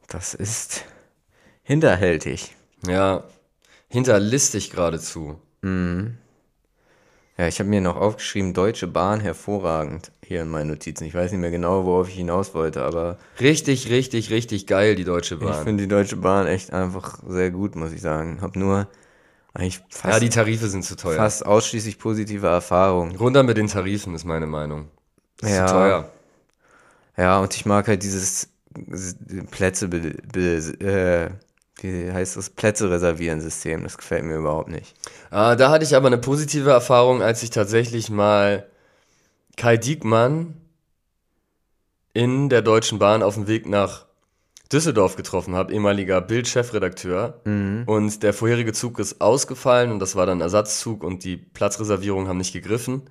das 0.10 0.34
ist 0.34 0.84
hinterhältig. 1.62 2.54
Ja, 2.86 3.24
hinterlistig 3.88 4.70
geradezu. 4.70 5.40
Mhm. 5.62 6.18
Ja, 7.38 7.48
ich 7.48 7.60
habe 7.60 7.70
mir 7.70 7.82
noch 7.82 7.96
aufgeschrieben, 7.96 8.54
Deutsche 8.54 8.86
Bahn 8.86 9.20
hervorragend 9.20 10.12
hier 10.24 10.44
in 10.44 10.50
meinen 10.50 10.70
Notizen. 10.70 11.06
Ich 11.06 11.16
weiß 11.16 11.32
nicht 11.32 11.42
mehr 11.42 11.50
genau, 11.50 11.86
worauf 11.86 12.08
ich 12.08 12.16
hinaus 12.16 12.54
wollte, 12.54 12.84
aber. 12.84 13.18
Richtig, 13.40 13.90
richtig, 13.90 14.30
richtig 14.30 14.68
geil, 14.68 14.96
die 14.96 15.04
Deutsche 15.04 15.38
Bahn. 15.38 15.50
Ich 15.50 15.64
finde 15.64 15.84
die 15.84 15.90
Deutsche 15.90 16.18
Bahn 16.18 16.46
echt 16.46 16.74
einfach 16.74 17.20
sehr 17.28 17.50
gut, 17.50 17.76
muss 17.76 17.92
ich 17.92 18.02
sagen. 18.02 18.40
Hab 18.42 18.56
nur 18.56 18.88
eigentlich 19.54 19.82
fast, 19.90 20.14
ja, 20.14 20.20
die 20.20 20.30
Tarife 20.30 20.68
sind 20.68 20.84
zu 20.84 20.96
teuer. 20.96 21.16
Fast 21.16 21.46
ausschließlich 21.46 21.98
positive 21.98 22.48
Erfahrungen. 22.48 23.16
Runter 23.16 23.42
mit 23.42 23.58
den 23.58 23.68
Tarifen 23.68 24.14
ist 24.14 24.26
meine 24.26 24.48
Meinung. 24.48 24.90
Das 25.40 25.52
ja. 25.52 25.68
zu 25.68 25.74
teuer. 25.74 26.10
Ja, 27.18 27.40
und 27.40 27.56
ich 27.56 27.66
mag 27.66 27.88
halt 27.88 28.04
dieses 28.04 28.50
Plätze, 29.52 29.86
äh, 29.86 31.30
wie 31.82 32.12
heißt 32.12 32.38
das, 32.38 32.50
Plätze 32.50 32.90
reservieren 32.90 33.42
System. 33.42 33.84
Das 33.84 33.98
gefällt 33.98 34.24
mir 34.24 34.38
überhaupt 34.38 34.70
nicht. 34.70 34.96
Ah, 35.32 35.56
da 35.56 35.70
hatte 35.70 35.86
ich 35.86 35.96
aber 35.96 36.08
eine 36.08 36.18
positive 36.18 36.70
Erfahrung, 36.70 37.22
als 37.22 37.44
ich 37.44 37.50
tatsächlich 37.50 38.10
mal 38.10 38.68
Kai 39.58 39.78
Diekmann 39.78 40.56
in 42.14 42.50
der 42.50 42.62
Deutschen 42.62 43.00
Bahn 43.00 43.24
auf 43.24 43.36
dem 43.36 43.48
Weg 43.48 43.68
nach 43.68 44.06
Düsseldorf 44.72 45.16
getroffen 45.16 45.56
habe, 45.56 45.74
ehemaliger 45.74 46.22
Bild-Chefredakteur. 46.22 47.42
Mhm. 47.44 47.84
Und 47.86 48.24
der 48.24 48.34
vorherige 48.34 48.74
Zug 48.74 49.00
ist 49.00 49.22
ausgefallen 49.22 49.92
und 49.92 50.00
das 50.00 50.16
war 50.16 50.26
dann 50.26 50.42
Ersatzzug 50.42 51.04
und 51.04 51.24
die 51.24 51.38
Platzreservierungen 51.38 52.28
haben 52.28 52.38
nicht 52.38 52.54
gegriffen. 52.54 53.04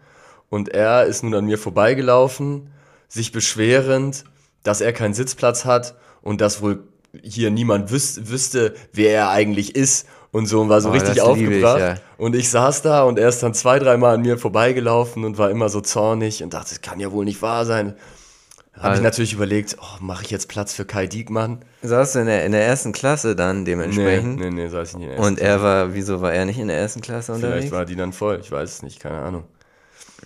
Und 0.51 0.69
er 0.69 1.05
ist 1.05 1.23
nun 1.23 1.35
an 1.35 1.47
mir 1.47 1.59
vorbeigelaufen, 1.59 2.71
sich 3.09 3.33
beschwerend, 3.33 4.25
dass 4.63 4.81
er 4.81 4.93
keinen 4.93 5.15
Sitzplatz 5.15 5.65
hat 5.65 5.97
und 6.21 6.41
dass 6.41 6.63
wohl 6.63 6.85
hier 7.23 7.51
niemand 7.51 7.91
wüs 7.91 8.21
wüsste, 8.29 8.75
wer 8.93 9.13
er 9.13 9.31
eigentlich 9.31 9.75
ist 9.75 10.07
und 10.31 10.47
so 10.47 10.61
und 10.61 10.69
war 10.69 10.81
so 10.81 10.89
oh, 10.89 10.93
richtig 10.93 11.21
aufgebracht. 11.21 11.77
Ich, 11.77 11.83
ja. 11.83 11.95
Und 12.17 12.35
ich 12.35 12.49
saß 12.51 12.83
da 12.83 13.03
und 13.03 13.19
er 13.19 13.29
ist 13.29 13.43
dann 13.43 13.55
zwei, 13.55 13.79
dreimal 13.79 14.15
an 14.15 14.23
mir 14.23 14.39
vorbeigelaufen 14.39 15.25
und 15.25 15.39
war 15.39 15.51
immer 15.51 15.69
so 15.69 15.81
zornig 15.81 16.43
und 16.43 16.55
dachte, 16.55 16.71
das 16.71 16.81
kann 16.81 17.01
ja 17.01 17.13
wohl 17.13 17.25
nicht 17.25 17.43
wahr 17.43 17.65
sein. 17.65 17.95
Habe 18.75 18.89
also, 18.89 19.01
ich 19.01 19.05
natürlich 19.05 19.33
überlegt, 19.35 19.77
oh, 19.81 20.03
mache 20.03 20.25
ich 20.25 20.31
jetzt 20.31 20.49
Platz 20.49 20.73
für 20.73 20.87
Kai 20.87 21.07
Diekmann? 21.07 21.63
Saß 21.83 22.15
du 22.15 22.21
in 22.21 22.27
der, 22.27 22.47
in 22.47 22.53
der 22.53 22.65
ersten 22.65 22.93
Klasse 22.93 23.37
dann 23.37 23.67
dementsprechend? 23.67 24.41
Nee, 24.41 24.49
nee, 24.49 24.63
nee, 24.63 24.69
saß 24.69 24.89
ich 24.89 24.97
nicht 24.97 25.05
in 25.05 25.09
der 25.11 25.19
ersten 25.19 25.33
Und 25.33 25.39
er 25.39 25.59
Klasse. 25.59 25.63
war, 25.63 25.95
wieso 25.95 26.21
war 26.23 26.33
er 26.33 26.47
nicht 26.47 26.59
in 26.59 26.69
der 26.69 26.79
ersten 26.79 27.03
Klasse 27.03 27.35
unterwegs? 27.35 27.57
Vielleicht 27.59 27.73
war 27.73 27.85
die 27.85 27.97
dann 27.97 28.15
voll, 28.15 28.41
ich 28.41 28.51
weiß 28.51 28.71
es 28.71 28.83
nicht, 28.83 28.99
keine 28.99 29.19
Ahnung. 29.19 29.45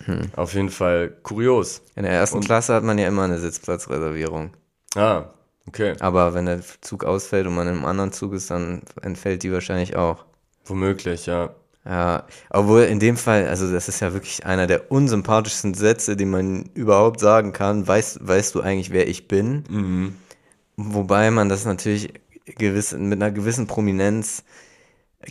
Hm. 0.05 0.31
Auf 0.35 0.53
jeden 0.53 0.69
Fall 0.69 1.11
kurios. 1.23 1.81
In 1.95 2.03
der 2.03 2.13
ersten 2.13 2.37
und, 2.37 2.45
Klasse 2.45 2.73
hat 2.73 2.83
man 2.83 2.97
ja 2.97 3.07
immer 3.07 3.23
eine 3.23 3.39
Sitzplatzreservierung. 3.39 4.51
Ah, 4.95 5.25
okay. 5.67 5.95
Aber 5.99 6.33
wenn 6.33 6.45
der 6.45 6.61
Zug 6.81 7.03
ausfällt 7.03 7.47
und 7.47 7.55
man 7.55 7.67
in 7.67 7.75
einem 7.75 7.85
anderen 7.85 8.11
Zug 8.11 8.33
ist, 8.33 8.51
dann 8.51 8.81
entfällt 9.01 9.43
die 9.43 9.51
wahrscheinlich 9.51 9.95
auch. 9.95 10.25
Womöglich, 10.65 11.25
ja. 11.25 11.55
Ja, 11.85 12.25
obwohl 12.49 12.81
in 12.83 12.99
dem 12.99 13.15
Fall, 13.15 13.47
also 13.47 13.71
das 13.71 13.87
ist 13.87 14.01
ja 14.01 14.11
wirklich 14.11 14.45
einer 14.45 14.67
der 14.67 14.91
unsympathischsten 14.91 15.73
Sätze, 15.73 16.17
die 16.17 16.25
man 16.25 16.69
überhaupt 16.73 17.21
sagen 17.21 17.53
kann. 17.53 17.87
Weißt, 17.87 18.27
weißt 18.27 18.55
du 18.55 18.61
eigentlich, 18.61 18.91
wer 18.91 19.07
ich 19.07 19.29
bin? 19.29 19.63
Mhm. 19.69 20.15
Wobei 20.75 21.31
man 21.31 21.47
das 21.47 21.63
natürlich 21.63 22.13
gewiss, 22.45 22.91
mit 22.91 23.21
einer 23.21 23.31
gewissen 23.31 23.67
Prominenz 23.67 24.43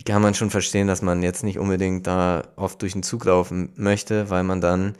kann 0.05 0.21
man 0.21 0.33
schon 0.33 0.49
verstehen, 0.49 0.87
dass 0.87 1.01
man 1.01 1.23
jetzt 1.23 1.43
nicht 1.43 1.59
unbedingt 1.59 2.07
da 2.07 2.43
oft 2.55 2.81
durch 2.81 2.93
den 2.93 3.03
Zug 3.03 3.25
laufen 3.25 3.71
möchte, 3.75 4.29
weil 4.29 4.43
man 4.43 4.59
dann 4.59 4.95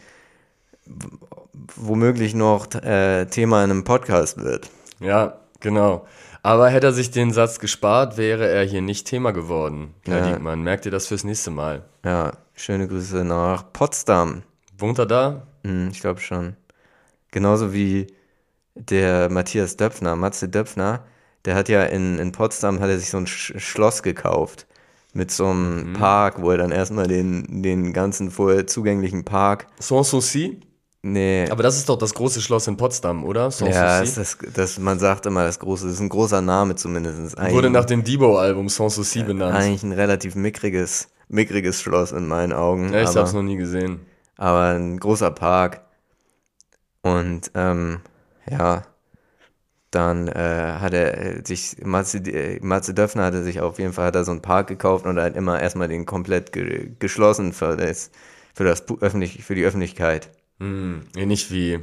womöglich 1.75 2.33
noch 2.33 2.73
äh, 2.75 3.25
Thema 3.25 3.63
in 3.63 3.71
einem 3.71 3.83
Podcast 3.83 4.37
wird. 4.37 4.69
Ja, 4.99 5.39
genau. 5.59 6.05
Aber 6.43 6.69
hätte 6.69 6.87
er 6.87 6.93
sich 6.93 7.11
den 7.11 7.31
Satz 7.31 7.59
gespart, 7.59 8.17
wäre 8.17 8.47
er 8.47 8.63
hier 8.63 8.81
nicht 8.81 9.07
Thema 9.07 9.31
geworden, 9.31 9.93
Herr 10.05 10.19
ja. 10.19 10.29
Diekmann. 10.31 10.61
Merkt 10.61 10.85
ihr 10.85 10.91
das 10.91 11.07
fürs 11.07 11.23
nächste 11.23 11.51
Mal? 11.51 11.83
Ja, 12.05 12.31
schöne 12.53 12.87
Grüße 12.87 13.23
nach 13.25 13.73
Potsdam. 13.73 14.43
Wohnt 14.77 14.99
er 14.99 15.05
da? 15.05 15.47
Hm, 15.63 15.89
ich 15.91 15.99
glaube 15.99 16.19
schon. 16.21 16.55
Genauso 17.31 17.73
wie 17.73 18.07
der 18.75 19.29
Matthias 19.29 19.75
Döpfner, 19.75 20.15
Matze 20.15 20.47
Döpfner, 20.47 21.03
der 21.45 21.55
hat 21.55 21.69
ja 21.69 21.83
in, 21.83 22.19
in 22.19 22.31
Potsdam 22.31 22.79
hat 22.79 22.89
er 22.89 22.99
sich 22.99 23.09
so 23.09 23.17
ein 23.17 23.27
Sch 23.27 23.53
Schloss 23.57 24.03
gekauft 24.03 24.67
mit 25.13 25.31
so 25.31 25.47
einem 25.47 25.93
Park, 25.93 26.41
wo 26.41 26.51
er 26.51 26.57
dann 26.57 26.71
erstmal 26.71 27.07
den, 27.07 27.63
den 27.63 27.91
ganzen 27.91 28.29
vorher 28.29 28.67
zugänglichen 28.67 29.25
Park. 29.25 29.67
Sanssouci? 29.79 30.61
Nee. 31.03 31.47
Aber 31.49 31.63
das 31.63 31.77
ist 31.77 31.87
doch 31.89 31.97
das 31.97 32.13
große 32.13 32.41
Schloss 32.41 32.67
in 32.67 32.75
Potsdam, 32.75 33.23
oder? 33.23 33.43
ja, 33.43 33.51
Sanssouci? 33.51 34.03
ist 34.03 34.17
das, 34.17 34.37
das, 34.53 34.79
man 34.79 34.99
sagt 34.99 35.25
immer 35.25 35.43
das 35.43 35.59
große, 35.59 35.85
das 35.85 35.95
ist 35.95 35.99
ein 36.01 36.09
großer 36.09 36.41
Name 36.41 36.75
zumindest. 36.75 37.37
Eigentlich, 37.37 37.53
Wurde 37.53 37.69
nach 37.69 37.85
dem 37.85 38.03
Debo-Album 38.03 38.67
Sanssouci 38.67 39.23
benannt. 39.23 39.55
eigentlich 39.55 39.83
ein 39.83 39.91
relativ 39.91 40.35
mickriges, 40.35 41.09
mickriges 41.27 41.81
Schloss 41.81 42.11
in 42.11 42.27
meinen 42.27 42.51
Augen. 42.51 42.91
Ja, 42.91 43.01
ich 43.01 43.09
aber, 43.09 43.21
hab's 43.21 43.33
noch 43.33 43.43
nie 43.43 43.57
gesehen. 43.57 44.01
aber 44.37 44.75
ein 44.75 44.99
großer 44.99 45.31
Park. 45.31 45.81
Und 47.03 47.51
ähm, 47.53 48.01
ja, 48.49 48.83
dann 49.91 50.27
äh, 50.27 50.77
hat 50.79 50.93
er 50.93 51.37
äh, 51.37 51.41
sich, 51.45 51.77
Matze, 51.83 52.17
äh, 52.17 52.59
Matze 52.61 52.93
Döpfner 52.93 53.25
hatte 53.25 53.43
sich 53.43 53.61
auf 53.61 53.79
jeden 53.79 53.93
Fall 53.93 54.07
hat 54.07 54.15
er 54.15 54.25
so 54.25 54.31
einen 54.31 54.41
Park 54.41 54.67
gekauft 54.67 55.05
und 55.05 55.19
hat 55.19 55.35
immer 55.37 55.61
erstmal 55.61 55.87
den 55.87 56.05
komplett 56.05 56.51
ge 56.51 56.91
geschlossen 56.99 57.53
für 57.53 57.77
das, 57.77 58.11
für 58.53 58.65
das 58.65 58.83
öffentlich, 58.99 59.43
für 59.43 59.55
die 59.55 59.63
Öffentlichkeit. 59.63 60.29
Hm, 60.59 61.03
ähnlich 61.15 61.51
wie 61.51 61.79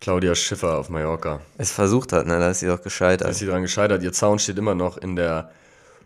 Claudia 0.00 0.34
Schiffer 0.34 0.78
auf 0.78 0.88
Mallorca. 0.88 1.40
Es 1.58 1.72
versucht 1.72 2.12
hat, 2.12 2.26
ne, 2.26 2.38
da 2.38 2.50
ist 2.50 2.60
sie 2.60 2.66
doch 2.66 2.78
Da 2.78 2.84
gescheitert. 2.84 3.30
ist 3.30 3.38
sie 3.38 3.46
dran 3.46 3.62
gescheitert. 3.62 4.02
Ihr 4.02 4.12
Zaun 4.12 4.38
steht 4.38 4.58
immer 4.58 4.74
noch 4.74 4.96
in 4.98 5.16
der 5.16 5.50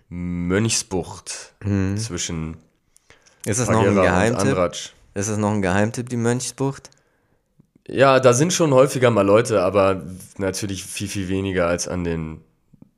Mönchsbucht 0.08 1.54
zwischen 1.96 2.56
Ist 3.44 3.61
das 3.61 3.68
Mhm. 3.68 3.74
noch 3.74 3.86
ein 3.86 3.94
Geheimtipp? 3.94 4.58
Ist 5.14 5.28
das 5.28 5.38
noch 5.38 5.50
ein 5.50 5.62
Geheimtipp, 5.62 6.08
die 6.08 6.16
Mönchsbucht? 6.16 6.90
Ja, 7.88 8.20
da 8.20 8.32
sind 8.32 8.52
schon 8.52 8.72
häufiger 8.72 9.11
mal 9.11 9.26
Leute, 9.26 9.62
aber 9.62 10.02
natürlich 10.38 10.84
viel, 10.84 11.08
viel 11.08 11.28
weniger 11.28 11.66
als 11.66 11.88
an 11.88 12.04
den 12.04 12.42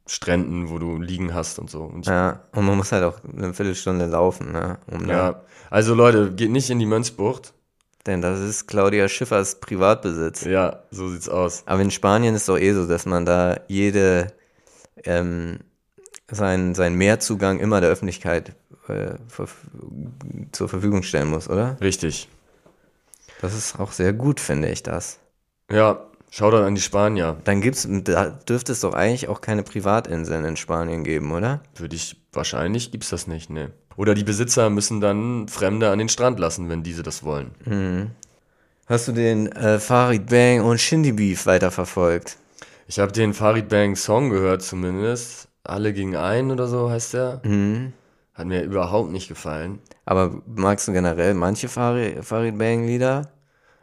Stränden, 0.06 0.68
wo 0.68 0.78
du 0.78 0.98
liegen 0.98 1.32
hast 1.32 1.58
und 1.58 1.70
so. 1.70 1.82
Und 1.82 2.06
Ja, 2.06 2.42
und 2.52 2.66
man 2.66 2.76
muss 2.76 2.92
halt 2.92 3.04
auch 3.04 3.18
eine 3.24 3.54
Viertelstunde 3.54 4.06
laufen, 4.06 4.52
ne? 4.52 4.78
Um 4.90 5.06
da, 5.06 5.12
ja, 5.12 5.40
also 5.70 5.94
Leute, 5.94 6.32
geht 6.32 6.50
nicht 6.50 6.68
in 6.70 6.78
die 6.78 6.86
Mönchsbucht. 6.86 7.54
Denn 8.06 8.20
das 8.20 8.40
ist 8.40 8.66
Claudia 8.66 9.08
Schiffers 9.08 9.60
Privatbesitz. 9.60 10.44
Ja, 10.44 10.82
so 10.90 11.08
sieht's 11.08 11.28
aus. 11.28 11.62
Aber 11.66 11.82
in 11.82 11.90
Spanien 11.90 12.34
ist 12.34 12.48
doch 12.48 12.58
eh 12.58 12.72
so, 12.72 12.86
dass 12.86 13.06
man 13.06 13.24
da 13.24 13.60
jede, 13.68 14.32
ähm, 15.04 15.60
seinen, 16.30 16.74
seinen 16.74 16.96
Meerzugang 16.96 17.60
immer 17.60 17.80
der 17.80 17.90
Öffentlichkeit 17.90 18.54
äh, 18.88 19.14
verf 19.28 19.56
zur 20.52 20.68
Verfügung 20.68 21.02
stellen 21.02 21.28
muss, 21.28 21.48
oder? 21.48 21.76
Richtig. 21.80 22.28
Das 23.40 23.54
ist 23.54 23.78
auch 23.78 23.92
sehr 23.92 24.12
gut, 24.12 24.40
finde 24.40 24.68
ich 24.68 24.82
das. 24.82 25.18
Ja, 25.70 26.06
Shoutout 26.34 26.64
an 26.64 26.74
die 26.74 26.80
Spanier. 26.80 27.36
Dann 27.44 27.60
gibt's, 27.60 27.86
da 27.86 28.30
dürfte 28.30 28.72
es 28.72 28.80
doch 28.80 28.94
eigentlich 28.94 29.28
auch 29.28 29.42
keine 29.42 29.62
Privatinseln 29.62 30.46
in 30.46 30.56
Spanien 30.56 31.04
geben, 31.04 31.30
oder? 31.30 31.60
Würde 31.74 31.94
ich, 31.94 32.16
wahrscheinlich 32.32 32.90
gibt's 32.90 33.10
das 33.10 33.26
nicht, 33.26 33.50
ne. 33.50 33.70
Oder 33.96 34.14
die 34.14 34.24
Besitzer 34.24 34.70
müssen 34.70 35.00
dann 35.00 35.48
Fremde 35.48 35.90
an 35.90 35.98
den 35.98 36.08
Strand 36.08 36.38
lassen, 36.40 36.68
wenn 36.68 36.82
diese 36.82 37.02
das 37.02 37.22
wollen. 37.22 38.10
Hast 38.86 39.08
du 39.08 39.12
den 39.12 39.50
äh, 39.52 39.78
Farid 39.78 40.26
Bang 40.26 40.60
und 40.62 40.80
Shindy 40.80 41.12
Beef 41.12 41.46
weiterverfolgt? 41.46 42.36
Ich 42.88 42.98
habe 42.98 43.12
den 43.12 43.32
Farid 43.32 43.68
Bang 43.68 43.96
Song 43.96 44.30
gehört 44.30 44.62
zumindest. 44.62 45.48
Alle 45.64 45.92
gegen 45.92 46.16
einen 46.16 46.50
oder 46.50 46.66
so 46.66 46.90
heißt 46.90 47.14
der. 47.14 47.40
Hat 48.34 48.46
mir 48.46 48.62
überhaupt 48.62 49.10
nicht 49.12 49.28
gefallen. 49.28 49.78
Aber 50.04 50.42
magst 50.46 50.88
du 50.88 50.92
generell 50.92 51.34
manche 51.34 51.68
Farid, 51.68 52.24
Farid 52.24 52.58
Bang 52.58 52.86
Lieder? 52.86 53.30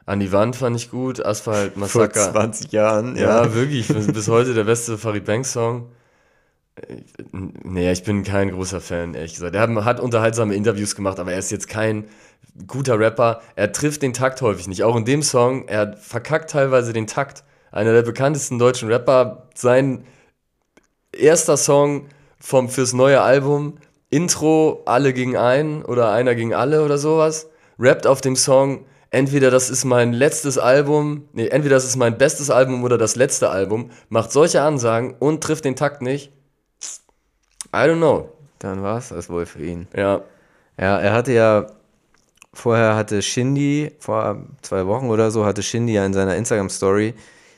An 0.06 0.20
die 0.20 0.32
Wand 0.32 0.56
fand 0.56 0.76
ich 0.76 0.90
gut. 0.90 1.24
Asphalt 1.24 1.74
Vor 1.74 1.82
Massaker. 1.82 2.32
20 2.32 2.72
Jahren, 2.72 3.16
Ja, 3.16 3.54
wirklich. 3.54 3.88
Bis, 3.88 4.08
bis 4.08 4.28
heute 4.28 4.54
der 4.54 4.64
beste 4.64 4.98
Farid 4.98 5.24
Bang 5.26 5.44
Song. 5.44 5.90
Nee, 7.64 7.92
ich 7.92 8.04
bin 8.04 8.24
kein 8.24 8.52
großer 8.52 8.82
Fan, 8.82 9.14
ehrlich 9.14 9.34
gesagt. 9.34 9.56
Er 9.56 9.62
hat, 9.62 9.70
hat 9.86 10.00
unterhaltsame 10.00 10.56
Interviews 10.56 10.96
gemacht, 10.96 11.20
aber 11.20 11.32
er 11.34 11.40
ist 11.40 11.52
jetzt 11.52 11.68
kein 11.68 12.06
guter 12.68 13.00
Rapper. 13.00 13.42
Er 13.56 13.72
trifft 13.72 14.02
den 14.02 14.14
Takt 14.14 14.42
häufig 14.42 14.68
nicht. 14.68 14.84
Auch 14.84 14.96
in 14.96 15.06
dem 15.06 15.22
Song, 15.22 15.68
er 15.68 15.96
verkackt 15.98 16.52
teilweise 16.52 16.94
den 16.94 17.08
Takt. 17.08 17.44
Einer 17.72 17.94
der 17.94 18.02
bekanntesten 18.02 18.60
deutschen 18.60 18.92
Rapper. 18.92 19.50
Sein 19.56 20.06
erster 21.12 21.58
Song 21.58 22.08
vom, 22.40 22.70
fürs 22.70 22.94
neue 22.94 23.22
Album. 23.22 23.78
Intro, 24.10 24.82
alle 24.86 25.14
gegen 25.14 25.38
einen 25.38 25.84
oder 25.84 26.12
einer 26.12 26.34
gegen 26.36 26.54
alle 26.54 26.84
oder 26.84 26.98
sowas. 26.98 27.50
Rappt 27.78 28.08
auf 28.08 28.22
dem 28.22 28.36
Song, 28.36 28.86
entweder 29.12 29.52
das 29.52 29.70
ist 29.70 29.86
mein 29.86 30.14
letztes 30.14 30.58
Album, 30.58 31.26
nee, 31.34 31.48
entweder 31.48 31.76
das 31.76 31.86
ist 31.86 31.96
mein 31.96 32.18
bestes 32.18 32.50
Album 32.50 32.84
oder 32.84 32.98
das 32.98 33.16
letzte 33.16 33.50
Album. 33.50 33.92
Macht 34.10 34.32
solche 34.32 34.62
Ansagen 34.62 35.16
und 35.20 35.44
trifft 35.44 35.66
den 35.66 35.76
Takt 35.76 36.02
nicht. 36.02 36.34
I 37.74 37.78
don't 37.88 37.98
know. 37.98 38.30
Dann 38.60 38.84
war 38.84 38.98
es 38.98 39.10
das 39.10 39.30
wohl 39.30 39.46
für 39.46 39.64
ihn. 39.64 39.88
Ja, 39.96 40.22
Ja, 40.78 41.00
er 41.00 41.14
hatte 41.14 41.34
ja, 41.34 41.68
vorher 42.54 42.96
hatte 42.96 43.22
Shindy, 43.22 43.92
vor 44.00 44.44
zwei 44.62 44.86
Wochen 44.88 45.10
oder 45.10 45.32
so, 45.32 45.46
hatte 45.46 45.64
Shindy 45.64 45.94
ja 45.94 46.06
in 46.06 46.14
seiner 46.14 46.36
Instagram-Story 46.36 47.14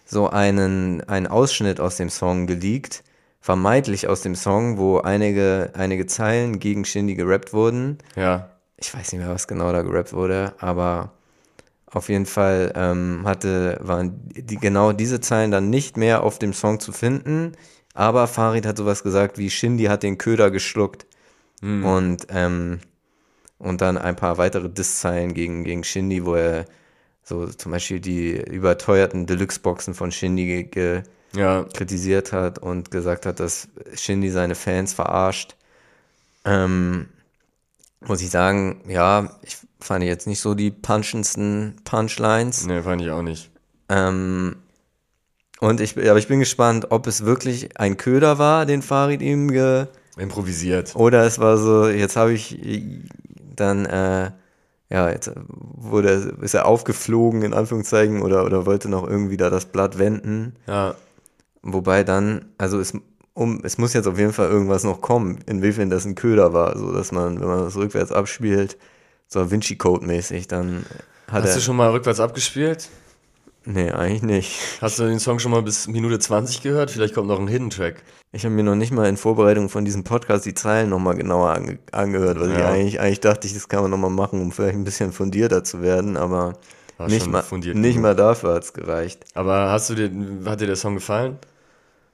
so 0.05 0.30
einen, 0.30 1.01
einen 1.07 1.28
Ausschnitt 1.28 1.80
aus 1.80 1.97
dem 1.97 2.09
Song 2.09 2.47
geleakt, 2.47 3.03
vermeintlich 3.39 4.07
aus 4.07 4.22
dem 4.22 4.36
Song, 4.36 4.78
wo 4.78 4.99
einige, 4.99 5.72
einige 5.74 6.05
Zeilen 6.05 6.59
gegen 6.59 6.86
Shindy 6.86 7.16
gerappt 7.16 7.53
wurden. 7.53 7.97
ja. 8.16 8.47
Ich 8.84 8.91
weiß 8.95 9.12
nicht 9.12 9.22
mehr, 9.22 9.30
was 9.30 9.47
genau 9.47 9.72
da 9.72 9.84
gerappt 9.84 10.12
wurde, 10.12 10.55
aber 10.57 11.12
auf 11.86 12.09
jeden 12.09 12.26
Fall 12.26 12.74
ähm, 12.76 13.22
hatte, 13.26 13.78
waren 13.84 14.20
die, 14.26 14.57
genau 14.57 14.91
diese 14.91 15.22
Zeilen 15.22 15.51
dann 15.51 15.70
nicht 15.70 15.97
mehr 15.97 16.24
auf 16.24 16.39
dem 16.39 16.51
Song 16.51 16.80
zu 16.80 16.91
finden, 16.91 17.51
aber 17.94 18.28
Farid 18.28 18.66
hat 18.66 18.78
sowas 18.78 19.04
gesagt 19.04 19.38
wie 19.38 19.50
Shindy 19.50 19.86
hat 19.86 20.04
den 20.04 20.18
Köder 20.18 20.52
geschluckt 20.52 21.06
und, 21.62 22.26
ähm, 22.30 22.80
und 23.60 23.82
dann 23.82 23.98
ein 23.98 24.16
paar 24.16 24.39
weitere 24.39 24.68
Disszeilen 24.68 25.34
gegen, 25.36 25.64
gegen 25.64 25.84
Shindy, 25.84 26.26
wo 26.26 26.34
er 26.34 26.66
so 27.24 27.46
zum 27.48 27.72
Beispiel 27.72 28.00
die 28.00 28.32
überteuerten 28.32 29.28
Deluxe-Boxen 29.28 29.94
von 29.94 30.12
Shindy 30.12 30.64
ge 30.64 31.04
Ja, 31.34 31.64
kritisiert 31.64 32.32
hat 32.34 32.60
und 32.60 32.89
gesagt 32.89 33.26
hat, 33.26 33.39
dass 33.39 33.68
Shindy 33.94 34.32
seine 34.32 34.56
Fans 34.56 34.94
verarscht. 34.94 35.56
Ähm, 36.46 37.10
muss 38.00 38.22
ich 38.22 38.32
sagen, 38.32 38.82
ja, 38.88 39.38
ich 39.44 39.58
fand 39.80 40.04
jetzt 40.04 40.26
nicht 40.26 40.42
so 40.42 40.56
die 40.56 40.72
punchendsten 40.72 41.76
Punchlines. 41.84 42.66
nee, 42.66 42.82
fand 42.82 43.02
ich 43.02 43.12
auch 43.12 43.22
nicht. 43.22 43.52
Ähm, 43.88 44.56
und 45.62 45.80
ich, 45.80 45.97
aber 45.97 46.20
ich 46.20 46.28
bin 46.28 46.39
gespannt, 46.39 46.88
ob 46.89 47.07
es 47.07 47.24
wirklich 47.24 47.80
ein 47.80 47.95
Köder 47.95 48.38
war, 48.38 48.66
den 48.66 48.82
Farid 48.82 49.22
ihm 49.22 49.49
ge 49.49 49.88
Improvisiert. 50.18 50.93
oder 50.95 51.24
es 51.26 51.39
war 51.39 51.57
so, 51.57 51.88
jetzt 51.88 52.18
habe 52.18 52.34
ich 52.34 52.59
dann, 53.55 53.86
äh, 53.86 54.32
ja, 54.89 55.09
jetzt 55.09 55.32
wurde, 55.47 56.36
ist 56.41 56.53
er 56.53 56.66
aufgeflogen, 56.66 57.43
in 57.43 57.53
Anführungszeichen, 57.53 58.22
oder, 58.22 58.43
oder 58.43 58.66
wollte 58.66 58.89
noch 58.89 59.07
irgendwie 59.07 59.38
da 59.38 59.49
das 59.49 59.66
Blatt 59.66 59.97
wenden. 59.97 60.57
Ja, 60.68 60.95
Wobei 61.64 62.03
dann, 62.03 62.45
also 62.57 62.80
es, 62.80 62.93
um, 63.34 63.62
es 63.64 63.78
muss 63.78 63.93
jetzt 63.93 64.07
auf 64.07 64.18
jeden 64.18 64.34
Fall 64.34 64.49
irgendwas 64.49 64.84
noch 64.84 65.01
kommen, 65.01 65.39
inwiefern 65.45 65.89
das 65.89 66.05
ein 66.05 66.16
Köder 66.16 66.53
war, 66.53 66.78
so 66.78 66.91
dass 66.91 67.12
man, 67.12 67.39
wenn 67.39 67.47
man 67.47 67.59
das 67.59 67.76
rückwärts 67.76 68.12
abspielt, 68.12 68.78
so 69.28 69.51
Vinci 69.51 69.76
Code 69.76 70.05
mäßig, 70.05 70.47
dann 70.47 70.86
hat 71.28 71.43
hast 71.43 71.51
er. 71.51 71.55
du 71.55 71.62
schon 71.62 71.76
mal 71.76 71.91
rückwärts 71.91 72.20
abgespielt? 72.20 72.89
Nee, 73.66 73.91
eigentlich 73.91 74.22
nicht. 74.24 74.59
Hast 74.82 74.99
du 74.99 75.03
den 75.03 75.20
Song 75.20 75.39
schon 75.39 75.51
mal 75.51 75.62
bis 75.62 75.88
Minute 75.88 76.20
20 76.20 76.62
gehört? 76.62 76.91
Vielleicht 76.91 77.14
kommt 77.14 77.28
noch 77.28 77.39
ein 77.39 77.47
Hidden 77.47 77.70
Track. 77.70 78.03
Ich 78.32 78.45
habe 78.45 78.53
mir 78.55 78.64
noch 78.64 78.76
nicht 78.76 78.91
mal 78.93 79.07
in 79.09 79.18
Vorbereitung 79.18 79.68
von 79.70 79.84
diesem 79.86 80.03
Podcast 80.03 80.45
die 80.45 80.53
Zeilen 80.53 80.89
nochmal 80.89 81.16
genauer 81.16 81.49
ange 81.51 81.80
angehört, 81.91 82.39
weil 82.39 82.51
ich 82.51 82.57
Ja. 82.57 82.70
eigentlich, 82.70 82.99
eigentlich 82.99 83.20
dachte 83.20 83.45
ich, 83.47 83.53
das 83.53 83.68
kann 83.68 83.82
man 83.82 83.91
nochmal 83.91 84.09
machen, 84.09 84.41
um 84.41 84.51
vielleicht 84.51 84.76
ein 84.76 84.84
bisschen 84.86 85.12
fundierter 85.12 85.64
zu 85.64 85.82
werden, 85.82 86.16
aber 86.18 86.53
War 86.97 87.07
nicht, 87.09 87.28
mal, 87.28 87.41
fundiert 87.41 87.76
nicht 87.76 87.95
genug. 87.95 88.03
mal 88.03 88.16
dafür 88.16 88.53
hat's 88.55 88.74
gereicht. 88.74 89.26
Aber 89.34 89.70
hast 89.72 89.89
du 89.89 89.95
dir, 89.95 90.09
hat 90.49 90.62
dir 90.62 90.68
der 90.68 90.76
Song 90.78 90.93
gefallen? 90.95 91.38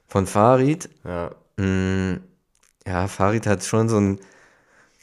Von 0.08 0.26
Farid, 0.26 0.88
Ja. 1.04 1.30
Mm, 1.56 2.20
Ja, 2.86 3.06
Farid 3.06 3.46
hat 3.46 3.62
schon 3.64 3.88
so 3.88 3.98
einen 3.98 4.18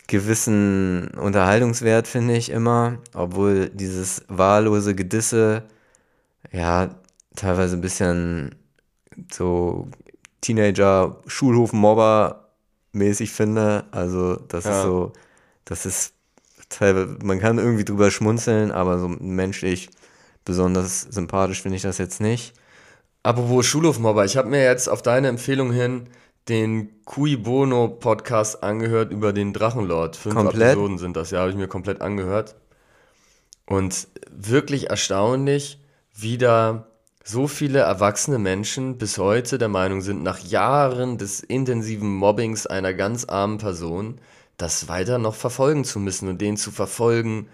gewissen 0.08 1.10
Unterhaltungswert, 1.20 2.08
finde 2.08 2.36
ich 2.36 2.52
immer, 2.52 2.98
obwohl 3.14 3.70
dieses 3.70 4.24
wahllose 4.28 4.96
Gedisse, 4.96 5.64
ja, 6.52 6.96
teilweise 7.36 7.76
ein 7.76 7.82
bisschen 7.82 8.56
so 9.32 9.88
Teenager, 10.42 11.22
Schulhof-Mobber 11.28 12.50
mäßig 12.92 13.32
finde. 13.32 13.86
Also, 13.92 14.36
das 14.36 14.66
Ja. 14.66 14.78
ist 14.78 14.84
so, 14.84 15.14
das 15.66 15.86
ist 15.86 16.14
teilweise, 16.70 17.18
man 17.24 17.40
kann 17.40 17.58
irgendwie 17.58 17.86
drüber 17.86 18.12
schmunzeln, 18.12 18.72
aber 18.72 19.00
so 19.00 19.08
menschlich 19.08 19.90
besonders 20.46 21.02
sympathisch 21.02 21.62
finde 21.62 21.78
ich 21.78 21.82
das 21.82 21.98
jetzt 21.98 22.22
nicht. 22.22 22.54
Apropos 23.24 23.66
Schulhofmobber, 23.66 24.24
ich 24.26 24.38
habe 24.38 24.50
mir 24.50 24.64
jetzt 24.64 24.88
auf 24.88 25.02
deine 25.02 25.28
Empfehlung 25.30 25.72
hin 25.72 26.08
den 26.48 27.04
Cui 27.06 27.38
Bono 27.38 27.88
Podcast 27.88 28.62
angehört 28.62 29.12
über 29.12 29.34
den 29.34 29.52
Drachenlord. 29.52 30.16
Fünf 30.16 30.36
Komplett? 30.36 30.74
Episoden 30.74 31.00
sind 31.00 31.18
das, 31.18 31.32
ja, 31.32 31.40
habe 31.40 31.50
ich 31.50 31.56
mir 31.56 31.68
komplett 31.68 32.02
angehört. 32.02 32.56
Und 33.66 34.08
wirklich 34.30 34.92
erstaunlich, 34.92 35.80
wie 36.16 36.38
da 36.38 36.88
so 37.24 37.48
viele 37.48 37.80
erwachsene 37.80 38.40
Menschen 38.40 38.98
bis 38.98 39.18
heute 39.18 39.58
der 39.58 39.68
Meinung 39.68 40.02
sind, 40.02 40.24
nach 40.24 40.40
Jahren 40.40 41.18
des 41.18 41.42
intensiven 41.42 42.16
Mobbings 42.16 42.68
einer 42.68 42.94
ganz 42.94 43.26
armen 43.26 43.58
Person, 43.58 44.22
das 44.58 44.88
weiter 44.88 45.18
noch 45.18 45.36
verfolgen 45.36 45.84
zu 45.84 46.00
müssen 46.00 46.30
und 46.30 46.40
den 46.40 46.56
zu 46.56 46.72
verfolgen, 46.72 47.50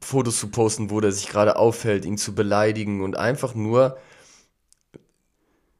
Fotos 0.00 0.38
zu 0.40 0.50
posten, 0.50 0.90
wo 0.90 1.00
der 1.00 1.12
sich 1.12 1.28
gerade 1.28 1.56
aufhält, 1.56 2.04
ihn 2.04 2.18
zu 2.18 2.34
beleidigen 2.34 3.02
und 3.02 3.16
einfach 3.16 3.54
nur 3.54 3.96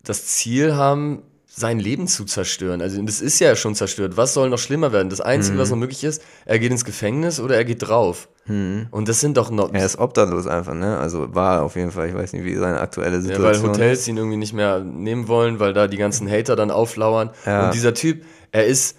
das 0.03 0.27
Ziel 0.27 0.75
haben, 0.75 1.23
sein 1.57 1.79
Leben 1.79 2.09
zu 2.09 2.25
zerstören. 2.25 2.83
Also 2.83 3.01
das 3.03 3.21
ist 3.21 3.39
ja 3.39 3.55
schon 3.55 3.75
zerstört. 3.75 4.17
Was 4.17 4.35
soll 4.35 4.51
noch 4.51 4.59
schlimmer 4.59 4.93
werden? 4.93 5.09
Das 5.09 5.21
Einzige, 5.21 5.55
mhm. 5.57 5.61
was 5.61 5.71
noch 5.71 5.77
möglich 5.77 6.03
ist, 6.03 6.21
er 6.47 6.59
geht 6.59 6.73
ins 6.73 6.85
Gefängnis 6.85 7.39
oder 7.39 7.57
er 7.57 7.65
geht 7.65 7.87
drauf. 7.87 8.29
Mhm. 8.47 8.89
Und 8.91 9.09
das 9.09 9.21
sind 9.21 9.37
doch 9.37 9.51
noch. 9.51 9.73
Er 9.73 9.87
ist 9.87 9.99
obdachlos 9.99 10.49
einfach, 10.49 10.75
ne? 10.75 10.99
Also 10.99 11.33
war 11.35 11.63
auf 11.63 11.77
jeden 11.77 11.93
Fall, 11.93 12.09
ich 12.09 12.15
weiß 12.15 12.33
nicht, 12.33 12.45
wie 12.45 12.57
seine 12.57 12.81
aktuelle 12.81 13.21
Situation 13.21 13.53
ist. 13.53 13.59
Ja, 13.59 13.63
weil 13.63 13.71
Hotels 13.71 14.09
ihn 14.09 14.17
irgendwie 14.17 14.37
nicht 14.37 14.53
mehr 14.53 14.81
nehmen 14.81 15.29
wollen, 15.29 15.61
weil 15.61 15.73
da 15.73 15.87
die 15.87 15.97
ganzen 15.97 16.29
Hater 16.29 16.57
dann 16.57 16.73
auflauern. 16.73 17.31
Ja. 17.47 17.67
Und 17.67 17.75
dieser 17.75 17.95
Typ, 17.95 18.25
er 18.51 18.67
ist 18.67 18.97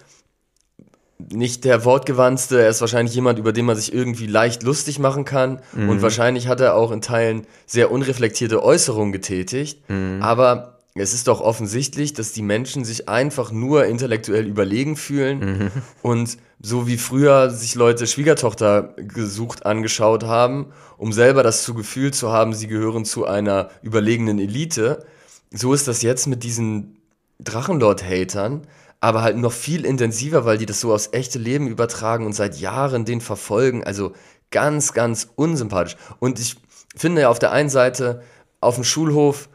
nicht 1.18 1.64
der 1.64 1.84
wortgewandtste, 1.84 2.60
er 2.60 2.68
ist 2.70 2.80
wahrscheinlich 2.80 3.14
jemand, 3.14 3.38
über 3.38 3.52
den 3.52 3.66
man 3.66 3.76
sich 3.76 3.92
irgendwie 3.92 4.26
leicht 4.26 4.62
lustig 4.62 4.98
machen 4.98 5.26
kann. 5.26 5.60
Mhm. 5.74 5.90
Und 5.90 6.02
wahrscheinlich 6.02 6.48
hat 6.48 6.60
er 6.60 6.74
auch 6.74 6.90
in 6.90 7.02
Teilen 7.02 7.46
sehr 7.66 7.90
unreflektierte 7.90 8.62
Äußerungen 8.62 9.12
getätigt. 9.12 9.88
Mhm. 9.88 10.22
Aber 10.22 10.75
es 10.96 11.12
ist 11.12 11.28
doch 11.28 11.40
offensichtlich, 11.40 12.14
dass 12.14 12.32
die 12.32 12.42
Menschen 12.42 12.84
sich 12.84 13.08
einfach 13.08 13.52
nur 13.52 13.86
intellektuell 13.86 14.46
überlegen 14.46 14.96
fühlen 14.96 15.38
mhm. 15.38 15.70
und 16.02 16.38
so 16.60 16.86
wie 16.86 16.96
früher 16.96 17.50
sich 17.50 17.74
Leute 17.74 18.06
Schwiegertochter 18.06 18.94
gesucht 18.96 19.66
angeschaut 19.66 20.24
haben, 20.24 20.72
um 20.96 21.12
selber 21.12 21.42
das 21.42 21.62
zu 21.62 21.74
Gefühl 21.74 22.12
zu 22.12 22.32
haben, 22.32 22.54
sie 22.54 22.66
gehören 22.66 23.04
zu 23.04 23.26
einer 23.26 23.68
überlegenen 23.82 24.38
Elite, 24.38 25.04
so 25.52 25.74
ist 25.74 25.86
das 25.86 26.02
jetzt 26.02 26.26
mit 26.26 26.42
diesen 26.42 26.96
Drachenlord-Hatern, 27.40 28.66
aber 29.00 29.22
halt 29.22 29.36
noch 29.36 29.52
viel 29.52 29.84
intensiver, 29.84 30.44
weil 30.44 30.58
die 30.58 30.66
das 30.66 30.80
so 30.80 30.94
aufs 30.94 31.10
echte 31.12 31.38
Leben 31.38 31.68
übertragen 31.68 32.24
und 32.24 32.32
seit 32.32 32.58
Jahren 32.58 33.04
den 33.04 33.20
verfolgen. 33.20 33.84
Also 33.84 34.12
ganz, 34.50 34.94
ganz 34.94 35.28
unsympathisch. 35.36 35.96
Und 36.18 36.40
ich 36.40 36.56
finde 36.96 37.22
ja 37.22 37.28
auf 37.28 37.38
der 37.38 37.52
einen 37.52 37.68
Seite 37.68 38.22
auf 38.60 38.76
dem 38.76 38.84
Schulhof 38.84 39.48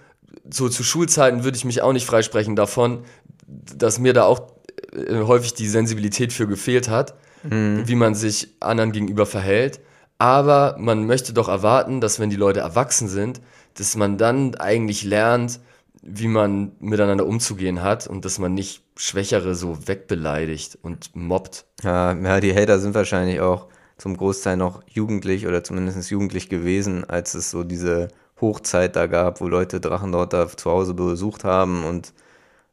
so 0.52 0.70
zu 0.70 0.84
Schulzeiten 0.84 1.43
würde 1.43 1.58
ich 1.58 1.66
mich 1.66 1.82
auch 1.82 1.93
nicht 1.93 2.06
freisprechen 2.06 2.56
davon, 2.56 3.04
dass 3.47 3.99
mir 3.99 4.14
da 4.14 4.24
auch 4.24 4.52
äh, 4.93 5.22
häufig 5.22 5.54
die 5.54 5.68
Sensibilität 5.68 6.34
für 6.34 6.47
gefehlt 6.47 6.89
hat, 6.89 7.16
mhm. 7.43 7.84
wie 7.86 7.95
man 7.95 8.16
sich 8.16 8.49
anderen 8.60 8.91
gegenüber 8.91 9.26
verhält. 9.26 9.80
Aber 10.18 10.76
man 10.78 11.08
möchte 11.08 11.34
doch 11.34 11.47
erwarten, 11.47 11.99
dass 11.99 12.20
wenn 12.20 12.30
die 12.30 12.36
Leute 12.36 12.60
erwachsen 12.60 13.08
sind, 13.08 13.41
dass 13.74 13.95
man 13.95 14.18
dann 14.18 14.56
eigentlich 14.56 15.04
lernt, 15.04 15.60
wie 16.04 16.28
man 16.28 16.74
miteinander 16.80 17.26
umzugehen 17.26 17.82
hat 17.82 18.08
und 18.08 18.26
dass 18.26 18.39
man 18.39 18.54
nicht 18.54 18.84
Schwächere 18.95 19.56
so 19.56 19.88
wegbeleidigt 19.88 20.78
und 20.82 21.16
mobbt. 21.16 21.66
Ja, 21.84 22.14
ja, 22.14 22.39
die 22.39 22.54
Hater 22.54 22.80
sind 22.80 22.93
wahrscheinlich 22.95 23.39
auch 23.39 23.68
zum 23.97 24.18
Großteil 24.18 24.58
noch 24.58 24.82
jugendlich 24.88 25.47
oder 25.47 25.64
zumindest 25.64 26.10
jugendlich 26.10 26.49
gewesen, 26.49 27.04
als 27.04 27.36
es 27.36 27.52
so 27.52 27.64
diese 27.64 28.10
Hochzeit 28.42 28.96
da 28.96 29.08
gab, 29.08 29.42
wo 29.42 29.48
Leute 29.48 29.80
Drachen 29.80 30.12
dort 30.12 30.34
da 30.34 30.48
zu 30.48 30.70
Hause 30.70 30.94
besucht 30.94 31.44
haben 31.44 31.86
und 31.86 32.14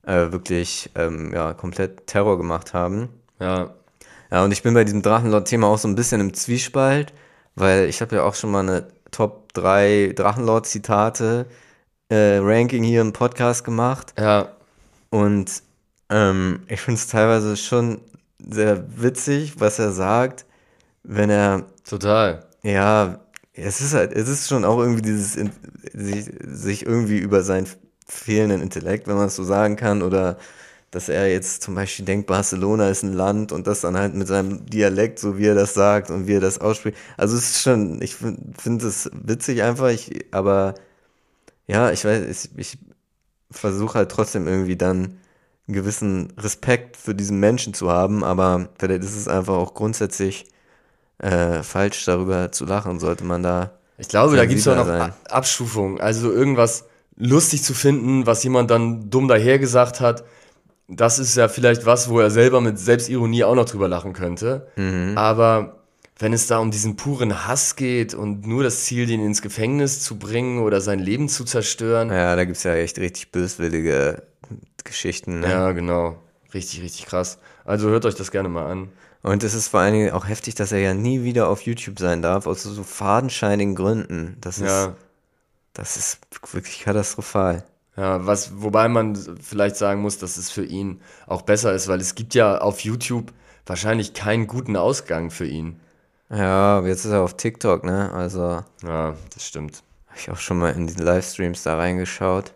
äh, 0.06 0.32
wirklich 0.32 0.90
ähm, 0.94 1.32
ja, 1.34 1.52
komplett 1.54 2.06
Terror 2.06 2.38
gemacht 2.38 2.74
haben. 2.74 3.08
Ja. 3.40 3.74
Ja, 4.30 4.44
und 4.44 4.52
ich 4.52 4.62
bin 4.62 4.74
bei 4.74 4.84
diesem 4.84 5.02
Drachenlord-Thema 5.02 5.66
auch 5.68 5.78
so 5.78 5.88
ein 5.88 5.94
bisschen 5.94 6.20
im 6.20 6.34
Zwiespalt, 6.34 7.14
weil 7.54 7.88
ich 7.88 8.02
habe 8.02 8.16
ja 8.16 8.24
auch 8.24 8.34
schon 8.34 8.50
mal 8.50 8.60
eine 8.60 8.88
Top 9.10 9.52
3 9.54 10.12
Drachenlord-Zitate 10.14 11.46
äh, 12.10 12.38
Ranking 12.38 12.82
hier 12.82 13.00
im 13.00 13.12
Podcast 13.12 13.64
gemacht. 13.64 14.12
Ja. 14.18 14.50
Und 15.10 15.62
ähm, 16.10 16.60
ich 16.68 16.80
finde 16.80 16.98
es 16.98 17.06
teilweise 17.06 17.56
schon 17.56 18.00
sehr 18.38 18.84
witzig, 19.00 19.60
was 19.60 19.78
er 19.78 19.92
sagt, 19.92 20.44
wenn 21.02 21.30
er. 21.30 21.64
Total. 21.88 22.44
Ja, 22.62 23.20
es 23.58 23.80
ist 23.80 23.94
halt, 23.94 24.12
es 24.12 24.28
ist 24.28 24.48
schon 24.48 24.64
auch 24.64 24.78
irgendwie 24.78 25.02
dieses, 25.02 25.32
sich, 25.92 26.30
sich 26.42 26.86
irgendwie 26.86 27.18
über 27.18 27.42
seinen 27.42 27.66
fehlenden 28.06 28.62
Intellekt, 28.62 29.06
wenn 29.06 29.16
man 29.16 29.26
es 29.26 29.36
so 29.36 29.44
sagen 29.44 29.76
kann, 29.76 30.02
oder 30.02 30.38
dass 30.90 31.08
er 31.10 31.30
jetzt 31.30 31.62
zum 31.62 31.74
Beispiel 31.74 32.04
denkt, 32.06 32.26
Barcelona 32.26 32.88
ist 32.88 33.02
ein 33.02 33.12
Land 33.12 33.52
und 33.52 33.66
das 33.66 33.82
dann 33.82 33.96
halt 33.96 34.14
mit 34.14 34.26
seinem 34.26 34.64
Dialekt, 34.66 35.18
so 35.18 35.36
wie 35.36 35.46
er 35.46 35.54
das 35.54 35.74
sagt 35.74 36.10
und 36.10 36.26
wie 36.26 36.34
er 36.34 36.40
das 36.40 36.58
ausspricht. 36.60 36.96
Also 37.18 37.36
es 37.36 37.50
ist 37.50 37.62
schon, 37.62 38.00
ich 38.00 38.14
finde 38.16 38.86
es 38.86 39.10
witzig 39.12 39.62
einfach, 39.62 39.88
ich, 39.88 40.26
aber 40.30 40.74
ja, 41.66 41.90
ich 41.90 42.04
weiß, 42.04 42.24
ich, 42.26 42.58
ich 42.58 42.78
versuche 43.50 43.98
halt 43.98 44.10
trotzdem 44.10 44.46
irgendwie 44.48 44.76
dann 44.76 45.18
einen 45.66 45.74
gewissen 45.74 46.32
Respekt 46.38 46.96
für 46.96 47.14
diesen 47.14 47.38
Menschen 47.38 47.74
zu 47.74 47.90
haben, 47.90 48.24
aber 48.24 48.70
vielleicht 48.78 49.04
ist 49.04 49.16
es 49.16 49.28
einfach 49.28 49.54
auch 49.54 49.74
grundsätzlich 49.74 50.46
äh, 51.18 51.62
falsch 51.62 52.04
darüber 52.04 52.52
zu 52.52 52.64
lachen, 52.64 53.00
sollte 53.00 53.24
man 53.24 53.42
da. 53.42 53.72
Ich 53.98 54.08
glaube, 54.08 54.36
da 54.36 54.46
gibt 54.46 54.60
es 54.60 54.68
auch 54.68 54.76
noch 54.76 54.86
sein. 54.86 55.12
Abstufungen. 55.28 56.00
Also 56.00 56.32
irgendwas 56.32 56.84
lustig 57.16 57.62
zu 57.64 57.74
finden, 57.74 58.26
was 58.26 58.44
jemand 58.44 58.70
dann 58.70 59.10
dumm 59.10 59.28
dahergesagt 59.28 60.00
hat, 60.00 60.24
das 60.88 61.18
ist 61.18 61.36
ja 61.36 61.48
vielleicht 61.48 61.84
was, 61.84 62.08
wo 62.08 62.18
er 62.18 62.30
selber 62.30 62.60
mit 62.60 62.78
Selbstironie 62.78 63.44
auch 63.44 63.54
noch 63.54 63.66
drüber 63.66 63.88
lachen 63.88 64.14
könnte. 64.14 64.68
Mhm. 64.76 65.18
Aber 65.18 65.82
wenn 66.18 66.32
es 66.32 66.46
da 66.46 66.58
um 66.58 66.70
diesen 66.70 66.96
puren 66.96 67.46
Hass 67.46 67.76
geht 67.76 68.14
und 68.14 68.46
nur 68.46 68.62
das 68.62 68.84
Ziel, 68.84 69.06
den 69.06 69.24
ins 69.24 69.42
Gefängnis 69.42 70.02
zu 70.02 70.18
bringen 70.18 70.60
oder 70.60 70.80
sein 70.80 70.98
Leben 70.98 71.28
zu 71.28 71.44
zerstören. 71.44 72.10
Ja, 72.10 72.34
da 72.34 72.44
gibt 72.44 72.56
es 72.56 72.62
ja 72.64 72.74
echt 72.74 72.98
richtig 72.98 73.30
böswillige 73.30 74.22
Geschichten. 74.82 75.40
Ne? 75.40 75.50
Ja, 75.50 75.72
genau. 75.72 76.16
Richtig, 76.54 76.82
richtig 76.82 77.06
krass. 77.06 77.38
Also 77.64 77.90
hört 77.90 78.06
euch 78.06 78.14
das 78.14 78.30
gerne 78.30 78.48
mal 78.48 78.66
an. 78.66 78.88
Und 79.22 79.42
es 79.42 79.54
ist 79.54 79.68
vor 79.68 79.80
allen 79.80 79.94
Dingen 79.94 80.12
auch 80.12 80.28
heftig, 80.28 80.54
dass 80.54 80.72
er 80.72 80.78
ja 80.78 80.94
nie 80.94 81.22
wieder 81.24 81.48
auf 81.48 81.62
YouTube 81.62 81.98
sein 81.98 82.22
darf, 82.22 82.46
aus 82.46 82.62
so 82.62 82.82
fadenscheinigen 82.82 83.74
Gründen. 83.74 84.36
Das 84.40 84.58
ist, 84.58 84.68
ja. 84.68 84.94
das 85.72 85.96
ist 85.96 86.20
wirklich 86.52 86.80
katastrophal. 86.80 87.64
Ja, 87.96 88.24
was, 88.24 88.62
wobei 88.62 88.88
man 88.88 89.16
vielleicht 89.16 89.74
sagen 89.74 90.02
muss, 90.02 90.18
dass 90.18 90.36
es 90.36 90.50
für 90.50 90.64
ihn 90.64 91.00
auch 91.26 91.42
besser 91.42 91.72
ist, 91.72 91.88
weil 91.88 92.00
es 92.00 92.14
gibt 92.14 92.34
ja 92.34 92.58
auf 92.58 92.80
YouTube 92.80 93.32
wahrscheinlich 93.66 94.14
keinen 94.14 94.46
guten 94.46 94.76
Ausgang 94.76 95.30
für 95.30 95.46
ihn. 95.46 95.80
Ja, 96.30 96.80
jetzt 96.86 97.04
ist 97.04 97.10
er 97.10 97.22
auf 97.22 97.36
TikTok, 97.36 97.84
ne? 97.84 98.12
Also. 98.12 98.62
Ja, 98.84 99.16
das 99.34 99.46
stimmt. 99.46 99.82
Habe 100.06 100.18
ich 100.18 100.30
auch 100.30 100.36
schon 100.36 100.58
mal 100.58 100.70
in 100.70 100.86
die 100.86 101.02
Livestreams 101.02 101.64
da 101.64 101.76
reingeschaut. 101.76 102.52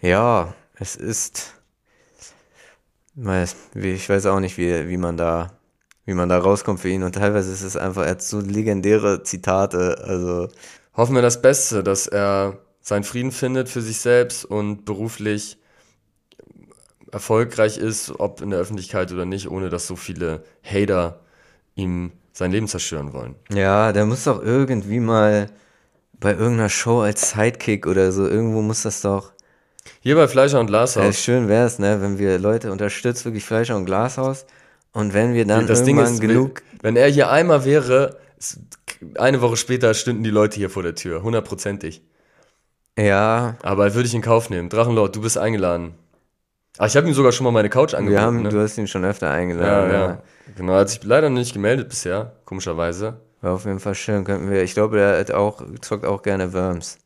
Ja, 0.00 0.54
es 0.74 0.94
ist 0.94 1.54
ich 3.74 4.08
weiß 4.08 4.26
auch 4.26 4.40
nicht, 4.40 4.58
wie, 4.58 4.88
wie 4.88 4.96
man 4.96 5.16
da, 5.16 5.52
wie 6.04 6.14
man 6.14 6.28
da 6.28 6.38
rauskommt 6.38 6.80
für 6.80 6.88
ihn. 6.88 7.02
Und 7.02 7.14
teilweise 7.14 7.52
ist 7.52 7.62
es 7.62 7.76
einfach, 7.76 8.04
er 8.04 8.12
hat 8.12 8.22
so 8.22 8.40
legendäre 8.40 9.22
Zitate. 9.22 9.98
Also 10.04 10.48
hoffen 10.94 11.14
wir 11.14 11.22
das 11.22 11.42
Beste, 11.42 11.82
dass 11.82 12.06
er 12.06 12.58
seinen 12.80 13.04
Frieden 13.04 13.32
findet 13.32 13.68
für 13.68 13.82
sich 13.82 13.98
selbst 13.98 14.44
und 14.44 14.84
beruflich 14.84 15.58
erfolgreich 17.12 17.78
ist, 17.78 18.12
ob 18.18 18.40
in 18.40 18.50
der 18.50 18.60
Öffentlichkeit 18.60 19.12
oder 19.12 19.24
nicht, 19.24 19.50
ohne 19.50 19.68
dass 19.68 19.86
so 19.86 19.96
viele 19.96 20.44
Hater 20.62 21.20
ihm 21.74 22.12
sein 22.32 22.52
Leben 22.52 22.68
zerstören 22.68 23.12
wollen. 23.12 23.34
Ja, 23.50 23.92
der 23.92 24.06
muss 24.06 24.24
doch 24.24 24.42
irgendwie 24.42 25.00
mal 25.00 25.50
bei 26.20 26.32
irgendeiner 26.32 26.68
Show 26.68 27.00
als 27.00 27.30
Sidekick 27.30 27.86
oder 27.86 28.12
so, 28.12 28.26
irgendwo 28.28 28.62
muss 28.62 28.82
das 28.82 29.00
doch 29.00 29.32
hier 30.00 30.16
bei 30.16 30.28
Fleischer 30.28 30.60
und 30.60 30.66
Glashaus. 30.66 31.04
Ja, 31.04 31.12
schön 31.12 31.48
wäre 31.48 31.66
es, 31.66 31.78
ne, 31.78 32.00
wenn 32.00 32.18
wir 32.18 32.38
Leute 32.38 32.72
unterstützen, 32.72 33.26
wirklich 33.26 33.44
Fleischer 33.44 33.76
und 33.76 33.84
Glashaus. 33.84 34.46
Und 34.92 35.14
wenn 35.14 35.34
wir 35.34 35.44
dann 35.44 35.66
das 35.66 35.80
irgendwann 35.80 36.14
ist, 36.14 36.20
genug. 36.20 36.62
Wenn 36.80 36.96
er 36.96 37.08
hier 37.08 37.30
einmal 37.30 37.64
wäre, 37.64 38.18
eine 39.16 39.40
Woche 39.40 39.56
später 39.56 39.94
stünden 39.94 40.24
die 40.24 40.30
Leute 40.30 40.56
hier 40.56 40.70
vor 40.70 40.82
der 40.82 40.94
Tür, 40.94 41.22
hundertprozentig. 41.22 42.02
Ja. 42.98 43.56
Aber 43.62 43.94
würde 43.94 44.08
ich 44.08 44.14
in 44.14 44.22
Kauf 44.22 44.50
nehmen. 44.50 44.68
Drachenlord, 44.68 45.14
du 45.14 45.20
bist 45.20 45.38
eingeladen. 45.38 45.94
Ach, 46.78 46.86
ich 46.86 46.96
habe 46.96 47.06
ihm 47.06 47.14
sogar 47.14 47.32
schon 47.32 47.44
mal 47.44 47.50
meine 47.50 47.70
Couch 47.70 47.94
angeboten. 47.94 48.20
Wir 48.20 48.22
haben, 48.22 48.42
ne? 48.42 48.48
Du 48.48 48.60
hast 48.60 48.78
ihn 48.78 48.86
schon 48.86 49.04
öfter 49.04 49.30
eingeladen. 49.30 49.90
Ja, 49.90 49.98
ja. 49.98 50.06
ja. 50.08 50.22
Genau, 50.56 50.72
er 50.72 50.80
hat 50.80 50.90
sich 50.90 51.02
leider 51.04 51.28
nicht 51.30 51.52
gemeldet 51.52 51.88
bisher, 51.88 52.32
komischerweise. 52.44 53.20
War 53.40 53.52
auf 53.52 53.66
jeden 53.66 53.80
Fall 53.80 53.94
schön. 53.94 54.24
Könnten 54.24 54.50
wir, 54.50 54.62
ich 54.62 54.74
glaube, 54.74 55.00
er 55.00 55.20
hat 55.20 55.30
auch, 55.30 55.62
zockt 55.80 56.04
auch 56.04 56.22
gerne 56.22 56.52
Worms 56.52 56.98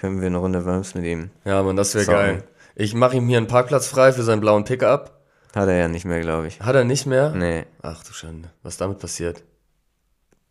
können 0.00 0.20
wir 0.20 0.26
eine 0.26 0.38
Runde 0.38 0.64
Worms 0.64 0.94
mit 0.94 1.04
ihm. 1.04 1.30
Ja, 1.44 1.62
Mann, 1.62 1.76
das 1.76 1.94
wäre 1.94 2.06
geil. 2.06 2.44
Ich 2.74 2.94
mache 2.94 3.16
ihm 3.16 3.28
hier 3.28 3.36
einen 3.36 3.46
Parkplatz 3.46 3.86
frei 3.86 4.12
für 4.12 4.22
seinen 4.22 4.40
blauen 4.40 4.64
Pickup. 4.64 5.20
Hat 5.54 5.68
er 5.68 5.76
ja 5.76 5.88
nicht 5.88 6.04
mehr, 6.04 6.20
glaube 6.20 6.46
ich. 6.46 6.60
Hat 6.60 6.74
er 6.74 6.84
nicht 6.84 7.06
mehr? 7.06 7.30
Nee. 7.30 7.66
Ach 7.82 8.02
du 8.04 8.12
Schande. 8.12 8.50
Was 8.62 8.76
damit 8.76 8.98
passiert? 8.98 9.42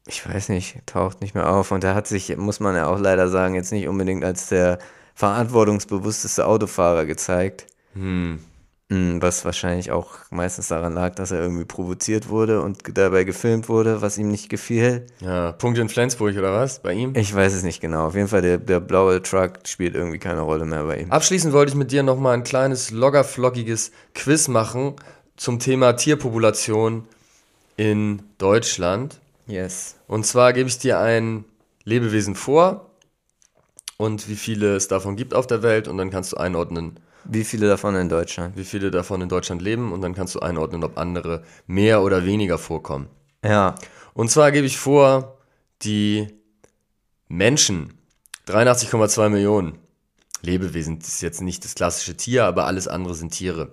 Ich 0.06 0.28
weiß 0.28 0.50
nicht, 0.50 0.86
taucht 0.86 1.22
nicht 1.22 1.36
mehr 1.36 1.50
auf. 1.50 1.72
Und 1.72 1.84
er 1.84 1.96
hat 1.96 2.08
sich, 2.08 2.36
muss 2.38 2.60
man 2.60 2.76
ja 2.76 2.88
auch 2.88 3.00
leider 3.00 3.30
sagen, 3.30 3.56
jetzt 3.56 3.72
nicht 3.72 3.88
unbedingt 3.88 4.24
als 4.24 4.50
der 4.50 4.80
verantwortungsbewussteste 5.16 6.46
Autofahrer 6.46 7.06
gezeigt. 7.06 7.68
Hm. 7.94 8.40
Mm, 8.90 9.22
Was 9.22 9.46
wahrscheinlich 9.46 9.92
auch 9.92 10.08
meistens 10.32 10.68
daran 10.70 10.94
lag, 10.94 11.14
dass 11.14 11.30
er 11.30 11.40
irgendwie 11.40 11.66
provoziert 11.66 12.28
wurde 12.30 12.62
und 12.62 12.98
dabei 12.98 13.24
gefilmt 13.24 13.70
wurde, 13.70 14.02
was 14.02 14.18
ihm 14.18 14.30
nicht 14.32 14.50
gefiel. 14.50 15.06
Ja, 15.20 15.52
Punkt 15.52 15.78
in 15.78 15.90
Flensburg 15.90 16.36
oder 16.36 16.54
was? 16.54 16.80
Bei 16.82 16.94
ihm? 16.94 17.14
Ich 17.16 17.34
weiß 17.34 17.54
es 17.54 17.62
nicht 17.62 17.82
genau. 17.82 18.08
Auf 18.08 18.16
jeden 18.16 18.28
Fall, 18.28 18.42
der, 18.42 18.58
der 18.58 18.80
blaue 18.80 19.22
Truck 19.22 19.60
spielt 19.66 19.94
irgendwie 19.94 20.18
keine 20.18 20.42
Rolle 20.42 20.66
mehr 20.66 20.84
bei 20.86 21.02
ihm. 21.02 21.12
Abschließend 21.12 21.54
wollte 21.54 21.72
ich 21.72 21.76
mit 21.76 21.92
dir 21.92 22.02
nochmal 22.02 22.34
ein 22.34 22.44
kleines, 22.44 22.90
loggerflockiges 22.90 23.92
Quiz 24.16 24.48
machen 24.48 24.96
zum 25.38 25.60
Thema 25.60 25.94
Tierpopulation 25.94 27.08
in 27.78 28.24
Deutschland. 28.40 29.20
Yes. 29.46 29.96
Und 30.08 30.26
zwar 30.26 30.52
gebe 30.54 30.68
ich 30.68 30.80
dir 30.80 31.00
ein 31.00 31.46
Lebewesen 31.84 32.34
vor 32.36 32.90
und 33.98 34.28
wie 34.30 34.36
viele 34.36 34.76
es 34.76 34.88
davon 34.88 35.16
gibt 35.16 35.34
auf 35.36 35.46
der 35.46 35.62
Welt 35.62 35.88
und 35.88 35.98
dann 35.98 36.10
kannst 36.10 36.34
du 36.34 36.38
einordnen, 36.38 37.00
Wie 37.32 37.44
viele 37.44 37.68
davon 37.68 37.96
in 37.96 38.10
Deutschland? 38.10 38.58
wie 38.58 38.64
viele 38.64 38.92
davon 38.92 39.22
in 39.22 39.30
Deutschland 39.30 39.62
leben 39.62 39.92
und 39.92 40.02
dann 40.02 40.16
kannst 40.16 40.36
du 40.36 40.40
einordnen, 40.40 40.84
ob 40.84 40.98
andere 40.98 41.44
mehr 41.68 42.02
oder 42.02 42.26
weniger 42.26 42.58
vorkommen. 42.58 43.08
Ja. 43.44 43.76
Und 44.14 44.32
zwar 44.32 44.52
gebe 44.52 44.66
ich 44.66 44.78
vor, 44.78 45.38
die 45.84 46.28
Menschen, 47.28 47.94
83,2 48.48 49.30
Millionen 49.30 49.78
Lebewesen, 50.42 51.00
das 51.00 51.10
ist 51.10 51.22
jetzt 51.22 51.42
nicht 51.42 51.64
das 51.66 51.76
klassische 51.76 52.18
Tier, 52.18 52.46
aber 52.46 52.66
alles 52.66 52.88
andere 52.88 53.14
sind 53.14 53.32
Tiere. 53.32 53.70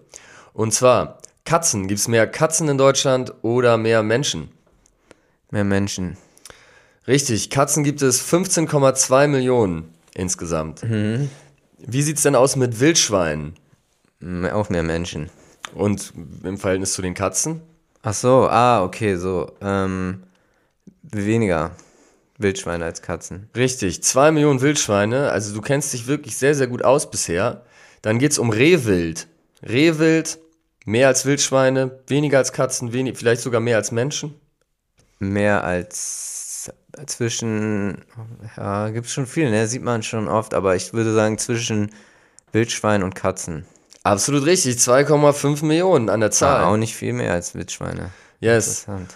Und 0.53 0.75
zwar 0.75 1.19
Katzen, 1.45 1.89
gibt 1.89 2.01
es 2.01 2.09
mehr 2.09 2.27
Katzen 2.27 2.69
in 2.69 2.77
Deutschland 2.77 3.33
oder 3.43 3.77
mehr 3.79 4.03
Menschen? 4.03 4.51
Mehr 5.51 5.65
Menschen. 5.65 6.17
Richtig, 7.07 7.51
Katzen 7.51 7.85
gibt 7.85 8.03
es 8.03 8.21
15,2 8.23 9.29
Millionen 9.29 9.95
insgesamt. 10.15 10.83
Wie 11.79 12.03
sieht's 12.03 12.23
denn 12.23 12.35
aus 12.35 12.57
mit 12.57 12.81
Wildschweinen 12.81 13.55
Mm, 14.21 14.47
Auch 14.47 14.71
mehr 14.71 14.83
Menschen. 14.83 15.29
und 15.75 16.13
im 16.43 16.57
Verhältnis 16.57 16.95
zu 16.95 17.03
den 17.03 17.13
Katzen? 17.15 17.61
Ach 18.03 18.15
so, 18.15 18.49
ah, 18.49 18.83
okay, 18.83 19.17
so. 19.17 19.53
Ähm, 19.61 20.23
weniger 21.03 21.73
Wildschweine 22.39 22.85
als 22.85 23.03
Katzen. 23.03 23.51
Richtig, 23.55 24.03
2 24.03 24.31
Millionen 24.33 24.61
Wildschweine, 24.63 25.31
also 25.31 25.55
du 25.55 25.61
kennst 25.61 25.93
dich 25.93 26.07
wirklich 26.07 26.37
sehr, 26.37 26.55
sehr 26.55 26.67
gut 26.67 26.83
aus 26.85 27.11
bisher. 27.11 27.65
Dann 28.03 28.19
geht's 28.19 28.39
um 28.39 28.51
Rehwild. 28.51 29.27
Rehwild, 29.63 30.39
mehr 30.87 31.09
als 31.09 31.27
Wildschweine, 31.27 31.99
weniger 32.07 32.39
als 32.39 32.53
Katzen, 32.53 32.93
wenig, 32.93 33.19
vielleicht 33.19 33.43
sogar 33.43 33.61
mehr 33.61 33.77
als 33.77 33.91
Menschen. 33.93 34.35
Mehr 35.19 35.65
als 35.65 36.36
zwischen, 37.07 37.99
ja, 38.57 38.89
gibt's 38.91 39.13
schon 39.13 39.27
viel, 39.27 39.51
ne? 39.51 39.67
Sieht 39.67 39.83
man 39.83 40.03
schon 40.03 40.29
oft, 40.29 40.55
aber 40.55 40.77
ich 40.77 40.93
würde 40.93 41.13
sagen 41.13 41.39
zwischen 41.39 41.91
Wildschwein 42.53 43.03
und 43.03 43.15
Katzen. 43.15 43.67
Absolut 44.03 44.45
richtig, 44.47 44.77
2,5 44.77 45.65
Millionen 45.65 46.09
an 46.09 46.21
der 46.21 46.31
Zahl. 46.31 46.63
Ah, 46.63 46.69
auch 46.69 46.77
nicht 46.77 46.95
viel 46.95 47.13
mehr 47.13 47.33
als 47.33 47.55
Wildschweine. 47.55 48.11
yes, 48.41 48.67
Interessant. 48.85 49.15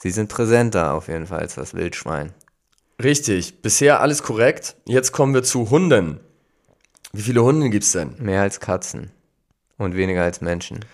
Sie 0.00 0.10
sind 0.10 0.28
präsenter 0.28 0.92
auf 0.94 1.08
jeden 1.08 1.26
Fall 1.26 1.40
als 1.40 1.54
das 1.56 1.74
Wildschwein. 1.74 2.32
richtig. 3.02 3.62
Bisher 3.62 4.00
alles 4.00 4.22
korrekt. 4.22 4.76
Jetzt 4.86 5.12
kommen 5.12 5.34
wir 5.34 5.42
zu 5.42 5.70
Hunden. 5.70 6.20
Wie 7.12 7.22
viele 7.22 7.42
Hunde 7.42 7.70
gibt's 7.70 7.92
denn? 7.92 8.14
Mehr 8.18 8.42
als 8.42 8.60
Katzen. 8.60 9.10
Und 9.78 9.96
weniger 9.96 10.22
als 10.24 10.40
Menschen. 10.40 10.84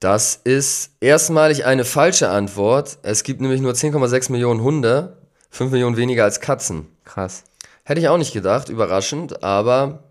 Das 0.00 0.40
ist 0.42 0.92
erstmalig 1.00 1.64
eine 1.64 1.84
falsche 1.84 2.28
Antwort. 2.28 2.98
Es 3.02 3.24
gibt 3.24 3.40
nämlich 3.40 3.60
nur 3.60 3.72
10,6 3.72 4.30
Millionen 4.32 4.62
Hunde, 4.62 5.18
5 5.50 5.72
Millionen 5.72 5.96
weniger 5.96 6.24
als 6.24 6.40
Katzen. 6.40 6.86
Krass. 7.04 7.44
Hätte 7.84 8.00
ich 8.00 8.08
auch 8.08 8.18
nicht 8.18 8.32
gedacht, 8.32 8.68
überraschend, 8.68 9.42
aber 9.42 10.04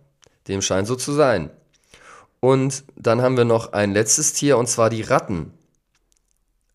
dem 0.48 0.62
scheint 0.62 0.88
so 0.88 0.96
zu 0.96 1.12
sein. 1.12 1.50
Und 2.40 2.84
dann 2.96 3.22
haben 3.22 3.38
wir 3.38 3.46
noch 3.46 3.74
ein 3.74 3.94
letztes 3.94 4.34
Tier 4.34 4.58
und 4.58 4.68
zwar 4.68 4.90
die 4.90 5.02
Ratten. 5.02 5.54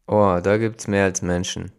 Oh, 0.07 0.39
da 0.43 0.59
gibt's 0.59 0.89
mehr 0.89 1.05
als 1.05 1.23
Menschen. 1.23 1.73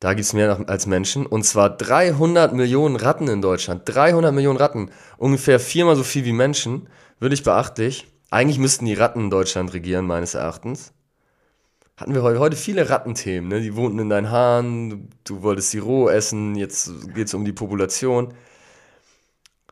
Da 0.00 0.14
gibt 0.14 0.26
es 0.26 0.32
mehr 0.32 0.68
als 0.68 0.86
Menschen 0.86 1.26
und 1.26 1.42
zwar 1.42 1.76
300 1.76 2.52
Millionen 2.52 2.96
Ratten 2.96 3.28
in 3.28 3.42
Deutschland. 3.42 3.82
300 3.84 4.32
Millionen 4.32 4.58
Ratten, 4.58 4.90
ungefähr 5.16 5.58
viermal 5.58 5.96
so 5.96 6.04
viel 6.04 6.24
wie 6.24 6.32
Menschen. 6.32 6.88
Wirklich 7.18 7.42
beachtlich. 7.42 8.06
Eigentlich 8.30 8.58
müssten 8.58 8.86
die 8.86 8.94
Ratten 8.94 9.24
in 9.24 9.30
Deutschland 9.30 9.72
regieren, 9.72 10.06
meines 10.06 10.34
Erachtens. 10.34 10.92
Hatten 11.98 12.14
wir 12.14 12.22
heute, 12.22 12.38
heute 12.38 12.56
viele 12.56 12.88
Rattenthemen, 12.88 13.48
ne? 13.48 13.60
Die 13.60 13.74
wohnten 13.74 13.98
in 13.98 14.08
deinen 14.08 14.30
Haaren, 14.30 14.90
du, 14.90 15.08
du 15.24 15.42
wolltest 15.42 15.72
sie 15.72 15.80
roh 15.80 16.08
essen, 16.08 16.54
jetzt 16.54 16.92
geht 17.12 17.26
es 17.26 17.34
um 17.34 17.44
die 17.44 17.52
Population. 17.52 18.34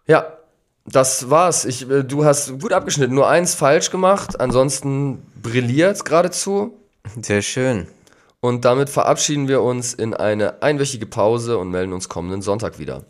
Ja, 0.09 0.37
das 0.85 1.31
war's. 1.31 1.65
Ich, 1.65 1.89
äh, 1.89 2.03
du 2.03 2.25
hast 2.25 2.61
gut 2.61 2.73
abgeschnitten, 2.73 3.15
nur 3.15 3.29
eins 3.29 3.55
falsch 3.55 3.93
gemacht, 3.93 4.41
ansonsten 4.41 5.23
brilliert 5.41 6.05
geradezu. 6.05 6.77
Sehr 7.23 7.43
schön. 7.43 7.87
Und 8.41 8.65
damit 8.65 8.91
verabschieden 8.91 9.47
wir 9.47 9.63
uns 9.63 9.95
in 9.95 10.13
eine 10.13 10.63
einwöchige 10.63 11.07
Pause 11.07 11.59
und 11.59 11.71
melden 11.71 11.93
uns 11.93 12.09
kommenden 12.09 12.43
Sonntag 12.43 12.81
wieder. 12.81 13.05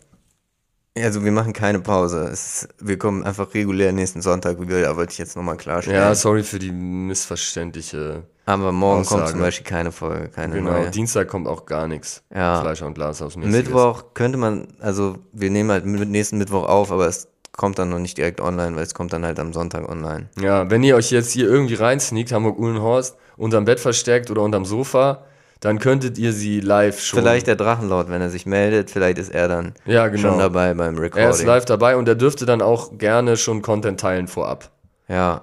Also 0.95 1.23
wir 1.23 1.31
machen 1.31 1.53
keine 1.53 1.79
Pause. 1.79 2.29
Ist, 2.31 2.69
wir 2.79 2.99
kommen 2.99 3.23
einfach 3.23 3.55
regulär 3.55 3.93
nächsten 3.93 4.21
Sonntag 4.21 4.61
wieder. 4.61 4.79
Da 4.79 4.95
wollte 4.95 5.13
ich 5.13 5.17
jetzt 5.17 5.35
nochmal 5.35 5.57
klarstellen. 5.57 5.99
Ja, 5.99 6.13
sorry 6.13 6.43
für 6.43 6.59
die 6.59 6.71
missverständliche. 6.71 8.23
Aber 8.47 8.71
morgen 8.71 9.03
kommt 9.05 9.21
Aussage. 9.23 9.31
zum 9.33 9.41
Beispiel 9.41 9.65
keine 9.67 9.91
Folge, 9.91 10.29
keine 10.29 10.55
Genau, 10.55 10.71
neue. 10.71 10.89
Dienstag 10.89 11.27
kommt 11.27 11.47
auch 11.47 11.65
gar 11.65 11.85
nichts. 11.87 12.23
Ja. 12.33 12.61
Fleischer 12.61 12.85
und 12.87 12.93
Glas 12.93 13.21
aus 13.21 13.35
Mittwoch 13.35 14.05
könnte 14.13 14.37
man, 14.37 14.69
also 14.79 15.17
wir 15.33 15.49
nehmen 15.51 15.69
halt 15.69 15.85
mit 15.85 16.07
nächsten 16.09 16.37
Mittwoch 16.37 16.67
auf, 16.67 16.91
aber 16.91 17.07
es 17.07 17.27
kommt 17.55 17.77
dann 17.77 17.89
noch 17.89 17.99
nicht 17.99 18.17
direkt 18.17 18.39
online, 18.39 18.75
weil 18.77 18.83
es 18.83 18.93
kommt 18.93 19.11
dann 19.11 19.25
halt 19.25 19.37
am 19.39 19.51
Sonntag 19.51 19.89
online. 19.89 20.29
Ja, 20.39 20.69
wenn 20.71 20.81
ihr 20.81 20.95
euch 20.95 21.11
jetzt 21.11 21.31
hier 21.31 21.45
irgendwie 21.49 21.73
reinsneakt, 21.73 22.31
Hamburg-Uhlenhorst, 22.31 23.17
unterm 23.35 23.65
Bett 23.65 23.81
versteckt 23.81 24.31
oder 24.31 24.43
unterm 24.43 24.63
Sofa, 24.63 25.25
dann 25.59 25.79
könntet 25.79 26.17
ihr 26.17 26.31
sie 26.31 26.61
live 26.61 27.01
schon. 27.01 27.19
Vielleicht 27.19 27.47
der 27.47 27.55
Drachenlord, 27.57 28.09
wenn 28.09 28.21
er 28.21 28.29
sich 28.29 28.45
meldet, 28.45 28.91
vielleicht 28.91 29.17
ist 29.17 29.29
er 29.33 29.49
dann 29.49 29.73
Ja, 29.85 30.07
genau. 30.07 30.29
schon 30.29 30.39
dabei 30.39 30.73
beim 30.73 30.95
Er 30.95 31.03
ist 31.03 31.15
Recording. 31.15 31.47
live 31.47 31.65
dabei 31.65 31.97
und 31.97 32.07
er 32.07 32.15
dürfte 32.15 32.45
dann 32.45 32.61
auch 32.61 32.97
gerne 32.97 33.35
schon 33.35 33.61
Content 33.61 33.99
teilen 33.99 34.27
vorab. 34.29 34.69
Ja. 35.09 35.41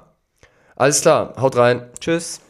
Alles 0.76 1.02
klar, 1.02 1.34
haut 1.38 1.56
rein. 1.56 1.82
Tschüss. 2.00 2.40